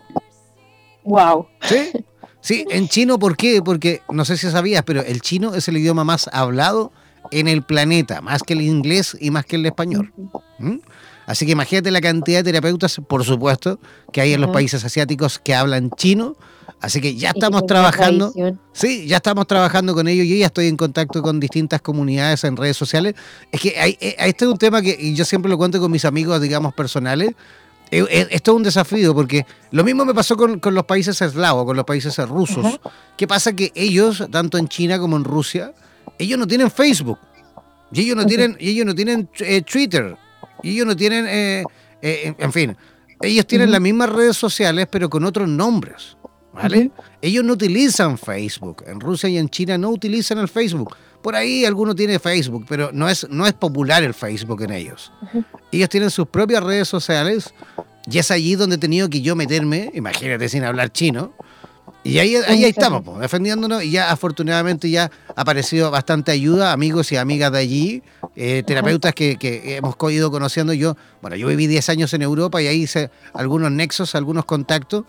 Wow. 1.05 1.47
¿Sí? 1.62 1.91
Sí, 2.43 2.64
en 2.71 2.87
chino, 2.87 3.19
¿por 3.19 3.37
qué? 3.37 3.61
Porque 3.61 4.03
no 4.09 4.25
sé 4.25 4.37
si 4.37 4.49
sabías, 4.49 4.85
pero 4.85 5.01
el 5.03 5.21
chino 5.21 5.55
es 5.57 5.67
el 5.67 5.79
idioma 5.79 6.05
más 6.05 6.31
hablado 6.33 6.93
en 7.33 7.49
el 7.49 7.64
planeta, 7.64 8.21
más 8.21 8.45
que 8.45 8.53
el 8.53 8.61
inglés 8.61 9.17
y 9.21 9.33
más 9.33 9.45
que 9.45 9.57
el 9.57 9.67
español. 9.67 10.12
¿Mm? 10.61 10.77
Así 11.27 11.45
que 11.45 11.53
imagínate 11.53 11.91
la 11.91 12.01
cantidad 12.01 12.39
de 12.39 12.45
terapeutas, 12.45 13.01
por 13.09 13.24
supuesto, 13.24 13.81
que 14.12 14.20
hay 14.20 14.33
en 14.33 14.41
los 14.41 14.51
países 14.51 14.85
asiáticos 14.85 15.39
que 15.39 15.55
hablan 15.55 15.91
chino. 15.91 16.37
Así 16.81 17.01
que 17.01 17.16
ya 17.16 17.31
estamos 17.31 17.66
trabajando. 17.66 18.33
Sí, 18.72 19.07
ya 19.07 19.16
estamos 19.16 19.47
trabajando 19.47 19.95
con 19.95 20.07
ellos. 20.09 20.27
Yo 20.27 20.37
ya 20.37 20.47
estoy 20.47 20.68
en 20.68 20.77
contacto 20.77 21.22
con 21.22 21.41
distintas 21.41 21.81
comunidades 21.81 22.45
en 22.45 22.57
redes 22.57 22.77
sociales. 22.77 23.14
Es 23.51 23.61
que 23.61 23.79
hay, 23.79 23.99
eh, 24.01 24.14
este 24.18 24.45
es 24.45 24.51
un 24.51 24.59
tema 24.59 24.81
que 24.83 24.97
y 24.99 25.14
yo 25.14 25.24
siempre 25.24 25.51
lo 25.51 25.59
cuento 25.59 25.81
con 25.81 25.91
mis 25.91 26.05
amigos, 26.05 26.41
digamos, 26.41 26.74
personales. 26.74 27.31
Eh, 27.91 28.05
eh, 28.11 28.27
Esto 28.31 28.53
es 28.53 28.57
un 28.57 28.62
desafío 28.62 29.14
porque 29.14 29.47
lo 29.70 29.85
mismo 29.85 30.05
me 30.05 30.12
pasó 30.12 30.37
con, 30.37 30.61
con 30.61 30.74
los 30.74 30.85
países 30.85 31.20
eslavos, 31.22 31.64
con 31.64 31.77
los 31.77 31.85
países 31.85 32.16
rusos. 32.29 32.79
¿Qué 33.16 33.27
pasa? 33.27 33.53
Que 33.53 33.72
ellos, 33.74 34.24
tanto 34.31 34.59
en 34.59 34.68
China 34.68 34.99
como 34.99 35.16
en 35.16 35.24
Rusia, 35.24 35.72
ellos 36.18 36.39
no 36.39 36.47
tienen 36.47 36.70
Facebook. 36.70 37.18
Y 37.93 38.01
ellos 38.03 38.16
no 38.16 38.27
tienen, 38.27 38.57
y 38.59 38.70
ellos 38.70 38.87
no 38.87 38.95
tienen 38.95 39.29
eh, 39.39 39.62
Twitter. 39.62 40.16
Y 40.62 40.72
ellos 40.72 40.86
no 40.86 40.96
tienen, 40.96 41.26
eh, 41.28 41.64
eh, 42.02 42.34
en 42.38 42.52
fin, 42.52 42.76
ellos 43.20 43.46
tienen 43.46 43.70
las 43.70 43.80
mismas 43.80 44.11
redes 44.11 44.36
sociales, 44.36 44.86
pero 44.90 45.09
con 45.09 45.24
otros 45.24 45.48
nombres. 45.48 46.16
¿Vale? 46.52 46.90
Ellos 47.20 47.44
no 47.44 47.52
utilizan 47.52 48.16
Facebook. 48.16 48.82
En 48.86 48.98
Rusia 48.98 49.28
y 49.28 49.36
en 49.36 49.50
China 49.50 49.76
no 49.76 49.90
utilizan 49.90 50.38
el 50.38 50.48
Facebook. 50.48 50.96
Por 51.22 51.34
ahí 51.34 51.66
alguno 51.66 51.94
tiene 51.94 52.18
Facebook, 52.18 52.64
pero 52.66 52.90
no 52.92 53.09
es, 53.09 53.28
no 53.28 53.46
es 53.46 53.52
popular 53.52 54.02
el 54.02 54.14
Facebook 54.14 54.62
en 54.62 54.72
ellos. 54.72 55.12
Ellos 55.70 55.88
tienen 55.88 56.11
sus 56.11 56.28
propias 56.28 56.62
redes 56.62 56.88
sociales 56.88 57.52
y 58.11 58.18
es 58.18 58.30
allí 58.30 58.54
donde 58.54 58.76
he 58.76 58.78
tenido 58.78 59.11
que 59.11 59.20
yo 59.20 59.36
meterme, 59.36 59.90
imagínate 59.92 60.48
sin 60.48 60.64
hablar 60.64 60.92
chino. 60.92 61.34
Y 62.07 62.18
ahí, 62.18 62.36
ahí, 62.36 62.64
ahí 62.64 62.70
estamos, 62.70 63.02
po, 63.02 63.18
defendiéndonos 63.18 63.82
y 63.82 63.90
ya 63.90 64.11
afortunadamente 64.11 64.88
ya 64.88 65.11
ha 65.34 65.40
aparecido 65.40 65.90
bastante 65.90 66.32
ayuda, 66.32 66.72
amigos 66.72 67.11
y 67.12 67.16
amigas 67.16 67.52
de 67.52 67.59
allí, 67.59 68.02
eh, 68.36 68.62
terapeutas 68.66 69.12
que, 69.14 69.36
que 69.36 69.76
hemos 69.76 69.96
ido 70.11 70.30
conociendo. 70.30 70.72
Yo, 70.72 70.96
bueno, 71.20 71.36
yo 71.36 71.48
viví 71.48 71.66
10 71.66 71.88
años 71.88 72.14
en 72.14 72.22
Europa 72.22 72.62
y 72.62 72.66
ahí 72.66 72.82
hice 72.82 73.11
algunos 73.34 73.70
nexos, 73.70 74.14
algunos 74.14 74.44
contactos 74.44 75.04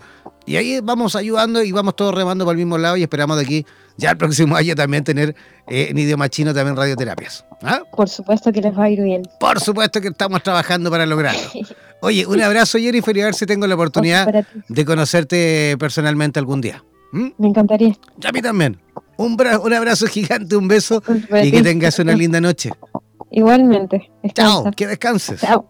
y 0.47 0.55
ahí 0.55 0.79
vamos 0.81 1.15
ayudando 1.15 1.61
y 1.61 1.71
vamos 1.71 1.95
todos 1.95 2.15
remando 2.15 2.43
para 2.45 2.53
el 2.53 2.57
mismo 2.57 2.77
lado 2.79 2.97
y 2.97 3.03
esperamos 3.03 3.37
de 3.37 3.43
aquí 3.43 3.65
ya 3.97 4.11
el 4.11 4.17
próximo 4.17 4.55
año 4.55 4.73
también 4.75 5.03
tener 5.03 5.35
eh, 5.67 5.87
en 5.89 5.97
idioma 5.97 6.29
chino 6.29 6.53
también 6.53 6.75
radioterapias. 6.75 7.45
¿Ah? 7.61 7.81
Por 7.95 8.07
supuesto 8.09 8.51
que 8.51 8.61
les 8.61 8.75
va 8.77 8.85
a 8.85 8.89
ir 8.89 9.01
bien. 9.01 9.23
Por 9.39 9.59
supuesto 9.59 9.99
que 10.01 10.07
estamos 10.07 10.41
trabajando 10.43 10.89
para 10.89 11.05
lograrlo. 11.05 11.41
Oye, 12.01 12.25
un 12.25 12.41
abrazo 12.41 12.77
Jennifer 12.77 13.15
y 13.17 13.21
a 13.21 13.25
ver 13.25 13.33
si 13.35 13.45
tengo 13.45 13.65
la 13.67 13.75
oportunidad 13.75 14.45
de 14.69 14.85
conocerte 14.85 15.75
personalmente 15.79 16.39
algún 16.39 16.61
día. 16.61 16.83
¿Mm? 17.11 17.27
Me 17.37 17.47
encantaría. 17.47 17.95
Y 18.21 18.27
a 18.27 18.31
mí 18.31 18.41
también. 18.41 18.79
Un, 19.17 19.35
bra- 19.37 19.59
un 19.59 19.73
abrazo 19.73 20.05
gigante, 20.07 20.55
un 20.55 20.67
beso 20.67 21.01
y 21.43 21.51
que 21.51 21.63
tengas 21.63 21.97
una 21.99 22.13
linda 22.13 22.39
noche. 22.39 22.69
Igualmente. 23.31 24.09
Chao, 24.33 24.71
que 24.75 24.87
descanses. 24.87 25.41
Chao. 25.41 25.67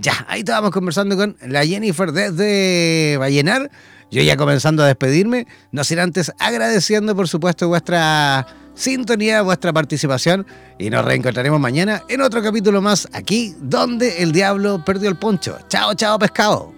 Ya, 0.00 0.24
ahí 0.28 0.40
estábamos 0.40 0.70
conversando 0.70 1.16
con 1.16 1.36
la 1.44 1.66
Jennifer 1.66 2.12
desde 2.12 3.16
Vallenar. 3.18 3.68
Yo 4.12 4.22
ya 4.22 4.36
comenzando 4.36 4.84
a 4.84 4.86
despedirme, 4.86 5.48
no 5.72 5.82
sin 5.82 5.98
antes 5.98 6.32
agradeciendo 6.38 7.16
por 7.16 7.26
supuesto 7.26 7.66
vuestra 7.66 8.46
sintonía, 8.74 9.42
vuestra 9.42 9.72
participación 9.72 10.46
y 10.78 10.88
nos 10.88 11.04
reencontraremos 11.04 11.58
mañana 11.58 12.04
en 12.08 12.20
otro 12.20 12.40
capítulo 12.42 12.80
más 12.80 13.08
aquí 13.12 13.56
donde 13.60 14.22
el 14.22 14.30
diablo 14.30 14.84
perdió 14.84 15.08
el 15.10 15.16
poncho. 15.16 15.58
Chao, 15.68 15.92
chao 15.94 16.16
pescado. 16.16 16.77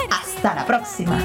Hasta 0.43 0.55
la 0.55 0.65
próxima. 0.65 1.19